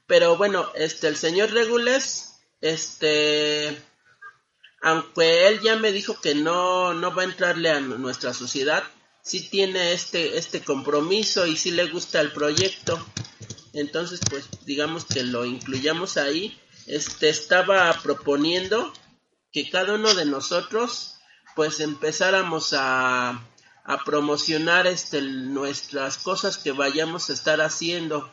Pero 0.07 0.38
bueno, 0.38 0.71
este 0.75 1.07
el 1.07 1.15
señor 1.15 1.51
Regules 1.51 2.30
este, 2.61 3.82
aunque 4.82 5.47
él 5.47 5.61
ya 5.61 5.75
me 5.77 5.91
dijo 5.91 6.19
que 6.19 6.36
no, 6.36 6.93
no 6.93 7.13
va 7.15 7.23
a 7.23 7.25
entrarle 7.25 7.69
a 7.69 7.80
nuestra 7.80 8.34
sociedad, 8.34 8.84
sí 9.23 9.49
tiene 9.49 9.93
este, 9.93 10.38
este 10.38 10.61
compromiso 10.61 11.45
y 11.45 11.55
sí 11.55 11.71
le 11.71 11.88
gusta 11.88 12.21
el 12.21 12.32
proyecto. 12.32 13.03
Entonces, 13.73 14.19
pues 14.30 14.49
digamos 14.65 15.05
que 15.05 15.23
lo 15.23 15.45
incluyamos 15.45 16.17
ahí. 16.17 16.59
Este 16.88 17.30
estaba 17.30 17.93
proponiendo 18.01 18.91
que 19.51 19.69
cada 19.69 19.93
uno 19.93 20.13
de 20.15 20.25
nosotros 20.25 21.15
pues 21.55 21.80
empezáramos 21.80 22.73
a, 22.73 23.47
a 23.84 24.03
promocionar 24.05 24.88
este 24.88 25.21
nuestras 25.21 26.17
cosas 26.17 26.57
que 26.57 26.71
vayamos 26.71 27.30
a 27.30 27.34
estar 27.34 27.61
haciendo. 27.61 28.32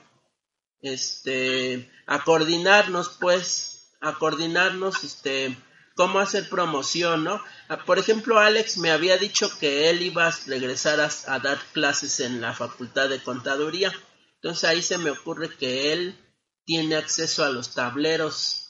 Este, 0.80 1.90
a 2.06 2.22
coordinarnos 2.22 3.16
pues 3.20 3.76
a 4.00 4.14
coordinarnos, 4.14 5.04
este, 5.04 5.56
cómo 5.94 6.18
hacer 6.18 6.48
promoción, 6.48 7.24
¿no? 7.24 7.42
Ah, 7.68 7.84
por 7.84 7.98
ejemplo, 7.98 8.38
Alex 8.38 8.78
me 8.78 8.90
había 8.90 9.16
dicho 9.16 9.50
que 9.58 9.90
él 9.90 10.02
iba 10.02 10.28
a 10.28 10.38
regresar 10.46 11.00
a, 11.00 11.38
dar 11.38 11.58
clases 11.72 12.20
en 12.20 12.40
la 12.40 12.54
Facultad 12.54 13.08
de 13.08 13.22
Contaduría. 13.22 13.92
Entonces 14.36 14.64
ahí 14.64 14.82
se 14.82 14.98
me 14.98 15.10
ocurre 15.10 15.56
que 15.56 15.92
él 15.92 16.16
tiene 16.64 16.96
acceso 16.96 17.44
a 17.44 17.50
los 17.50 17.74
tableros 17.74 18.62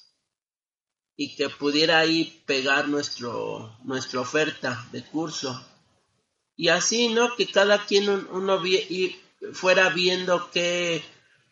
y 1.16 1.34
que 1.34 1.48
pudiera 1.48 1.98
ahí 1.98 2.42
pegar 2.46 2.88
nuestro, 2.88 3.78
nuestra 3.84 4.20
oferta 4.20 4.86
de 4.92 5.02
curso. 5.02 5.66
Y 6.54 6.68
así, 6.68 7.08
¿no? 7.08 7.36
Que 7.36 7.46
cada 7.46 7.84
quien 7.84 8.08
uno 8.08 8.62
fuera 9.52 9.90
viendo 9.90 10.50
qué, 10.50 11.04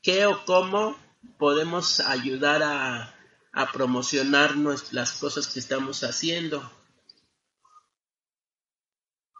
qué 0.05 0.27
o 0.27 0.45
cómo 0.45 0.97
podemos 1.39 1.99
ayudar 1.99 2.63
a, 2.63 3.11
promocionar 3.73 4.57
las 4.91 5.13
cosas 5.13 5.47
que 5.47 5.61
estamos 5.61 6.03
haciendo. 6.03 6.73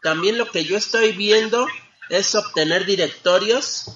También 0.03 0.39
lo 0.39 0.51
que 0.51 0.65
yo 0.65 0.77
estoy 0.77 1.13
viendo 1.13 1.67
es 2.09 2.35
obtener 2.35 2.87
directorios 2.87 3.87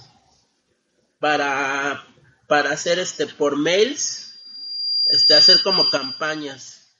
para, 1.21 2.05
para 2.49 2.73
hacer 2.73 2.99
este 2.99 3.27
por 3.27 3.57
mails, 3.57 4.41
este 5.07 5.35
hacer 5.35 5.62
como 5.62 5.89
campañas. 5.89 6.97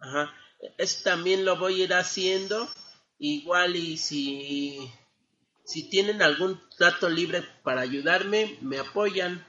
Ajá. 0.00 0.32
Eso 0.78 1.02
también 1.04 1.44
lo 1.44 1.56
voy 1.56 1.82
a 1.82 1.84
ir 1.84 1.94
haciendo. 1.94 2.68
Igual 3.18 3.76
y 3.76 3.98
si, 3.98 4.90
si 5.70 5.88
tienen 5.88 6.20
algún 6.20 6.60
trato 6.76 7.08
libre 7.08 7.42
para 7.62 7.82
ayudarme, 7.82 8.58
me 8.60 8.80
apoyan. 8.80 9.46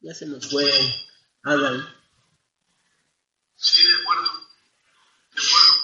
Ya 0.00 0.14
se 0.14 0.24
nos 0.24 0.50
fue 0.50 0.64
Adal. 1.42 1.86
Sí, 3.54 3.86
de 3.86 4.00
acuerdo. 4.00 4.22
De 5.34 5.42
acuerdo. 5.42 5.76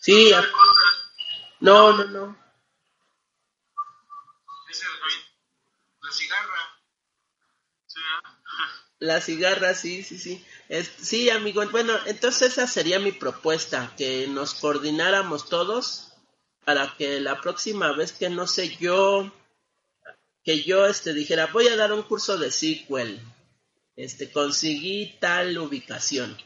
Sí, 0.00 0.30
no, 1.60 1.92
no, 1.94 2.04
no. 2.04 2.36
La 6.02 6.12
cigarra. 6.12 6.74
La 8.98 9.20
cigarra, 9.20 9.74
sí, 9.74 10.02
sí, 10.02 10.18
sí. 10.18 10.44
sí, 11.00 11.30
amigo. 11.30 11.62
Bueno, 11.70 11.92
entonces 12.06 12.52
esa 12.52 12.66
sería 12.66 12.98
mi 12.98 13.12
propuesta, 13.12 13.92
que 13.96 14.26
nos 14.28 14.54
coordináramos 14.54 15.48
todos 15.48 16.14
para 16.64 16.94
que 16.96 17.20
la 17.20 17.40
próxima 17.40 17.92
vez 17.92 18.12
que 18.12 18.30
no 18.30 18.46
sé 18.46 18.76
yo 18.76 19.32
que 20.44 20.62
yo 20.62 20.86
este 20.86 21.14
dijera 21.14 21.46
voy 21.46 21.68
a 21.68 21.76
dar 21.76 21.92
un 21.92 22.02
curso 22.02 22.38
de 22.38 22.50
SQL 22.50 23.18
este 23.96 24.32
conseguí 24.32 25.16
tal 25.20 25.56
ubicación 25.58 26.36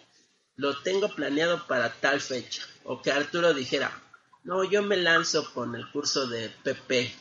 lo 0.56 0.82
tengo 0.82 1.08
planeado 1.14 1.66
para 1.66 1.92
tal 2.00 2.20
fecha 2.20 2.62
o 2.84 3.00
que 3.00 3.12
Arturo 3.12 3.54
dijera 3.54 4.02
no 4.44 4.64
yo 4.64 4.82
me 4.82 4.96
lanzo 4.96 5.52
con 5.52 5.74
el 5.74 5.90
curso 5.90 6.26
de 6.26 6.48
PP 6.48 7.14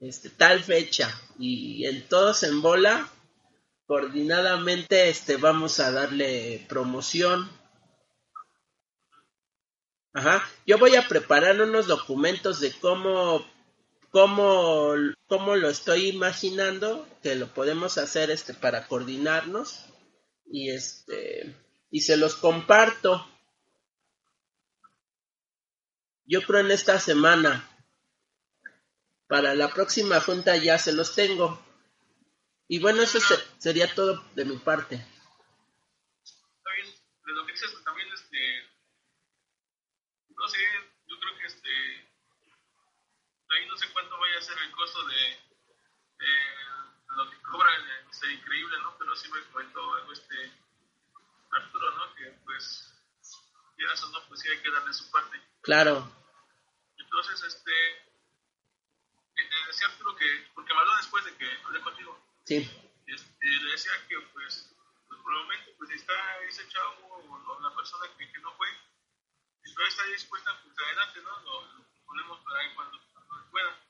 este 0.00 0.30
tal 0.30 0.62
fecha 0.62 1.14
y 1.38 1.84
en 1.86 2.08
todos 2.08 2.42
en 2.42 2.62
bola 2.62 3.10
coordinadamente 3.86 5.08
este 5.08 5.36
vamos 5.36 5.80
a 5.80 5.90
darle 5.92 6.64
promoción 6.68 7.50
Ajá. 10.16 10.48
Yo 10.66 10.78
voy 10.78 10.96
a 10.96 11.06
preparar 11.06 11.60
unos 11.60 11.88
documentos 11.88 12.58
de 12.58 12.72
cómo, 12.72 13.46
cómo, 14.08 14.94
cómo 15.26 15.56
lo 15.56 15.68
estoy 15.68 16.08
imaginando, 16.08 17.06
que 17.22 17.34
lo 17.34 17.52
podemos 17.52 17.98
hacer 17.98 18.30
este 18.30 18.54
para 18.54 18.86
coordinarnos 18.86 19.84
y 20.46 20.70
este 20.70 21.54
y 21.90 22.00
se 22.00 22.16
los 22.16 22.34
comparto. 22.34 23.28
Yo 26.24 26.40
creo 26.40 26.60
en 26.60 26.70
esta 26.70 26.98
semana. 26.98 27.68
Para 29.28 29.54
la 29.54 29.68
próxima 29.68 30.18
junta 30.20 30.56
ya 30.56 30.78
se 30.78 30.94
los 30.94 31.14
tengo. 31.14 31.62
Y 32.68 32.80
bueno, 32.80 33.02
eso 33.02 33.18
sería 33.58 33.94
todo 33.94 34.24
de 34.34 34.44
mi 34.44 34.56
parte. 34.56 35.04
no 40.36 40.48
sé, 40.48 40.58
yo 41.08 41.18
creo 41.18 41.38
que 41.38 41.46
este, 41.46 41.68
ahí 43.50 43.66
no 43.68 43.76
sé 43.76 43.90
cuánto 43.92 44.18
vaya 44.18 44.38
a 44.38 44.42
ser 44.42 44.56
el 44.58 44.70
costo 44.70 45.04
de, 45.08 45.38
lo 47.16 47.30
que 47.30 47.42
cobra 47.42 47.74
el, 47.74 48.32
increíble, 48.32 48.76
¿no? 48.82 48.96
Pero 48.98 49.16
sí 49.16 49.28
me 49.30 49.42
comentó 49.52 49.94
algo 49.94 50.12
este 50.12 50.52
Arturo, 51.50 51.90
¿no? 51.96 52.14
Que 52.14 52.30
pues, 52.44 52.94
quieras 53.76 54.02
o 54.04 54.08
no, 54.10 54.28
pues 54.28 54.40
sí 54.40 54.48
hay 54.48 54.60
que 54.60 54.70
darle 54.70 54.92
su 54.92 55.10
parte. 55.10 55.40
Claro. 55.62 56.12
Entonces, 56.98 57.42
este, 57.44 57.90
eh, 59.36 59.50
decía 59.66 59.86
Arturo 59.88 60.16
que, 60.16 60.50
porque 60.54 60.74
me 60.74 60.80
habló 60.80 60.96
después 60.96 61.24
de 61.24 61.36
que 61.36 61.50
hablé 61.64 61.80
contigo. 61.80 62.25
Sí. 62.46 62.62
Este, 63.06 63.46
le 63.46 63.72
decía 63.72 63.90
que 64.06 64.20
pues, 64.32 64.70
pues, 65.08 65.20
momento 65.20 65.72
pues 65.78 65.90
está 65.90 66.14
ese 66.48 66.68
chavo 66.68 67.18
o, 67.18 67.60
la 67.60 67.74
persona 67.74 68.06
que, 68.16 68.30
que 68.30 68.38
no 68.38 68.56
fue, 68.56 68.68
si 69.64 69.74
todavía 69.74 69.88
está 69.88 70.04
dispuesta, 70.04 70.62
pues 70.62 70.78
adelante, 70.78 71.22
¿no? 71.22 71.40
Lo, 71.40 71.86
ponemos 72.06 72.38
para 72.44 72.60
ahí 72.60 72.72
cuando, 72.76 73.00
cuando 73.12 73.50
pueda. 73.50 73.82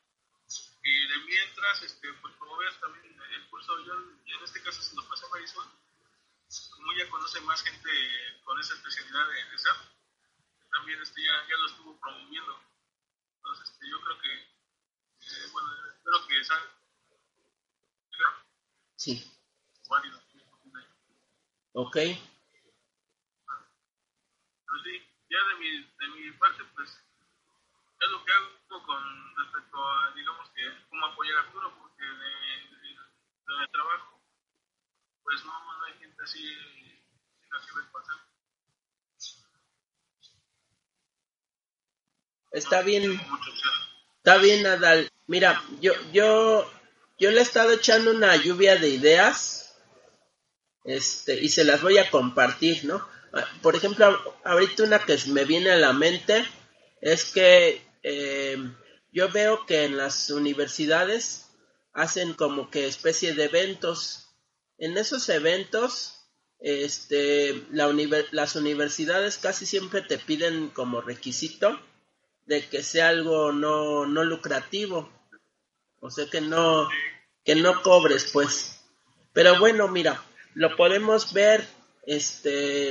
Y 0.82 1.06
de 1.06 1.18
mientras, 1.26 1.82
este, 1.82 2.10
pues 2.14 2.34
promover 2.36 2.80
también 2.80 3.20
el 3.34 3.46
curso, 3.50 3.78
yo 3.84 3.92
en 3.92 4.42
este 4.42 4.62
caso 4.62 4.80
se 4.80 4.96
lo 4.96 5.06
pasé 5.06 5.26
a 5.26 5.28
Marisol, 5.28 5.66
como 6.70 6.92
ella 6.92 7.10
conoce 7.10 7.40
más 7.42 7.62
gente 7.62 7.90
con 8.44 8.58
esa 8.58 8.72
especialidad 8.72 9.28
de, 9.28 9.44
de 9.50 9.58
SAP, 9.58 9.76
también 10.72 11.02
este, 11.02 11.22
ya, 11.22 11.46
ya 11.46 11.56
lo 11.56 11.66
estuvo 11.66 12.00
promoviendo. 12.00 12.58
Entonces, 13.36 13.68
este, 13.68 13.90
yo 13.90 14.00
creo 14.00 14.18
que, 14.18 14.32
eh, 14.32 15.48
bueno, 15.52 15.68
espero 15.92 16.26
que 16.26 16.44
salga. 16.44 16.85
Sí. 18.96 19.32
Ok. 21.72 21.94
Pero 21.96 22.18
sí, 24.82 25.02
ya 25.28 25.38
de 25.48 25.54
mi, 25.60 25.70
de 25.70 26.08
mi 26.08 26.30
parte, 26.38 26.64
pues, 26.74 26.88
es 26.88 28.10
lo 28.10 28.24
que 28.24 28.32
hago 28.32 28.86
con 28.86 29.36
respecto 29.36 29.88
a, 29.88 30.10
digamos 30.14 30.48
que, 30.50 30.62
cómo 30.88 31.06
apoyar 31.06 31.36
a 31.36 31.40
Arturo, 31.40 31.74
porque 31.78 32.02
de, 32.02 32.08
de, 32.08 32.88
de 33.60 33.68
trabajo, 33.68 34.22
pues 35.22 35.44
no, 35.44 35.52
no 35.52 35.84
hay 35.84 35.94
gente 35.98 36.22
así, 36.22 36.38
sin 36.38 37.54
así 37.54 37.68
ver 37.76 37.90
pasar. 37.92 38.16
Está 42.52 42.80
bien. 42.82 43.20
Está 44.16 44.38
bien, 44.38 44.62
Nadal. 44.62 45.12
Mira, 45.26 45.62
yo, 45.80 45.92
yo, 46.12 46.70
yo 47.18 47.30
le 47.30 47.38
he 47.38 47.42
estado 47.42 47.72
echando 47.72 48.10
una 48.10 48.36
lluvia 48.36 48.76
de 48.76 48.88
ideas, 48.88 49.76
este, 50.84 51.40
y 51.40 51.48
se 51.48 51.64
las 51.64 51.82
voy 51.82 51.98
a 51.98 52.10
compartir, 52.10 52.84
¿no? 52.84 53.06
Por 53.60 53.76
ejemplo, 53.76 54.36
ahorita 54.44 54.84
una 54.84 54.98
que 55.00 55.18
me 55.28 55.44
viene 55.44 55.70
a 55.70 55.76
la 55.76 55.92
mente 55.92 56.46
es 57.00 57.24
que 57.26 57.82
eh, 58.02 58.56
yo 59.12 59.30
veo 59.30 59.66
que 59.66 59.84
en 59.84 59.96
las 59.96 60.30
universidades 60.30 61.46
hacen 61.92 62.34
como 62.34 62.70
que 62.70 62.86
especie 62.86 63.34
de 63.34 63.44
eventos. 63.44 64.28
En 64.78 64.96
esos 64.96 65.28
eventos, 65.28 66.28
este, 66.60 67.64
la 67.72 67.92
las 68.30 68.56
universidades 68.56 69.38
casi 69.38 69.66
siempre 69.66 70.02
te 70.02 70.18
piden 70.18 70.68
como 70.68 71.00
requisito 71.00 71.80
de 72.44 72.66
que 72.68 72.82
sea 72.82 73.08
algo 73.08 73.52
no, 73.52 74.06
no 74.06 74.24
lucrativo. 74.24 75.10
O 76.06 76.10
sea 76.10 76.26
que 76.30 76.40
no, 76.40 76.88
que 77.44 77.56
no 77.56 77.82
cobres, 77.82 78.30
pues. 78.32 78.80
Pero 79.32 79.58
bueno, 79.58 79.88
mira, 79.88 80.22
lo 80.54 80.76
podemos 80.76 81.32
ver 81.32 81.66
este 82.06 82.90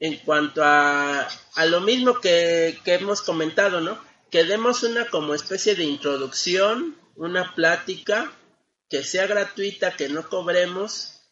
en 0.00 0.16
cuanto 0.24 0.62
a, 0.62 1.28
a 1.54 1.66
lo 1.66 1.80
mismo 1.80 2.20
que, 2.20 2.78
que 2.84 2.94
hemos 2.94 3.22
comentado, 3.22 3.80
¿no? 3.80 3.98
Que 4.30 4.44
demos 4.44 4.84
una 4.84 5.06
como 5.06 5.34
especie 5.34 5.74
de 5.74 5.82
introducción, 5.82 6.96
una 7.16 7.56
plática 7.56 8.30
que 8.88 9.02
sea 9.02 9.26
gratuita, 9.26 9.96
que 9.96 10.08
no 10.08 10.28
cobremos, 10.28 11.22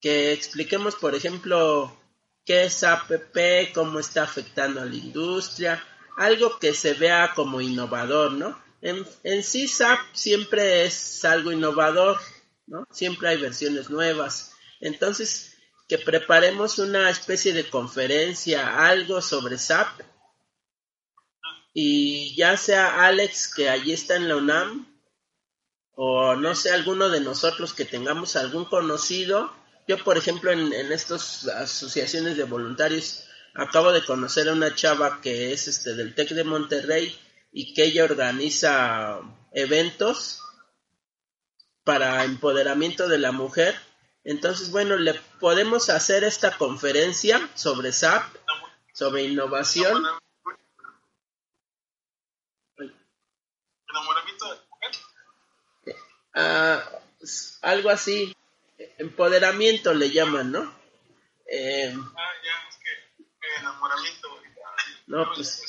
que 0.00 0.32
expliquemos, 0.32 0.94
por 0.94 1.16
ejemplo, 1.16 2.00
qué 2.44 2.64
es 2.64 2.84
APP, 2.84 3.72
cómo 3.74 3.98
está 3.98 4.22
afectando 4.22 4.80
a 4.80 4.84
la 4.84 4.94
industria, 4.94 5.84
algo 6.16 6.60
que 6.60 6.72
se 6.72 6.94
vea 6.94 7.32
como 7.34 7.60
innovador, 7.60 8.30
¿no? 8.30 8.61
En, 8.82 9.44
sí 9.44 9.68
SAP 9.68 10.00
siempre 10.12 10.84
es 10.84 11.24
algo 11.24 11.52
innovador, 11.52 12.18
¿no? 12.66 12.84
Siempre 12.90 13.28
hay 13.28 13.36
versiones 13.36 13.90
nuevas. 13.90 14.54
Entonces, 14.80 15.56
que 15.88 15.98
preparemos 15.98 16.80
una 16.80 17.08
especie 17.08 17.52
de 17.52 17.70
conferencia, 17.70 18.88
algo 18.88 19.22
sobre 19.22 19.56
SAP, 19.56 20.00
y 21.72 22.34
ya 22.34 22.56
sea 22.56 23.06
Alex 23.06 23.54
que 23.54 23.70
allí 23.70 23.92
está 23.92 24.16
en 24.16 24.28
la 24.28 24.36
UNAM, 24.36 25.00
o 25.94 26.34
no 26.34 26.56
sé, 26.56 26.72
alguno 26.72 27.08
de 27.08 27.20
nosotros 27.20 27.74
que 27.74 27.84
tengamos 27.84 28.34
algún 28.34 28.64
conocido. 28.64 29.52
Yo, 29.86 30.02
por 30.02 30.18
ejemplo, 30.18 30.50
en, 30.50 30.72
en 30.72 30.90
estas 30.90 31.46
asociaciones 31.46 32.36
de 32.36 32.44
voluntarios, 32.44 33.24
acabo 33.54 33.92
de 33.92 34.04
conocer 34.04 34.48
a 34.48 34.54
una 34.54 34.74
chava 34.74 35.20
que 35.20 35.52
es 35.52 35.68
este 35.68 35.94
del 35.94 36.16
TEC 36.16 36.30
de 36.30 36.44
Monterrey 36.44 37.16
y 37.52 37.74
que 37.74 37.84
ella 37.84 38.04
organiza 38.04 39.20
eventos 39.52 40.42
para 41.84 42.24
empoderamiento 42.24 43.08
de 43.08 43.18
la 43.18 43.32
mujer. 43.32 43.78
Entonces, 44.24 44.70
bueno, 44.70 44.96
le 44.96 45.14
podemos 45.40 45.90
hacer 45.90 46.24
esta 46.24 46.56
conferencia 46.56 47.50
sobre 47.54 47.92
SAP, 47.92 48.34
sobre 48.94 49.24
innovación. 49.24 50.02
¿Enamoramiento 53.88 54.54
de 54.54 54.60
mujer? 54.70 55.96
Ah, 56.34 56.82
algo 57.60 57.90
así, 57.90 58.34
empoderamiento 58.98 59.92
le 59.92 60.10
llaman, 60.10 60.52
¿no? 60.52 60.74
Eh, 61.46 61.94
ah, 61.94 62.30
ya 62.42 63.60
enamoramiento. 63.60 64.28
No, 65.06 65.32
pues. 65.34 65.62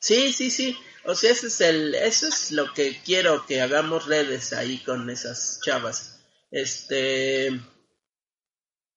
Sí, 0.00 0.32
sí, 0.32 0.50
sí. 0.50 0.76
O 1.04 1.14
sea, 1.14 1.30
ese 1.30 1.46
es 1.46 1.60
el, 1.60 1.94
eso 1.94 2.26
es 2.26 2.50
lo 2.52 2.72
que 2.74 3.00
quiero 3.02 3.46
que 3.46 3.60
hagamos 3.60 4.06
redes 4.06 4.52
ahí 4.52 4.78
con 4.78 5.08
esas 5.10 5.60
chavas. 5.62 6.20
Este, 6.50 7.48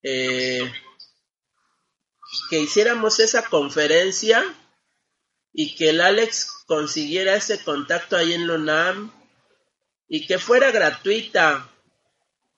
eh, 0.01 0.71
que 2.49 2.59
hiciéramos 2.59 3.19
esa 3.19 3.45
conferencia 3.45 4.43
y 5.53 5.75
que 5.75 5.89
el 5.89 6.01
Alex 6.01 6.63
consiguiera 6.65 7.35
ese 7.35 7.63
contacto 7.63 8.17
ahí 8.17 8.33
en 8.33 8.47
Lunam 8.47 9.11
y 10.07 10.25
que 10.25 10.39
fuera 10.39 10.71
gratuita 10.71 11.69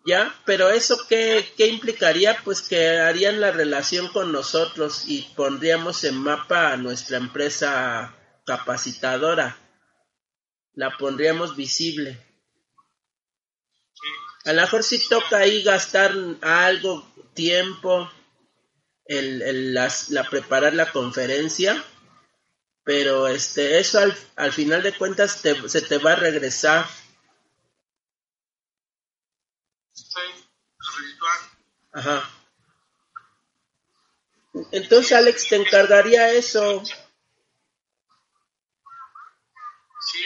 ¿Ya? 0.06 0.36
Pero 0.46 0.70
eso 0.70 1.00
qué, 1.10 1.52
qué 1.58 1.66
implicaría? 1.66 2.38
Pues 2.44 2.62
que 2.62 3.00
harían 3.00 3.42
la 3.42 3.52
relación 3.52 4.08
con 4.10 4.32
nosotros 4.32 5.06
y 5.08 5.24
pondríamos 5.36 6.04
en 6.04 6.16
mapa 6.16 6.72
a 6.72 6.78
nuestra 6.78 7.18
empresa 7.18 8.15
capacitadora. 8.46 9.58
La 10.74 10.98
pondríamos 10.98 11.56
visible. 11.56 12.18
A 14.46 14.54
lo 14.54 14.62
mejor 14.62 14.84
sí 14.84 15.08
toca 15.10 15.38
ahí 15.38 15.64
gastar 15.64 16.14
algo, 16.42 17.12
tiempo, 17.34 18.10
el, 19.06 19.42
el 19.42 19.74
las, 19.74 20.10
la 20.10 20.30
preparar 20.30 20.74
la 20.74 20.92
conferencia, 20.92 21.84
pero 22.84 23.28
este, 23.28 23.80
eso 23.80 24.00
al, 24.00 24.16
al 24.36 24.52
final 24.52 24.84
de 24.84 24.96
cuentas 24.96 25.42
te, 25.42 25.68
se 25.68 25.82
te 25.82 25.98
va 25.98 26.14
a 26.14 26.18
regresar 26.18 26.86
Ajá. 31.96 32.30
Entonces 34.72 35.14
Alex 35.14 35.48
te 35.48 35.56
encargaría 35.56 36.32
eso. 36.32 36.84
Sí, 40.12 40.24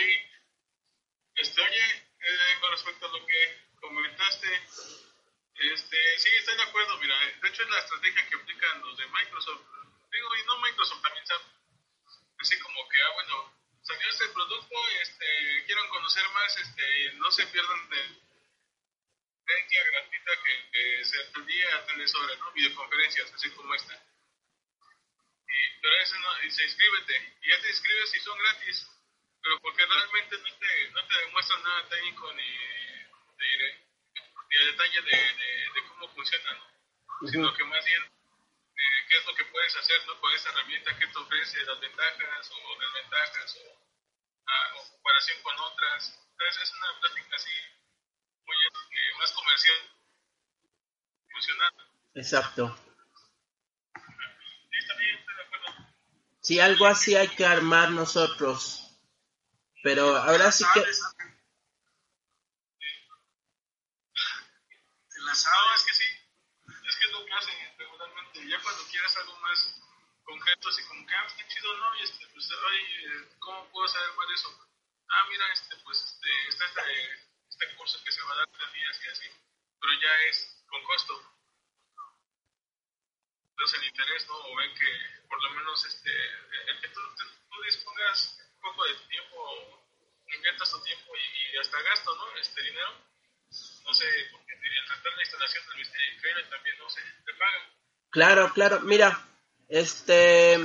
este, 1.36 1.61
oye, 1.61 1.86
eh, 2.20 2.59
con 2.59 2.69
respecto 2.80 3.08
a 3.08 3.12
lo 3.12 3.26
que 3.26 3.60
comentaste, 3.82 4.48
este, 5.56 5.98
sí, 6.18 6.30
estoy 6.38 6.56
de 6.56 6.64
acuerdo, 6.64 6.98
mira, 7.00 7.16
de 7.42 7.50
hecho 7.50 7.64
es 7.64 7.70
la 7.70 7.80
estrategia 7.80 8.30
que 8.30 8.36
aplican 8.36 8.82
los 8.82 8.98
de 8.98 9.08
Microsoft, 9.08 9.62
digo, 10.10 10.36
y 10.38 10.46
no 10.46 10.60
Microsoft, 10.60 11.02
también 11.02 11.28
sabe, 11.28 11.44
así 12.40 12.58
como 12.60 12.88
que, 12.88 13.02
ah, 13.02 13.12
bueno, 13.16 13.60
salió 13.84 14.10
este 14.10 14.30
producto, 14.30 14.76
este, 15.02 15.64
quiero 15.66 15.90
conocer 15.90 16.24
más, 16.30 16.58
este, 16.58 17.14
no 17.16 17.30
se 17.32 17.48
pierdan 17.48 17.90
de 17.90 18.30
conferencia 19.40 19.84
gratuita 19.92 20.32
que, 20.44 20.70
se 21.04 21.22
atendía 21.22 21.76
a 21.76 21.86
tres 21.86 22.16
horas, 22.16 22.40
¿no? 22.40 22.52
Videoconferencias, 22.52 23.34
así 23.34 23.50
como 23.52 23.74
esta. 23.74 23.94
Y, 25.48 25.82
pero 25.82 25.96
eso 26.02 26.20
no, 26.20 26.30
se 26.50 26.64
inscríbete, 26.64 27.36
y 27.42 27.50
ya 27.50 27.62
te 27.62 27.70
inscribes 27.70 28.16
y 28.16 28.20
son 28.20 28.38
gratis, 28.38 28.88
pero 29.42 29.60
porque 29.60 29.86
realmente 29.86 30.38
no 30.38 30.58
te, 30.58 30.92
no 30.92 31.08
te 31.08 31.20
demuestran 31.20 31.64
nada 31.64 31.90
técnico 31.90 32.34
ni, 32.34 32.68
de, 33.40 33.88
ni 34.50 34.58
a 34.58 34.66
detalle 34.72 35.02
de, 35.02 35.18
de, 35.18 35.50
de, 35.74 35.88
cómo 35.88 36.08
funciona, 36.14 36.54
¿no? 36.54 37.28
Sino 37.28 37.54
que 37.54 37.64
más 37.64 37.86
bien 37.86 38.04
eh, 38.04 39.06
qué 39.10 39.18
es 39.18 39.26
lo 39.26 39.36
que 39.36 39.46
puedes 39.46 39.76
hacer 39.76 40.06
¿no? 40.08 40.20
con 40.20 40.34
esta 40.34 40.50
herramienta, 40.50 40.98
qué 40.98 41.08
te 41.08 41.18
ofrece, 41.18 41.64
las 41.66 41.80
ventajas 41.80 42.52
o 42.52 42.80
desventajas, 42.80 43.58
o 43.58 43.80
a 44.46 44.74
comparación 44.74 45.42
con 45.44 45.60
otras. 45.60 46.20
Entonces 46.32 46.64
es 46.64 46.74
una 46.76 47.00
plática 47.00 47.36
así 47.36 47.52
muy 48.46 48.56
eh, 48.56 49.18
más 49.20 49.32
comercial, 49.34 49.78
funcional. 51.32 51.74
Exacto. 52.16 52.90
Sí, 56.42 56.60
algo 56.60 56.88
así 56.88 57.16
hay 57.16 57.28
que 57.28 57.46
armar 57.46 57.92
nosotros. 57.92 58.90
Pero 59.84 60.18
ahora 60.18 60.52
sí 60.52 60.66
que... 60.74 60.84
La 65.30 65.36
No, 65.36 65.76
es 65.76 65.84
que 65.86 65.94
sí, 65.94 66.10
es 66.90 66.98
que 66.98 67.06
es 67.06 67.12
lo 67.12 67.24
que 67.24 67.34
hacen 67.34 67.78
regularmente. 67.78 68.50
Ya 68.50 68.60
cuando 68.64 68.84
quieres 68.90 69.16
algo 69.16 69.38
más 69.38 69.80
concreto, 70.24 70.70
así 70.70 70.84
como 70.86 71.06
que, 71.06 71.14
ah, 71.14 71.26
está 71.28 71.48
chido, 71.48 71.78
¿no? 71.78 71.96
Y 71.98 72.02
este, 72.02 72.26
pues, 72.34 72.52
oye, 72.52 73.30
¿cómo 73.38 73.70
puedo 73.70 73.88
saber 73.88 74.12
más 74.16 74.28
de 74.28 74.34
eso? 74.34 74.68
Ah, 75.08 75.28
mira, 75.30 75.54
este, 75.54 75.76
pues, 75.84 76.04
este, 76.04 76.48
está 76.48 76.66
este, 76.66 77.30
este 77.48 77.76
curso 77.76 78.04
que 78.04 78.12
se 78.12 78.24
va 78.24 78.34
a 78.34 78.38
dar 78.38 78.48
tres 78.48 78.74
días 78.74 79.02
y 79.04 79.08
así, 79.08 79.30
pero 79.80 79.94
ya 80.02 80.22
es 80.30 80.66
con 80.66 80.84
costo. 80.84 81.22
Entonces 83.52 83.82
el 83.82 83.88
interés, 83.88 84.28
¿no? 84.30 84.34
O 84.34 84.56
ven 84.56 84.74
que 84.74 85.28
por 85.30 85.44
lo 85.44 85.52
menos 85.52 85.86
este, 85.86 86.10
el 86.10 86.82
que 86.82 86.90
tú, 86.90 87.02
dispongas 87.66 88.36
un 88.56 88.62
poco 88.62 88.84
de 88.86 88.96
tiempo, 88.96 89.86
inviertas 90.34 90.72
tu 90.72 90.82
tiempo 90.82 91.16
y, 91.16 91.54
y 91.54 91.58
hasta 91.60 91.80
gasto, 91.84 92.16
¿no? 92.16 92.36
Este 92.38 92.64
dinero 92.64 93.10
no 93.90 93.94
sé, 93.94 94.06
la 94.62 95.22
instalación 95.24 95.64
del 95.68 95.78
misterio 95.78 96.07
increíble 96.16 96.43
también 96.49 96.76
no 96.78 96.89
se 96.89 97.01
te 97.01 97.34
pagan. 97.34 97.62
Claro, 98.12 98.53
claro. 98.53 98.80
Mira, 98.82 99.28
este... 99.68 100.57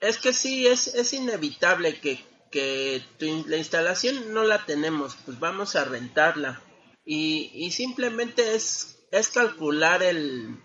Es 0.00 0.18
que 0.18 0.32
sí, 0.32 0.66
es, 0.68 0.94
es 0.94 1.12
inevitable 1.12 1.98
que, 2.00 2.24
que 2.52 3.02
tu 3.18 3.44
la 3.48 3.56
instalación 3.56 4.32
no 4.32 4.44
la 4.44 4.64
tenemos, 4.64 5.16
pues 5.24 5.40
vamos 5.40 5.74
a 5.74 5.84
rentarla. 5.84 6.62
Y, 7.04 7.50
y 7.52 7.72
simplemente 7.72 8.54
es, 8.54 9.08
es 9.10 9.28
calcular 9.28 10.02
el, 10.04 10.56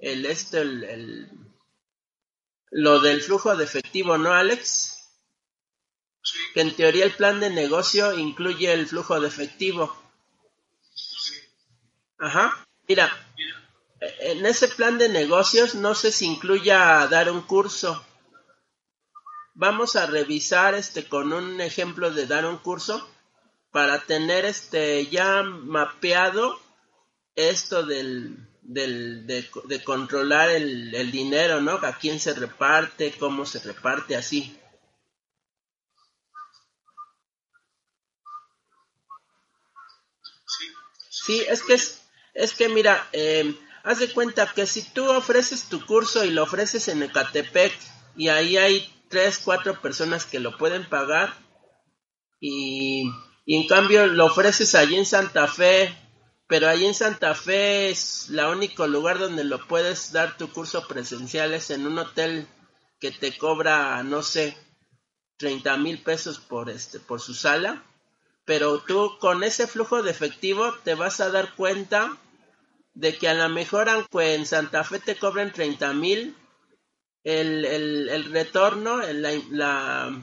el, 0.00 0.26
esto, 0.26 0.58
el, 0.58 0.82
el- 0.84 1.30
lo 2.72 3.00
del 3.00 3.20
flujo 3.22 3.54
de 3.54 3.64
efectivo, 3.64 4.16
¿no, 4.18 4.32
Alex? 4.32 4.98
Sí, 6.24 6.38
Que 6.54 6.62
en 6.62 6.74
teoría 6.74 7.04
el 7.04 7.12
plan 7.14 7.38
de 7.38 7.50
negocio 7.50 8.18
incluye 8.18 8.72
el 8.72 8.86
flujo 8.88 9.20
de 9.20 9.28
efectivo. 9.28 9.94
Ajá. 12.26 12.44
Mira, 12.88 13.10
en 14.20 14.46
ese 14.46 14.68
plan 14.68 14.96
de 14.96 15.08
negocios 15.08 15.74
no 15.74 15.94
sé 15.94 16.12
si 16.12 16.24
incluya 16.26 17.06
dar 17.08 17.30
un 17.30 17.42
curso. 17.42 18.02
Vamos 19.54 19.96
a 19.96 20.06
revisar 20.06 20.74
este 20.74 21.08
con 21.08 21.32
un 21.32 21.60
ejemplo 21.60 22.10
de 22.10 22.26
dar 22.26 22.46
un 22.46 22.58
curso 22.58 23.10
para 23.70 24.04
tener 24.04 24.44
este 24.44 25.06
ya 25.08 25.42
mapeado 25.42 26.60
esto 27.34 27.82
del, 27.84 28.48
del 28.62 29.26
de, 29.26 29.50
de 29.64 29.84
controlar 29.84 30.50
el, 30.50 30.94
el 30.94 31.10
dinero, 31.10 31.60
¿no? 31.60 31.72
A 31.72 31.98
quién 31.98 32.20
se 32.20 32.34
reparte, 32.34 33.14
cómo 33.18 33.44
se 33.46 33.58
reparte, 33.60 34.16
así. 34.16 34.58
Sí, 40.46 40.66
Sí, 41.10 41.44
es 41.48 41.62
que 41.62 41.74
es, 41.74 42.01
es 42.34 42.54
que 42.54 42.68
mira, 42.68 43.08
eh, 43.12 43.54
haz 43.84 43.98
de 43.98 44.12
cuenta 44.12 44.52
que 44.52 44.66
si 44.66 44.82
tú 44.82 45.10
ofreces 45.10 45.68
tu 45.68 45.84
curso 45.84 46.24
y 46.24 46.30
lo 46.30 46.44
ofreces 46.44 46.88
en 46.88 47.02
Ecatepec 47.02 47.72
y 48.16 48.28
ahí 48.28 48.56
hay 48.56 49.04
tres, 49.08 49.38
cuatro 49.38 49.80
personas 49.80 50.24
que 50.24 50.40
lo 50.40 50.56
pueden 50.56 50.88
pagar 50.88 51.34
y, 52.40 53.04
en 53.46 53.66
cambio 53.66 54.06
lo 54.06 54.26
ofreces 54.26 54.74
allí 54.74 54.96
en 54.96 55.06
Santa 55.06 55.46
Fe, 55.46 55.94
pero 56.46 56.68
allí 56.68 56.86
en 56.86 56.94
Santa 56.94 57.34
Fe 57.34 57.90
es 57.90 58.28
la 58.30 58.48
único 58.48 58.86
lugar 58.86 59.18
donde 59.18 59.44
lo 59.44 59.66
puedes 59.66 60.12
dar 60.12 60.36
tu 60.36 60.50
curso 60.50 60.86
presencial 60.88 61.52
es 61.54 61.70
en 61.70 61.86
un 61.86 61.98
hotel 61.98 62.46
que 63.00 63.10
te 63.10 63.36
cobra, 63.36 64.02
no 64.02 64.22
sé, 64.22 64.56
30 65.38 65.76
mil 65.78 66.02
pesos 66.02 66.38
por 66.38 66.70
este, 66.70 67.00
por 67.00 67.20
su 67.20 67.34
sala 67.34 67.84
pero 68.44 68.80
tú 68.80 69.18
con 69.20 69.42
ese 69.44 69.66
flujo 69.66 70.02
de 70.02 70.10
efectivo 70.10 70.74
te 70.84 70.94
vas 70.94 71.20
a 71.20 71.30
dar 71.30 71.54
cuenta 71.54 72.16
de 72.94 73.16
que 73.18 73.28
a 73.28 73.34
lo 73.34 73.48
mejor 73.50 73.88
aunque 73.90 74.34
en 74.34 74.46
Santa 74.46 74.84
Fe 74.84 75.00
te 75.00 75.16
cobren 75.16 75.52
30 75.52 75.92
mil, 75.94 76.36
el, 77.24 77.64
el, 77.64 78.08
el 78.10 78.24
retorno, 78.32 79.02
el, 79.02 79.22
la- 79.22 79.42
la- 79.50 80.22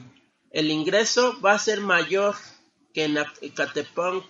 el 0.52 0.70
ingreso 0.70 1.40
va 1.42 1.52
a 1.52 1.58
ser 1.58 1.80
mayor 1.80 2.36
que 2.94 3.04
en 3.04 3.18
Ecatepec. 3.42 4.24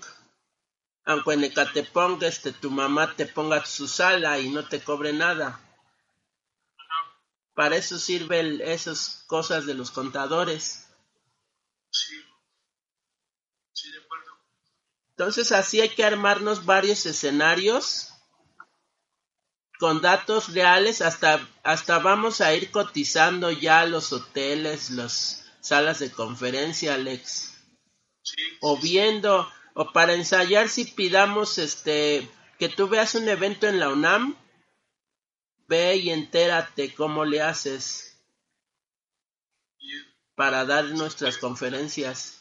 Aunque 1.05 1.35
en 1.35 1.45
Ecatepec 1.45 2.23
este, 2.23 2.53
tu 2.55 2.71
mamá 2.71 3.15
te 3.15 3.27
ponga 3.27 3.67
su 3.67 3.87
sala 3.87 4.39
y 4.39 4.49
no 4.49 4.67
te 4.67 4.81
cobre 4.83 5.13
nada. 5.13 5.61
Para 7.55 7.77
eso 7.77 7.97
sirven 7.97 8.61
esas 8.61 9.23
cosas 9.29 9.65
de 9.65 9.75
los 9.75 9.93
contadores. 9.93 10.89
sí. 11.91 12.17
Sí, 13.73 13.91
de 13.91 13.99
acuerdo. 13.99 14.31
Entonces 15.21 15.53
así 15.53 15.83
hay 15.83 15.91
que 15.91 16.03
armarnos 16.03 16.65
varios 16.65 17.05
escenarios 17.05 18.15
con 19.79 20.01
datos 20.01 20.55
reales, 20.55 21.03
hasta, 21.03 21.47
hasta 21.63 21.99
vamos 21.99 22.41
a 22.41 22.55
ir 22.55 22.71
cotizando 22.71 23.51
ya 23.51 23.85
los 23.85 24.15
hoteles, 24.15 24.89
las 24.89 25.45
salas 25.61 25.99
de 25.99 26.11
conferencia, 26.11 26.95
Alex. 26.95 27.55
Sí, 28.23 28.43
O 28.63 28.79
viendo, 28.79 29.47
o 29.75 29.93
para 29.93 30.15
ensayar 30.15 30.71
si 30.71 30.87
pidamos 30.87 31.59
este, 31.59 32.27
que 32.59 32.71
tú 32.71 32.89
veas 32.89 33.15
un 33.15 33.29
evento 33.29 33.67
en 33.67 33.79
la 33.79 33.91
UNAM, 33.91 34.39
ve 35.69 35.97
y 35.97 36.09
entérate 36.09 36.95
cómo 36.95 37.27
le 37.27 37.43
haces 37.43 38.19
para 40.35 40.65
dar 40.65 40.87
nuestras 40.87 41.37
conferencias. 41.37 42.41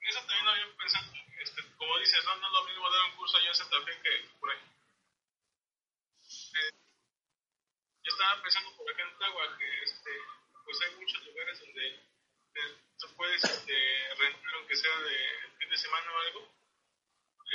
Eso 0.00 0.18
también 0.20 0.44
lo 0.44 0.50
había 0.50 0.76
pensado, 0.76 1.12
este, 1.40 1.62
como 1.76 1.98
dices, 1.98 2.18
no, 2.24 2.36
no 2.36 2.46
es 2.46 2.52
lo 2.52 2.64
mismo 2.66 2.90
dar 2.90 3.16
Santa 3.54 3.80
Fe 3.82 4.00
que 4.02 4.28
por 4.40 4.50
ahí. 4.50 4.58
Eh, 6.56 6.70
yo 8.02 8.10
estaba 8.12 8.42
pensando 8.42 8.76
por 8.76 8.90
acá 8.90 9.02
en 9.02 9.18
Tagua 9.18 9.58
que 9.58 9.82
este, 9.82 10.10
pues 10.64 10.80
hay 10.82 10.94
muchos 10.96 11.24
lugares 11.26 11.60
donde 11.60 11.88
eh, 11.88 12.76
tú 12.98 13.16
puedes 13.16 13.44
este, 13.44 14.14
rentar, 14.16 14.54
aunque 14.54 14.76
sea 14.76 15.00
de 15.00 15.50
fin 15.58 15.68
de 15.68 15.76
semana 15.76 16.12
o 16.12 16.18
algo, 16.18 16.54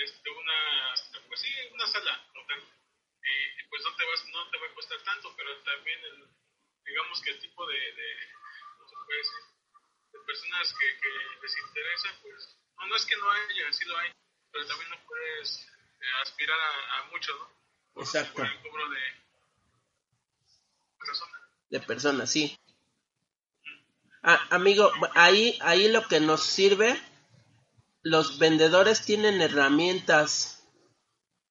este, 0.03 0.29
una, 0.29 0.93
pues 1.27 1.41
sí, 1.41 1.53
una 1.71 1.87
sala 1.87 2.27
como 2.31 2.45
tal. 2.47 2.59
Y, 2.59 3.63
pues 3.69 3.83
no 3.83 3.95
te, 3.95 4.05
vas, 4.05 4.25
no 4.29 4.49
te 4.49 4.57
va 4.57 4.67
a 4.67 4.73
costar 4.73 5.01
tanto, 5.03 5.35
pero 5.35 5.61
también 5.63 5.99
el, 5.99 6.29
digamos 6.85 7.21
que 7.21 7.31
el 7.31 7.39
tipo 7.39 7.67
de, 7.67 7.77
de 7.77 8.37
de 10.11 10.19
personas 10.25 10.73
que, 10.79 10.99
que 10.99 11.09
les 11.41 11.57
interesa, 11.57 12.19
pues 12.21 12.57
no, 12.77 12.85
no 12.87 12.95
es 12.95 13.05
que 13.05 13.17
no 13.17 13.29
haya, 13.31 13.73
sí 13.73 13.85
lo 13.85 13.97
hay, 13.97 14.11
pero 14.51 14.65
también 14.67 14.89
no 14.89 15.05
puedes 15.05 15.67
aspirar 16.23 16.57
a, 16.59 16.99
a 16.99 17.11
mucho, 17.11 17.31
¿no? 17.33 17.47
Por, 17.93 18.03
Exacto. 18.03 18.33
por 18.33 18.45
el 18.45 18.61
cobro 18.61 18.89
de 18.89 18.97
personas. 20.99 21.41
de 21.69 21.79
personas, 21.79 22.31
sí. 22.31 22.59
Ah, 24.23 24.39
amigo, 24.49 24.91
ahí, 25.13 25.57
ahí 25.61 25.89
lo 25.89 26.07
que 26.07 26.19
nos 26.19 26.43
sirve, 26.43 26.99
los 28.01 28.39
vendedores 28.39 29.03
tienen 29.05 29.41
herramientas, 29.41 30.67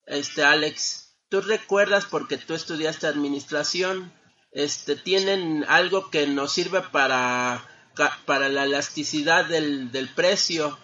este 0.05 0.45
Alex, 0.45 1.19
tú 1.29 1.41
recuerdas 1.41 2.07
porque 2.07 2.37
tú 2.39 2.55
estudiaste 2.55 3.07
administración, 3.07 4.13
este, 4.53 4.97
tienen 4.97 5.65
algo 5.69 6.11
que 6.11 6.27
nos 6.27 6.53
sirve 6.53 6.83
para, 6.83 7.67
para 8.25 8.49
la 8.49 8.65
elasticidad 8.65 9.47
del, 9.47 9.91
del 9.91 10.09
precio. 10.15 10.79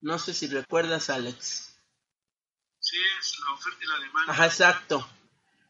No 0.00 0.18
sé 0.18 0.34
si 0.34 0.48
recuerdas, 0.48 1.10
Alex. 1.10 1.71
Sí, 2.82 2.96
es 3.18 3.38
la 3.46 3.54
oferta 3.54 3.78
y 3.82 3.86
la 3.86 3.98
demanda. 3.98 4.32
Ajá, 4.32 4.46
exacto. 4.46 5.08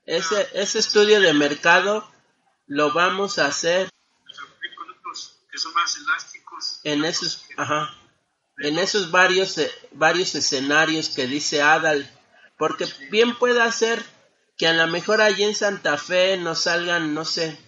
Ese, 0.04 0.48
ese 0.54 0.80
estudio 0.80 1.20
de 1.20 1.32
mercado 1.32 2.10
lo 2.66 2.92
vamos 2.92 3.38
a 3.38 3.46
hacer 3.46 3.88
Hay 4.62 4.74
productos 4.74 5.38
que 5.50 5.58
son 5.58 5.72
más 5.74 5.96
elásticos. 5.96 6.80
en 6.82 7.04
esos, 7.04 7.44
ajá, 7.56 7.94
en 8.58 8.78
esos 8.78 9.10
varios, 9.10 9.58
eh, 9.58 9.70
varios 9.92 10.34
escenarios 10.34 11.10
que 11.10 11.26
dice 11.26 11.62
Adal, 11.62 12.10
porque 12.58 12.86
bien 13.10 13.36
puede 13.36 13.70
ser 13.70 14.04
que 14.56 14.66
a 14.66 14.72
lo 14.72 14.86
mejor 14.86 15.20
allí 15.20 15.44
en 15.44 15.54
Santa 15.54 15.96
Fe 15.98 16.36
nos 16.36 16.60
salgan, 16.62 17.14
no 17.14 17.24
sé, 17.24 17.58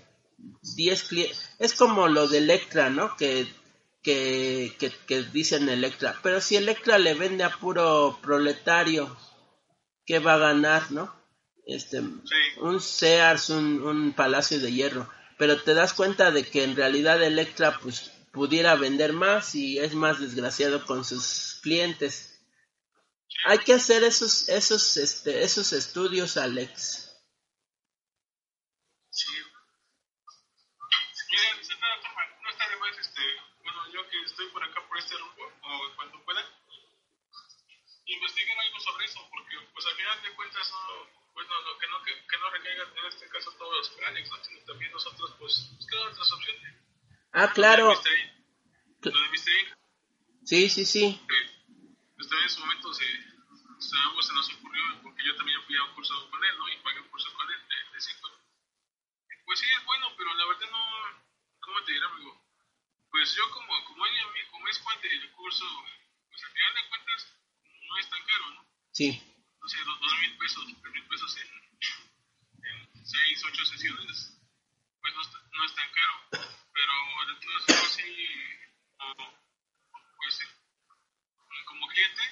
10 0.76 1.02
clientes, 1.04 1.50
es 1.58 1.74
como 1.74 2.08
lo 2.08 2.28
de 2.28 2.38
Electra, 2.38 2.90
¿no? 2.90 3.16
Que, 3.16 3.46
que, 4.02 4.76
que, 4.78 4.90
que 5.06 5.22
dicen 5.22 5.68
Electra, 5.68 6.18
pero 6.22 6.40
si 6.40 6.56
Electra 6.56 6.98
le 6.98 7.14
vende 7.14 7.44
a 7.44 7.56
puro 7.56 8.18
proletario, 8.22 9.16
¿qué 10.06 10.18
va 10.18 10.34
a 10.34 10.38
ganar, 10.38 10.90
no? 10.92 11.14
Este, 11.66 12.00
Sí. 12.00 12.60
un 12.60 12.80
Sears, 12.80 13.50
un, 13.50 13.82
un 13.82 14.12
Palacio 14.12 14.60
de 14.60 14.72
Hierro, 14.72 15.08
pero 15.38 15.62
te 15.62 15.74
das 15.74 15.94
cuenta 15.94 16.30
de 16.30 16.44
que 16.44 16.62
en 16.64 16.76
realidad 16.76 17.22
Electra, 17.22 17.78
pues 17.80 18.10
pudiera 18.32 18.74
vender 18.74 19.12
más 19.12 19.54
y 19.54 19.78
es 19.78 19.94
más 19.94 20.20
desgraciado 20.20 20.84
con 20.84 21.04
sus 21.04 21.60
clientes. 21.62 22.30
Hay 23.46 23.58
que 23.58 23.74
hacer 23.74 24.02
esos, 24.04 24.48
esos, 24.48 24.96
este, 24.96 25.42
esos 25.44 25.72
estudios, 25.72 26.36
Alex. 26.36 27.16
Sí. 29.10 29.32
No 32.42 32.50
está 32.50 32.68
de 32.68 32.76
más, 32.76 32.98
este, 32.98 33.22
bueno, 33.62 33.80
yo 33.92 34.08
que 34.08 34.22
estoy 34.24 34.48
por 34.48 34.62
acá 34.64 34.80
por 34.88 34.98
este 34.98 35.16
rumbo, 35.16 35.44
o 35.62 35.96
cuando 35.96 36.24
pueda, 36.24 36.40
investigar 38.06 38.58
algo 38.58 38.80
sobre 38.80 39.04
eso, 39.06 39.26
porque 39.30 39.56
pues 39.72 39.86
al 39.86 39.94
final 39.94 40.22
de 40.22 40.34
cuentas 40.34 40.70
no, 40.70 41.24
bueno, 41.34 41.50
lo 41.62 41.78
que 41.78 41.86
no, 41.88 42.02
que, 42.02 42.12
que 42.26 42.38
no 42.38 42.50
recaigan 42.50 42.88
en 42.96 43.06
este 43.06 43.28
caso 43.28 43.52
todos 43.58 43.76
los 43.76 43.90
planes, 43.90 44.30
¿no? 44.30 44.44
sino 44.44 44.60
también 44.64 44.92
nosotros 44.92 45.34
pues 45.38 45.70
buscar 45.76 46.00
otras 46.08 46.32
opciones. 46.32 46.74
Ah, 47.32 47.50
claro. 47.52 47.92
Lo 47.92 49.10
de 49.10 49.28
Mr. 49.28 49.50
Inc. 49.60 49.84
Sí, 50.44 50.68
sí, 50.68 50.84
sí. 50.84 51.20
Pues 51.26 52.28
también 52.28 52.44
en 52.44 52.50
su 52.50 52.60
momento 52.60 52.92
se, 52.92 53.04
se, 53.04 53.96
algo 53.98 54.22
se 54.22 54.32
nos 54.34 54.48
ocurrió, 54.54 55.02
porque 55.02 55.24
yo 55.24 55.34
también 55.36 55.60
fui 55.64 55.76
a 55.76 55.84
un 55.84 55.94
curso 55.94 56.30
con 56.30 56.44
él, 56.44 56.58
¿no? 56.58 56.68
Y 56.68 56.76
pagué 56.78 57.00
un 57.00 57.08
curso 57.08 57.32
con 57.34 57.50
él 57.50 57.60
de, 57.68 57.92
de 57.92 58.00
cinco. 58.00 58.30
Pues 59.44 59.58
sí, 59.58 59.66
es 59.76 59.84
bueno, 59.84 60.14
pero 60.16 60.32
la 60.34 60.46
verdad 60.46 60.70
no, 60.70 61.24
¿cómo 61.60 61.82
te 61.82 61.92
diré, 61.92 62.04
amigo? 62.06 62.40
Pues 63.10 63.34
yo 63.34 63.50
como, 63.50 63.84
como, 63.84 64.06
él, 64.06 64.14
como 64.50 64.68
es 64.68 64.78
parte 64.78 65.08
del 65.08 65.30
curso, 65.32 65.64
pues 66.30 66.44
al 66.44 66.52
final 66.52 66.74
de 66.74 66.88
cuentas 66.88 67.36
no 67.88 67.98
es 67.98 68.08
tan 68.08 68.23
caro, 68.34 68.50
¿no? 68.54 68.66
Sí. 68.92 69.08
O 69.62 69.68
sea, 69.68 69.82
dos, 69.84 70.00
dos 70.00 70.18
mil 70.20 70.36
pesos, 70.38 70.64
tres 70.82 70.92
mil 70.92 71.06
pesos 71.06 71.36
en, 71.38 71.48
en 72.64 73.06
seis, 73.06 73.44
ocho 73.44 73.64
sesiones, 73.64 74.38
pues 75.00 75.14
no, 75.14 75.22
no 75.52 75.64
es 75.64 75.74
tan 75.74 75.90
caro. 75.92 76.14
Pero 76.72 76.92
de 77.28 77.40
todas 77.40 77.64
formas 77.66 77.92
sí, 77.92 78.28
pues 80.16 80.38
como 81.66 81.86
cliente, 81.88 82.22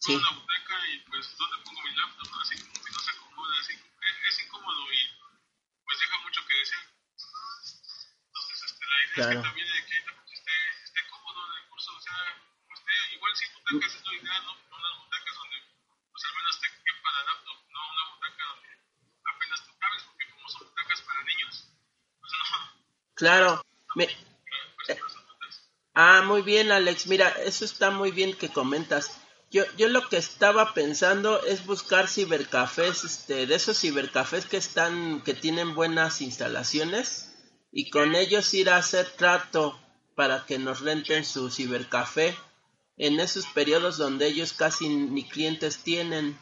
Sí. 0.00 0.14
una 0.14 0.30
butaca 0.30 0.88
y 0.88 0.98
pues 1.00 1.36
¿dónde 1.36 1.58
pongo 1.62 1.82
mi 1.82 1.92
laptop? 1.94 2.30
¿no? 2.30 2.40
Así 2.40 2.56
como 2.58 2.82
que 2.84 2.90
no 2.92 2.98
se 3.00 3.10
acomoda, 3.10 3.58
así, 3.60 3.72
es, 3.74 4.16
es 4.28 4.44
incómodo 4.46 4.92
y 4.92 4.98
pues 5.84 5.98
deja 6.00 6.18
mucho 6.20 6.46
que 6.46 6.54
desear. 6.54 6.84
Entonces, 8.24 8.62
este, 8.64 8.86
la 8.86 8.96
idea 8.96 9.10
es 9.10 9.14
Claro. 9.14 9.42
que 9.42 9.46
también 9.48 9.68
el 9.68 9.84
cliente 9.84 10.12
pues, 10.14 10.32
esté, 10.32 10.52
esté 10.84 11.00
cómodo 11.10 11.52
en 11.52 11.62
el 11.62 11.68
curso, 11.68 11.94
o 11.94 12.00
sea, 12.00 12.16
pues, 12.66 12.80
esté, 12.80 13.14
igual 13.14 13.36
si 13.36 13.44
butacas 13.52 13.94
es 13.94 14.04
lo 14.06 14.14
ideal, 14.14 14.42
¿no? 14.46 14.52
Unas 14.72 14.98
butacas 15.04 15.34
donde 15.36 15.56
pues 16.10 16.24
al 16.24 16.34
menos 16.34 16.60
te 16.60 16.68
quepa 16.80 17.10
la 17.12 17.22
laptop, 17.24 17.58
no 17.68 17.80
una 17.92 18.04
butaca 18.14 18.44
donde 18.56 18.68
apenas 19.24 19.66
tú 19.66 19.78
cabes, 19.78 20.02
porque 20.04 20.30
como 20.30 20.48
son 20.48 20.64
butacas 20.66 21.00
para 21.02 21.22
niños, 21.24 21.68
pues 22.20 22.32
no, 22.32 22.44
Claro. 23.20 23.62
Ah, 25.92 26.22
muy 26.24 26.40
bien, 26.40 26.72
Alex. 26.72 27.06
Mira, 27.06 27.28
eso 27.44 27.66
está 27.66 27.90
muy 27.90 28.12
bien 28.12 28.34
que 28.34 28.48
comentas. 28.48 29.20
Yo, 29.50 29.64
yo 29.76 29.88
lo 29.88 30.08
que 30.08 30.16
estaba 30.16 30.72
pensando 30.72 31.44
es 31.44 31.66
buscar 31.66 32.08
cibercafés, 32.08 33.04
este, 33.04 33.46
de 33.46 33.54
esos 33.54 33.78
cibercafés 33.78 34.46
que 34.46 34.56
están, 34.56 35.20
que 35.20 35.34
tienen 35.34 35.74
buenas 35.74 36.22
instalaciones 36.22 37.36
y 37.70 37.90
con 37.90 38.14
ellos 38.14 38.54
ir 38.54 38.70
a 38.70 38.78
hacer 38.78 39.10
trato 39.10 39.78
para 40.14 40.46
que 40.46 40.58
nos 40.58 40.80
renten 40.80 41.26
su 41.26 41.50
cibercafé 41.50 42.34
en 42.96 43.20
esos 43.20 43.44
periodos 43.48 43.98
donde 43.98 44.28
ellos 44.28 44.54
casi 44.54 44.88
ni 44.88 45.28
clientes 45.28 45.82
tienen. 45.82 46.38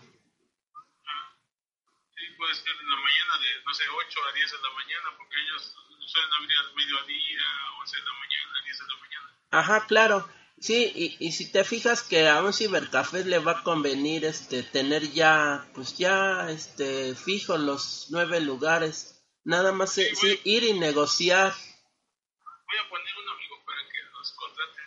Sí, 2.14 2.24
puede 2.36 2.54
ser 2.54 2.76
en 2.80 2.88
la 2.88 2.96
mañana 2.96 3.38
de, 3.42 3.64
no 3.66 3.74
sé, 3.74 3.82
8 4.06 4.20
a 4.30 4.32
10 4.32 4.52
de 4.52 4.58
la 4.58 4.74
mañana, 4.74 5.16
porque 5.18 5.34
ellos 5.40 5.74
suelen 6.08 6.32
abrir 6.32 6.58
al 6.58 6.74
mediodía, 6.74 7.40
11 7.80 7.96
de 7.96 8.02
la 8.02 8.12
mañana, 8.12 8.64
10 8.64 8.78
de 8.78 8.84
la 8.86 8.96
mañana. 9.00 9.36
Ajá, 9.50 9.86
claro. 9.86 10.28
Sí, 10.60 10.92
y, 10.94 11.16
y 11.24 11.32
si 11.32 11.52
te 11.52 11.62
fijas 11.62 12.02
que 12.02 12.28
a 12.28 12.42
un 12.42 12.52
cibercafé 12.52 13.24
le 13.24 13.38
va 13.38 13.52
a 13.52 13.62
convenir 13.62 14.24
este 14.24 14.64
tener 14.64 15.12
ya, 15.12 15.68
pues 15.74 15.96
ya 15.96 16.50
este 16.50 17.14
fijo 17.14 17.56
los 17.56 18.06
nueve 18.10 18.40
lugares. 18.40 19.22
Nada 19.44 19.70
más 19.72 19.96
eh, 19.98 20.14
sí, 20.16 20.40
ir 20.44 20.64
y 20.64 20.72
negociar. 20.72 21.52
Voy 21.52 22.78
a 22.84 22.88
poner 22.88 23.14
un 23.22 23.28
amigo 23.36 23.64
para 23.64 23.80
que 23.88 24.02
nos 24.12 24.32
contrate. 24.32 24.80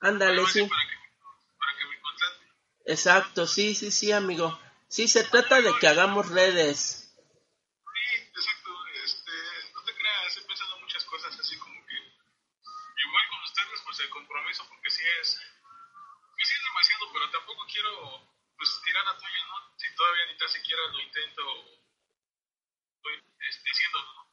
Ándale, 0.00 0.46
sí. 0.46 0.66
Para 0.66 0.82
que, 0.82 0.96
para 1.58 1.78
que 1.78 1.86
me 1.86 2.00
contrate. 2.00 2.44
Exacto, 2.86 3.46
sí, 3.46 3.74
sí, 3.74 3.92
sí, 3.92 4.10
amigo. 4.10 4.58
Sí, 4.88 5.06
se 5.06 5.22
trata 5.24 5.60
de 5.60 5.72
que 5.78 5.86
hagamos 5.86 6.28
redes. 6.30 7.03
Muchas 10.94 11.10
cosas 11.10 11.40
así 11.40 11.58
como 11.58 11.84
que. 11.86 11.96
Igual 11.96 13.28
con 13.28 13.42
ustedes, 13.42 13.82
pues 13.84 13.98
el 13.98 14.10
compromiso, 14.10 14.68
porque 14.68 14.90
sí 14.90 15.02
es. 15.20 15.34
Pues 15.34 16.48
sí 16.48 16.54
es 16.54 16.62
demasiado, 16.62 17.12
pero 17.12 17.30
tampoco 17.30 17.66
quiero 17.66 18.30
pues 18.56 18.80
tirar 18.84 19.04
la 19.04 19.18
tuya, 19.18 19.44
¿no? 19.48 19.76
Si 19.76 19.92
todavía 19.96 20.26
ni 20.26 20.36
tan 20.36 20.48
siquiera 20.48 20.86
lo 20.86 21.00
intento. 21.00 21.42
Estoy 22.94 23.14
este, 23.40 23.70
haciéndolo, 23.70 24.12
¿no? 24.14 24.30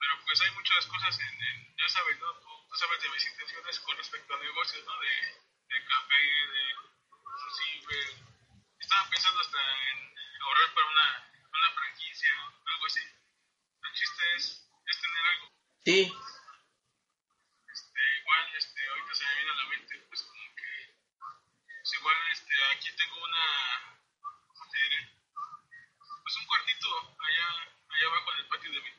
Pero 0.00 0.24
pues 0.24 0.42
hay 0.42 0.50
muchas 0.50 0.86
cosas 0.86 1.20
en, 1.20 1.76
ya 1.76 1.88
sabes, 1.88 2.18
¿no? 2.18 2.34
Sabes 2.74 3.02
de 3.02 3.08
mis 3.10 3.26
intenciones 3.26 3.80
con 3.80 3.96
respecto 3.96 4.34
a 4.34 4.38
negocios, 4.38 4.84
¿no? 4.84 4.98
De, 4.98 5.86
café, 5.86 6.22
de 6.50 6.74
ciber. 7.54 8.10
Estaba 8.80 9.08
pensando 9.08 9.40
hasta 9.40 9.58
en 9.90 10.14
ahorrar 10.42 10.74
para 10.74 10.86
una, 10.86 11.30
una 11.54 11.70
franquicia, 11.74 12.34
algo 12.66 12.86
así. 12.86 13.00
El 13.00 13.92
chiste 13.92 14.34
es, 14.36 14.68
es 14.86 15.00
tener 15.00 15.26
algo. 15.26 15.59
Sí, 15.84 16.12
Este, 17.72 18.00
igual, 18.20 18.54
este, 18.56 18.80
ahorita 18.88 19.14
se 19.14 19.24
me 19.26 19.34
viene 19.36 19.50
a 19.50 19.54
la 19.54 19.64
mente, 19.70 19.98
pues 20.08 20.22
como 20.22 20.42
que, 20.54 20.70
pues 21.16 21.92
igual, 21.98 22.16
este, 22.32 22.54
aquí 22.76 22.88
tengo 22.96 23.16
una, 23.24 23.44
¿cómo 24.20 24.70
te 24.70 24.78
diré? 24.78 25.00
Pues 26.22 26.36
un 26.36 26.46
cuartito 26.46 26.88
allá, 27.18 27.48
allá 27.88 28.06
abajo 28.06 28.32
en 28.32 28.38
el 28.40 28.46
patio 28.48 28.70
de 28.72 28.80
mi. 28.82 28.90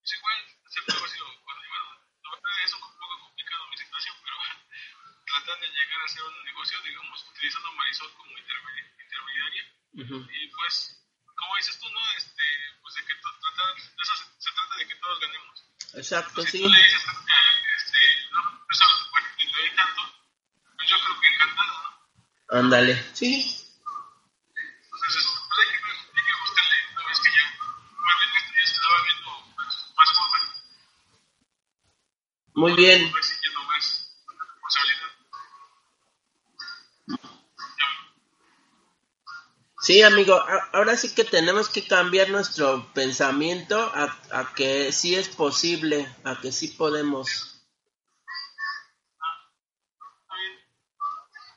Pues 0.00 0.12
igual, 0.12 0.38
siempre 0.68 0.94
lo 0.94 1.00
puedo 1.44 1.60
llevar. 1.62 1.84
La 2.22 2.30
verdad 2.30 2.64
es 2.64 2.74
un 2.74 2.80
poco 2.80 3.18
complicado 3.20 3.66
mi 3.68 3.76
situación, 3.78 4.16
pero 4.22 4.36
tratar 5.26 5.60
de 5.60 5.68
llegar 5.68 6.00
a 6.00 6.04
hacer 6.04 6.22
un 6.22 6.44
negocio, 6.44 6.80
digamos, 6.82 7.24
utilizando 7.30 7.72
Marisol 7.72 8.12
como 8.14 8.36
intermedi- 8.36 8.92
intermediaria. 9.00 9.64
Y 10.30 10.48
pues, 10.48 11.02
como 11.34 11.56
dices 11.56 11.78
tú, 11.80 11.88
¿no? 11.90 12.00
Este, 12.16 12.44
pues 12.82 12.94
de 12.94 13.04
que 13.06 13.14
to- 13.16 13.39
eso 14.02 14.16
se, 14.16 14.24
se 14.38 14.50
trata 14.54 14.76
de 14.76 14.86
que 14.88 14.94
todos 14.96 15.18
ganemos. 15.20 15.64
exacto, 15.94 16.42
Si 16.42 16.50
sí. 16.50 16.62
tú 16.62 16.68
le 16.68 16.82
dices 16.82 17.06
a 17.08 17.12
este, 17.76 17.98
no, 18.32 18.66
persona 18.66 18.94
que 19.38 19.44
le 19.44 19.52
doy 19.52 19.76
tanto, 19.76 20.02
pues 20.76 20.88
yo 20.90 20.96
creo 21.04 21.20
que 21.20 21.26
encantado, 21.28 21.72
¿no? 21.82 22.58
Ándale. 22.58 22.94
Sí, 23.14 23.32
Entonces, 24.92 25.24
pues 25.48 25.58
hay 25.60 25.66
que, 25.72 25.78
ver, 25.86 25.96
hay 26.14 26.24
que 26.26 26.34
buscarle, 26.40 26.76
una 26.92 27.06
vez 27.08 27.18
que 27.20 27.30
ya, 27.30 27.44
más 27.98 28.18
bien 28.18 28.30
esto 28.36 28.52
ya 28.58 28.64
se 28.66 28.72
estaba 28.74 28.96
viendo 29.04 29.30
pues, 29.54 29.68
más 29.96 30.08
joven, 30.10 30.42
muy 32.54 32.72
bien. 32.74 33.00
a 33.08 33.12
ver 33.14 33.24
si 33.24 33.32
entiendo 33.34 33.62
más 33.64 33.84
responsabilidad. 34.26 35.10
Sí, 39.90 40.02
amigo, 40.02 40.40
ahora 40.72 40.96
sí 40.96 41.12
que 41.16 41.24
tenemos 41.24 41.68
que 41.68 41.84
cambiar 41.84 42.28
nuestro 42.28 42.86
pensamiento 42.94 43.76
a, 43.92 44.16
a 44.30 44.54
que 44.54 44.92
sí 44.92 45.16
es 45.16 45.28
posible, 45.28 46.08
a 46.22 46.40
que 46.40 46.52
sí 46.52 46.68
podemos. 46.68 47.60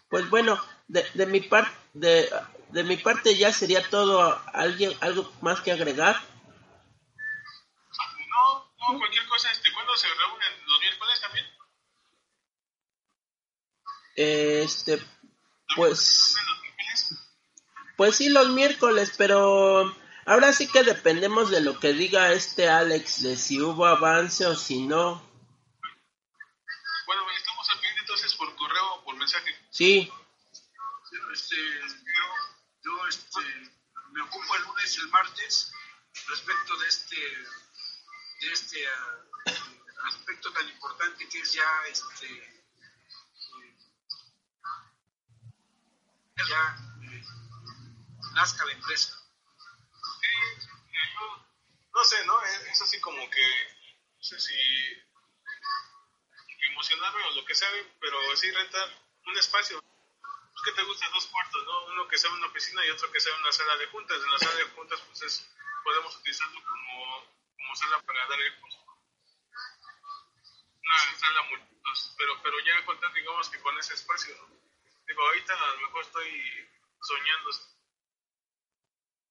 Pues 0.10 0.28
bueno, 0.32 0.60
de, 0.88 1.06
de 1.14 1.28
mi 1.28 1.42
parte, 1.42 1.70
de, 1.94 2.28
de 2.70 2.84
mi 2.84 2.98
parte 2.98 3.38
ya 3.38 3.54
sería 3.54 3.88
todo. 3.88 4.42
¿Alguien, 4.52 4.98
algo 5.02 5.32
más 5.42 5.62
que 5.62 5.72
agregar? 5.72 6.20
No, 8.30 8.94
no, 8.94 8.98
cualquier 8.98 9.28
cosa, 9.28 9.52
este, 9.52 9.72
¿cuándo 9.72 9.96
se 9.96 10.08
reúnen? 10.08 10.66
¿Los 10.66 10.80
miércoles 10.80 11.22
también? 11.22 11.46
Este, 14.16 15.00
pues. 15.76 16.36
Pues 17.96 18.16
sí 18.16 18.30
los 18.30 18.50
miércoles, 18.50 19.14
pero 19.18 19.96
ahora 20.26 20.54
sí 20.54 20.68
que 20.68 20.84
dependemos 20.84 21.50
de 21.52 21.62
lo 21.62 21.80
que 21.80 21.94
diga 21.94 22.32
este 22.34 22.70
Alex, 22.70 23.24
de 23.24 23.38
si 23.38 23.62
hubo 23.62 23.86
avance 23.86 24.46
o 24.46 24.56
si 24.56 24.86
no. 24.86 25.22
Bueno, 27.06 27.24
estamos 27.38 27.70
al 27.70 27.76
pendiente 27.76 28.02
entonces 28.02 28.34
por 28.36 28.56
correo 28.56 28.96
o 28.96 29.04
por 29.04 29.16
mensaje. 29.16 29.52
Sí, 29.70 30.12
Este, 31.32 31.56
yo, 31.56 32.26
yo 32.84 33.08
este, 33.08 33.42
me 34.12 34.22
ocupo 34.22 34.56
el 34.56 34.64
lunes 34.64 34.98
y 34.98 35.02
el 35.02 35.08
martes 35.10 35.72
respecto 36.28 36.78
de 36.78 36.88
este, 36.88 37.16
de 37.16 38.52
este 38.52 38.88
ah, 38.88 39.26
aspecto 40.08 40.52
tan 40.54 40.68
importante 40.70 41.28
que 41.28 41.40
es 41.40 41.54
ya 41.54 41.64
este, 41.90 42.28
eh, 42.28 43.76
ya 46.50 46.78
eh, 46.78 46.93
nazca 48.34 48.66
la 48.66 48.74
empresa. 48.74 49.14
Sí, 50.22 50.28
no 51.94 52.04
sé, 52.04 52.26
¿no? 52.26 52.42
Es, 52.44 52.82
así 52.82 53.00
como 53.00 53.30
que, 53.30 53.42
no 54.18 54.24
sé 54.24 54.40
si 54.40 54.56
promocionarme 56.60 57.24
o 57.26 57.32
lo 57.36 57.46
que 57.46 57.56
sea, 57.56 57.70
pero 58.00 58.18
sí 58.36 58.52
rentar 58.52 58.90
un 59.26 59.38
espacio. 59.38 59.80
¿Qué 60.66 60.72
te 60.72 60.84
gusta? 60.84 61.10
Dos 61.10 61.28
cuartos, 61.28 61.64
¿no? 61.66 61.86
Uno 61.88 62.08
que 62.08 62.18
sea 62.18 62.32
una 62.32 62.48
oficina 62.48 62.86
y 62.86 62.90
otro 62.90 63.12
que 63.12 63.20
sea 63.20 63.36
una 63.36 63.52
sala 63.52 63.76
de 63.78 63.88
juntas. 63.88 64.18
En 64.24 64.32
la 64.32 64.40
sala 64.40 64.56
de 64.56 64.70
juntas, 64.70 65.00
pues 65.08 65.22
es, 65.24 65.54
podemos 65.84 66.16
utilizarlo 66.16 66.64
como, 66.64 67.28
como 67.56 67.76
sala 67.76 68.02
para 68.02 68.28
dar 68.28 68.42
el 68.42 68.60
curso. 68.62 68.80
Una 70.84 71.18
sala 71.20 71.44
multitud, 71.50 72.16
pero, 72.18 72.42
pero 72.42 72.60
ya 72.62 72.86
contar, 72.86 73.14
digamos 73.14 73.50
que 73.50 73.60
con 73.60 73.78
ese 73.78 73.94
espacio, 73.94 74.36
¿no? 74.38 74.56
Digo, 75.06 75.22
ahorita 75.28 75.54
a 75.54 75.76
lo 75.76 75.82
mejor 75.82 76.02
estoy 76.06 76.70
soñando. 77.02 77.73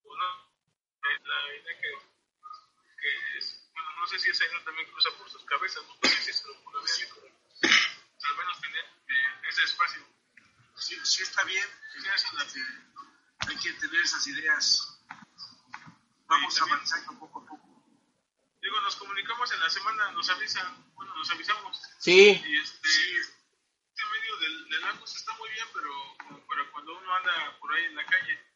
¿No? 0.05 0.53
La 1.03 1.55
idea 1.55 1.81
que, 1.81 1.91
que 3.01 3.39
es, 3.39 3.71
bueno, 3.73 3.91
no 4.01 4.07
sé 4.07 4.19
si 4.19 4.31
esa 4.31 4.45
idea 4.47 4.65
también 4.65 4.91
cruza 4.91 5.11
por 5.19 5.29
sus 5.31 5.45
cabezas, 5.45 5.83
no 5.87 6.09
sé 6.09 6.17
si 6.23 6.31
es 6.31 6.45
lo 6.45 6.55
al 8.25 8.37
menos 8.37 8.61
tener 8.61 8.85
eh, 8.85 9.49
ese 9.49 9.65
espacio. 9.65 10.07
Sí, 10.77 10.97
sí 11.05 11.23
está 11.23 11.45
bien, 11.45 11.69
hay 13.49 13.57
que 13.57 13.73
tener 13.75 14.01
esas 14.03 14.27
ideas. 14.27 14.99
Vamos 16.27 16.61
avanzando 16.61 17.19
poco 17.19 17.41
a 17.41 17.47
poco. 17.47 17.69
Digo, 18.61 18.81
nos 18.81 18.97
comunicamos 18.97 19.53
en 19.53 19.61
la 19.61 19.71
semana, 19.71 20.13
nos 20.13 20.29
avisan, 20.31 20.93
bueno, 20.95 21.15
nos 21.15 21.31
avisamos. 21.31 21.81
Sí. 21.99 22.43
Y 22.45 22.61
este, 22.61 22.89
este 23.19 24.03
medio 24.13 24.37
del, 24.39 24.69
del 24.71 24.85
está 25.05 25.33
muy 25.37 25.51
bien, 25.51 25.67
pero 25.75 26.17
como 26.19 26.47
para 26.47 26.71
cuando 26.71 26.97
uno 26.97 27.15
anda 27.17 27.59
por 27.59 27.75
ahí 27.75 27.85
en 27.85 27.97
la 27.97 28.07
calle. 28.07 28.52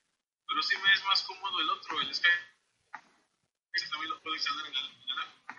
Pero 0.49 0.63
sí 0.63 0.77
me 0.79 0.93
es 0.93 1.05
más 1.05 1.23
cómodo 1.25 1.61
el 1.61 1.71
otro, 1.71 2.01
el 2.01 2.15
Skype. 2.15 2.57
Ese 3.73 3.89
también 3.89 4.11
lo 4.11 4.21
puedo 4.23 4.35
instalar 4.37 4.67
en 4.67 4.75
el, 4.75 4.87
en 4.87 5.11
el 5.11 5.19
app. 5.19 5.51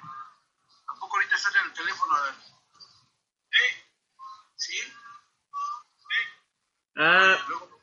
¿A 0.87 0.93
poco 0.99 1.17
ahorita 1.17 1.37
sale 1.37 1.59
en 1.59 1.65
el 1.67 1.73
teléfono? 1.73 2.15
¿Eh? 3.51 3.85
¿Sí? 4.55 4.79
¿Sí? 4.79 6.19
Ah, 6.95 7.37
Luego, 7.47 7.79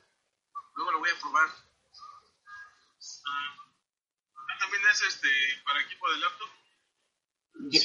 luego 0.75 0.91
lo 0.93 0.99
voy 0.99 1.11
a 1.11 1.21
probar. 1.21 1.49
Ah, 3.27 4.59
también 4.59 4.83
es 4.91 5.03
este 5.03 5.29
para 5.65 5.81
equipo 5.83 6.11
de 6.11 6.17
laptop. 6.19 6.51
yo, 7.71 7.81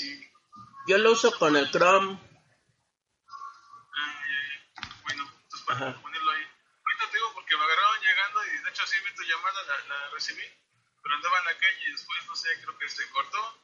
yo 0.88 0.98
lo 0.98 1.12
uso 1.12 1.38
con 1.38 1.56
el 1.56 1.70
Chrome. 1.72 2.20
Ah, 3.96 4.24
ya, 4.28 4.40
ya. 4.88 5.02
Bueno, 5.04 5.24
entonces 5.44 5.62
para 5.68 5.90
Ajá. 5.90 6.02
ponerlo 6.02 6.32
ahí. 6.32 6.44
Ahorita 6.44 7.12
te 7.12 7.18
digo 7.18 7.34
porque 7.34 7.56
me 7.58 7.64
agarraron 7.64 8.00
vi 9.02 9.14
tu 9.16 9.24
llamada, 9.24 9.64
la, 9.64 9.78
la 9.88 10.10
recibí, 10.12 10.44
pero 11.04 11.16
andaba 11.16 11.40
en 11.40 11.46
la 11.46 11.58
calle 11.58 11.84
y 11.88 11.92
después, 11.92 12.26
no 12.28 12.36
sé, 12.36 12.50
creo 12.62 12.78
que 12.78 12.90
se 12.90 13.10
cortó. 13.10 13.64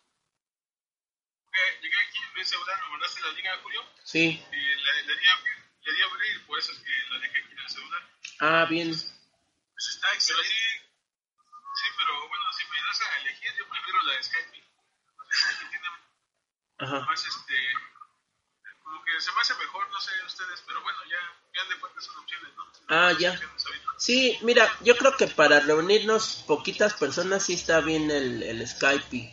Llegué, 1.52 1.80
llegué 1.82 2.00
aquí 2.08 2.18
en 2.24 2.34
mi 2.34 2.46
celular, 2.46 2.82
me 2.84 2.90
mandaste 2.92 3.22
la 3.22 3.32
liga, 3.32 3.58
Julio, 3.64 3.82
Sí. 4.04 4.46
y 4.52 4.56
le, 4.58 5.04
le 5.04 5.16
di 5.20 5.26
a 5.28 5.34
abrir, 5.34 5.58
le 5.82 5.94
di 5.94 6.02
a 6.02 6.06
abrir 6.06 6.46
por 6.46 6.60
eso 6.60 6.72
es 6.72 6.80
que 6.80 6.92
la 7.10 7.20
dejé 7.20 7.40
aquí 7.40 7.52
en 7.54 7.60
el 7.60 7.70
celular. 7.70 8.10
Ah, 8.40 8.66
bien. 8.70 8.90
Pues 8.90 9.88
está 9.90 10.08
Pero 10.08 10.16
excelente. 10.16 10.50
sí, 10.50 10.80
sí, 11.76 11.88
pero 11.98 12.28
bueno, 12.28 12.44
si 12.54 12.66
me 12.68 12.82
das 12.82 13.02
a 13.02 13.18
elegir, 13.20 13.54
yo 13.58 13.70
prefiero 13.70 14.02
la 14.04 14.14
de 14.14 14.24
Skype. 14.24 14.66
Ajá. 16.78 17.00
más 17.06 17.26
este 17.26 17.56
que 19.16 19.22
se 19.22 19.32
me 19.32 19.42
hace 19.42 19.54
mejor 19.56 19.90
no 19.90 20.00
sé 20.02 20.12
ustedes 20.26 20.62
pero 20.68 20.82
bueno 20.82 20.98
ya 21.10 21.18
ya 21.56 21.70
de 21.74 21.80
cuenta 21.80 22.02
son 22.02 22.18
opciones 22.18 22.50
no 22.58 22.66
Ah, 22.88 23.14
ya. 23.18 23.30
Ahorita. 23.32 23.48
Sí, 23.98 24.38
mira, 24.44 24.70
yo 24.82 24.96
creo 24.96 25.18
que 25.18 25.26
para 25.26 25.60
reunirnos 25.60 26.44
poquitas 26.46 26.94
personas 26.94 27.44
sí 27.44 27.54
está 27.54 27.80
bien 27.82 28.12
el, 28.12 28.44
el 28.44 28.68
Skype. 28.68 29.32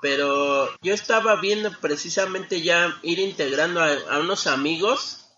Pero 0.00 0.68
yo 0.80 0.94
estaba 0.94 1.36
viendo 1.36 1.70
precisamente 1.78 2.60
ya 2.60 2.98
ir 3.02 3.20
integrando 3.20 3.80
a, 3.80 3.92
a 4.10 4.18
unos 4.18 4.48
amigos. 4.48 5.30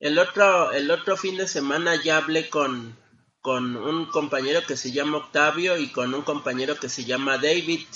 El 0.00 0.18
otro, 0.18 0.72
el 0.72 0.90
otro 0.90 1.16
fin 1.16 1.36
de 1.36 1.46
semana 1.46 1.94
ya 2.02 2.16
hablé 2.16 2.48
con, 2.48 2.98
con 3.40 3.76
un 3.76 4.06
compañero 4.06 4.66
que 4.66 4.76
se 4.76 4.90
llama 4.90 5.18
Octavio 5.18 5.76
y 5.76 5.92
con 5.92 6.14
un 6.14 6.22
compañero 6.22 6.76
que 6.80 6.88
se 6.88 7.04
llama 7.04 7.38
David. 7.38 7.86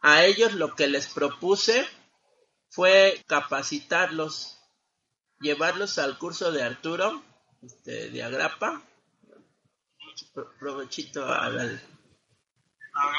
A 0.00 0.24
ellos 0.24 0.54
lo 0.54 0.76
que 0.76 0.86
les 0.86 1.08
propuse 1.08 1.88
fue 2.70 3.24
capacitarlos, 3.26 4.57
llevarlos 5.40 5.98
al 5.98 6.18
curso 6.18 6.52
de 6.52 6.62
Arturo, 6.62 7.22
este, 7.62 8.10
de 8.10 8.22
Agrapa. 8.22 8.82
Pro- 10.34 10.52
Provechito 10.58 11.24
amigo. 11.24 11.78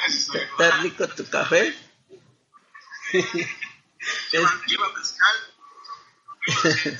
¿Está 0.07 0.77
rico 0.81 1.07
tu 1.07 1.25
café? 1.29 1.73
Lleva, 4.31 4.51
lleva 4.67 4.89
mezcal. 4.93 5.35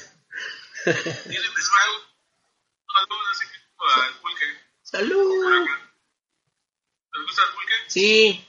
tiene 0.83 1.49
mezcal 1.55 1.89
por 3.77 3.91
¡Salud! 4.81 5.65
¿les 7.13 7.23
gusta 7.25 7.41
el 7.43 7.49
pulque? 7.53 7.73
Sí, 7.87 8.45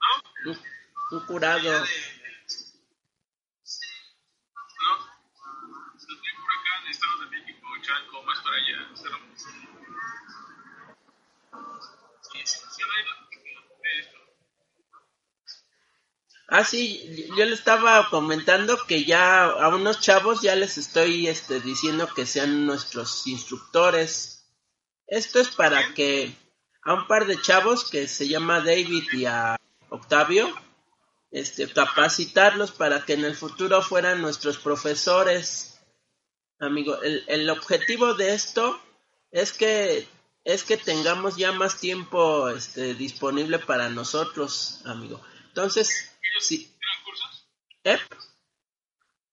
Ah, 0.00 0.22
¿no? 0.44 0.50
un, 0.52 0.58
un 1.12 1.26
curado. 1.26 1.84
Ah, 16.52 16.64
sí, 16.64 17.28
yo 17.36 17.44
le 17.44 17.54
estaba 17.54 18.10
comentando 18.10 18.76
que 18.88 19.04
ya 19.04 19.44
a 19.44 19.68
unos 19.68 20.00
chavos 20.00 20.42
ya 20.42 20.56
les 20.56 20.78
estoy 20.78 21.28
este, 21.28 21.60
diciendo 21.60 22.08
que 22.12 22.26
sean 22.26 22.66
nuestros 22.66 23.24
instructores. 23.28 24.48
Esto 25.06 25.38
es 25.38 25.48
para 25.50 25.94
que 25.94 26.36
a 26.82 26.94
un 26.94 27.06
par 27.06 27.26
de 27.26 27.40
chavos 27.40 27.88
que 27.88 28.08
se 28.08 28.26
llama 28.26 28.58
David 28.58 29.04
y 29.12 29.26
a 29.26 29.56
Octavio, 29.90 30.52
este, 31.30 31.72
capacitarlos 31.72 32.72
para 32.72 33.04
que 33.04 33.12
en 33.12 33.24
el 33.24 33.36
futuro 33.36 33.80
fueran 33.80 34.20
nuestros 34.20 34.58
profesores. 34.58 35.69
Amigo, 36.60 37.00
el, 37.02 37.24
el 37.26 37.50
objetivo 37.50 38.14
de 38.14 38.34
esto 38.34 38.80
es 39.30 39.52
que 39.52 40.06
es 40.44 40.64
que 40.64 40.76
tengamos 40.76 41.36
ya 41.36 41.52
más 41.52 41.78
tiempo 41.80 42.48
este, 42.48 42.94
disponible 42.94 43.58
para 43.58 43.88
nosotros, 43.90 44.80
amigo. 44.86 45.20
Entonces, 45.48 46.12
ellos 46.22 46.44
sí, 46.44 46.58
tienen 46.58 47.04
cursos 47.04 47.46
¿eh? 47.84 47.98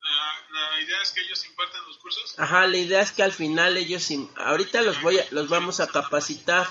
la, 0.02 0.72
la 0.72 0.82
idea 0.82 1.02
es 1.02 1.12
que 1.12 1.22
ellos 1.22 1.46
impartan 1.46 1.86
los 1.88 1.98
cursos 2.00 2.36
Ajá, 2.38 2.68
la 2.68 2.78
idea 2.78 3.02
es 3.02 3.12
que 3.12 3.24
al 3.24 3.32
final 3.34 3.78
ellos, 3.78 4.08
ahorita 4.36 4.82
los 4.82 5.02
voy 5.02 5.20
a, 5.20 5.26
los 5.32 5.50
vamos 5.50 5.80
a 5.80 5.88
capacitar 5.88 6.68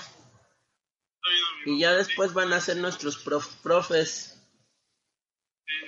y 1.65 1.79
ya 1.79 1.93
después 1.93 2.33
van 2.33 2.53
a 2.53 2.61
ser 2.61 2.77
nuestros 2.77 3.17
prof- 3.17 3.55
profes. 3.61 4.41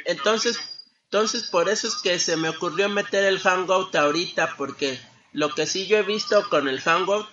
Entonces, 0.05 0.78
entonces 1.11 1.49
por 1.49 1.69
eso 1.69 1.87
es 1.87 1.95
que 1.95 2.19
se 2.19 2.37
me 2.37 2.49
ocurrió 2.49 2.87
meter 2.89 3.25
el 3.25 3.39
Hangout 3.39 3.95
ahorita 3.95 4.55
porque 4.57 4.99
lo 5.31 5.53
que 5.53 5.65
sí 5.65 5.87
yo 5.87 5.97
he 5.97 6.03
visto 6.03 6.47
con 6.49 6.67
el 6.67 6.81
Hangout 6.81 7.27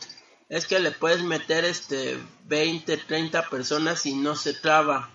es 0.49 0.67
que 0.67 0.79
le 0.79 0.93
puedes 0.93 1.23
meter 1.23 1.65
este 1.65 2.19
20, 2.45 2.97
30 2.97 3.49
personas 3.49 4.07
y 4.07 4.15
no 4.15 4.37
se 4.37 4.55
traba. 4.55 5.13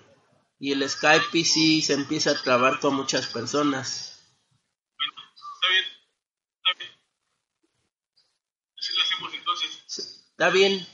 Y 0.60 0.74
el 0.74 0.88
Skype 0.88 1.44
sí 1.44 1.82
se 1.82 1.94
empieza 1.94 2.32
a 2.32 2.42
trabar 2.42 2.80
con 2.80 2.96
muchas 2.96 3.28
personas. 3.28 4.12
Está 10.32 10.50
bien. 10.50 10.88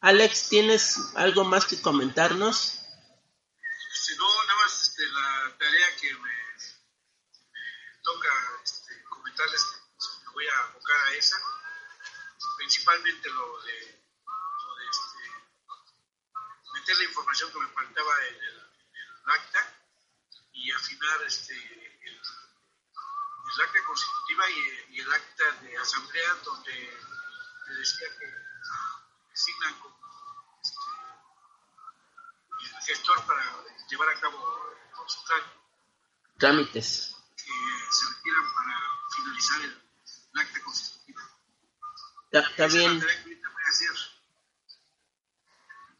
Alex, 0.00 0.48
¿tienes 0.48 0.98
algo 1.16 1.44
más 1.44 1.66
que 1.66 1.80
comentarnos? 1.80 2.76
No, 4.18 4.44
nada 4.44 4.54
más 4.62 4.82
este, 4.82 5.06
la 5.06 5.56
tarea 5.58 5.86
que 6.00 6.12
me, 6.14 6.20
me 6.20 8.02
toca 8.02 8.28
me 9.48 10.32
voy 10.32 10.46
a 10.46 10.58
abocar 10.64 11.00
a 11.06 11.14
esa, 11.14 11.40
principalmente 12.58 13.30
lo 13.30 13.62
de, 13.62 14.04
lo 14.26 14.74
de 14.76 14.88
este, 14.90 15.18
meter 16.74 16.98
la 16.98 17.04
información 17.04 17.50
que 17.50 17.58
me 17.58 17.68
faltaba 17.68 18.26
en 18.26 18.34
el, 18.34 18.58
en 18.58 19.24
el 19.24 19.30
acta 19.30 19.74
y 20.52 20.70
afinar 20.72 21.22
este, 21.22 21.54
el, 21.54 22.20
el 22.20 23.60
acta 23.62 23.84
constitutiva 23.86 24.50
y, 24.50 24.96
y 24.96 25.00
el 25.00 25.12
acta 25.12 25.52
de 25.62 25.76
asamblea 25.78 26.34
donde 26.44 27.00
te 27.66 27.72
decía 27.72 28.08
que 28.18 28.26
designan 29.30 29.80
como 29.80 30.60
este, 30.62 30.80
el 32.60 32.82
gestor 32.84 33.24
para 33.24 33.64
llevar 33.88 34.08
a 34.10 34.20
cabo 34.20 34.74
los 34.98 35.24
trámites 35.24 35.60
Trámites. 36.38 37.16
que 37.36 37.52
se 37.90 38.08
requieran 38.14 38.54
para 38.54 38.99
finalizar 39.22 39.60
el, 39.62 39.70
el 40.34 40.40
acta 40.40 40.60
constitutiva. 40.62 41.20
Está, 42.32 42.40
está 42.40 42.64
Esa 42.66 42.66
es 42.66 42.74
la 42.74 42.78
bien. 42.90 42.96
hacer. 43.68 43.94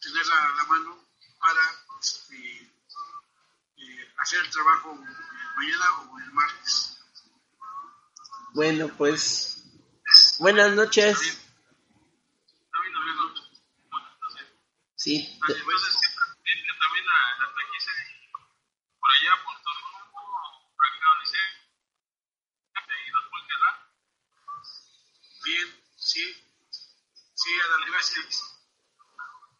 Tenerla 0.00 0.34
a 0.44 0.56
la 0.56 0.64
mano 0.64 1.06
para 1.38 1.60
este, 2.00 2.62
eh, 3.76 4.14
hacer 4.18 4.40
el 4.40 4.50
trabajo 4.50 4.92
en 4.92 5.04
mañana 5.56 5.92
o 6.00 6.18
el 6.18 6.32
martes. 6.32 6.98
Bueno, 8.54 8.88
pues 8.96 9.62
buenas 10.38 10.72
noches. 10.74 11.18
Sí, 14.96 15.38
te- 15.46 15.52
entonces 15.54 15.96
que 15.96 16.08
también, 16.14 16.58
que 16.66 16.78
también 16.78 17.06
la, 17.06 17.38
la 17.38 17.54
taquiza 17.54 17.90
por 19.00 19.10
allá, 19.10 19.44
por 19.44 19.59
Bien, 25.44 25.82
sí. 25.96 26.22
Sí, 27.34 27.50
gracias. 27.90 28.42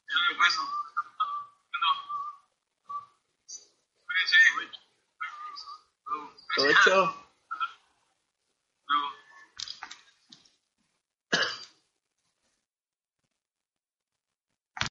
Eh, 0.09 0.37
bueno, 0.37 0.71
bueno, 1.71 1.89
cuídense. 4.05 4.37
Luego. 6.07 6.31
ocho. 6.81 7.30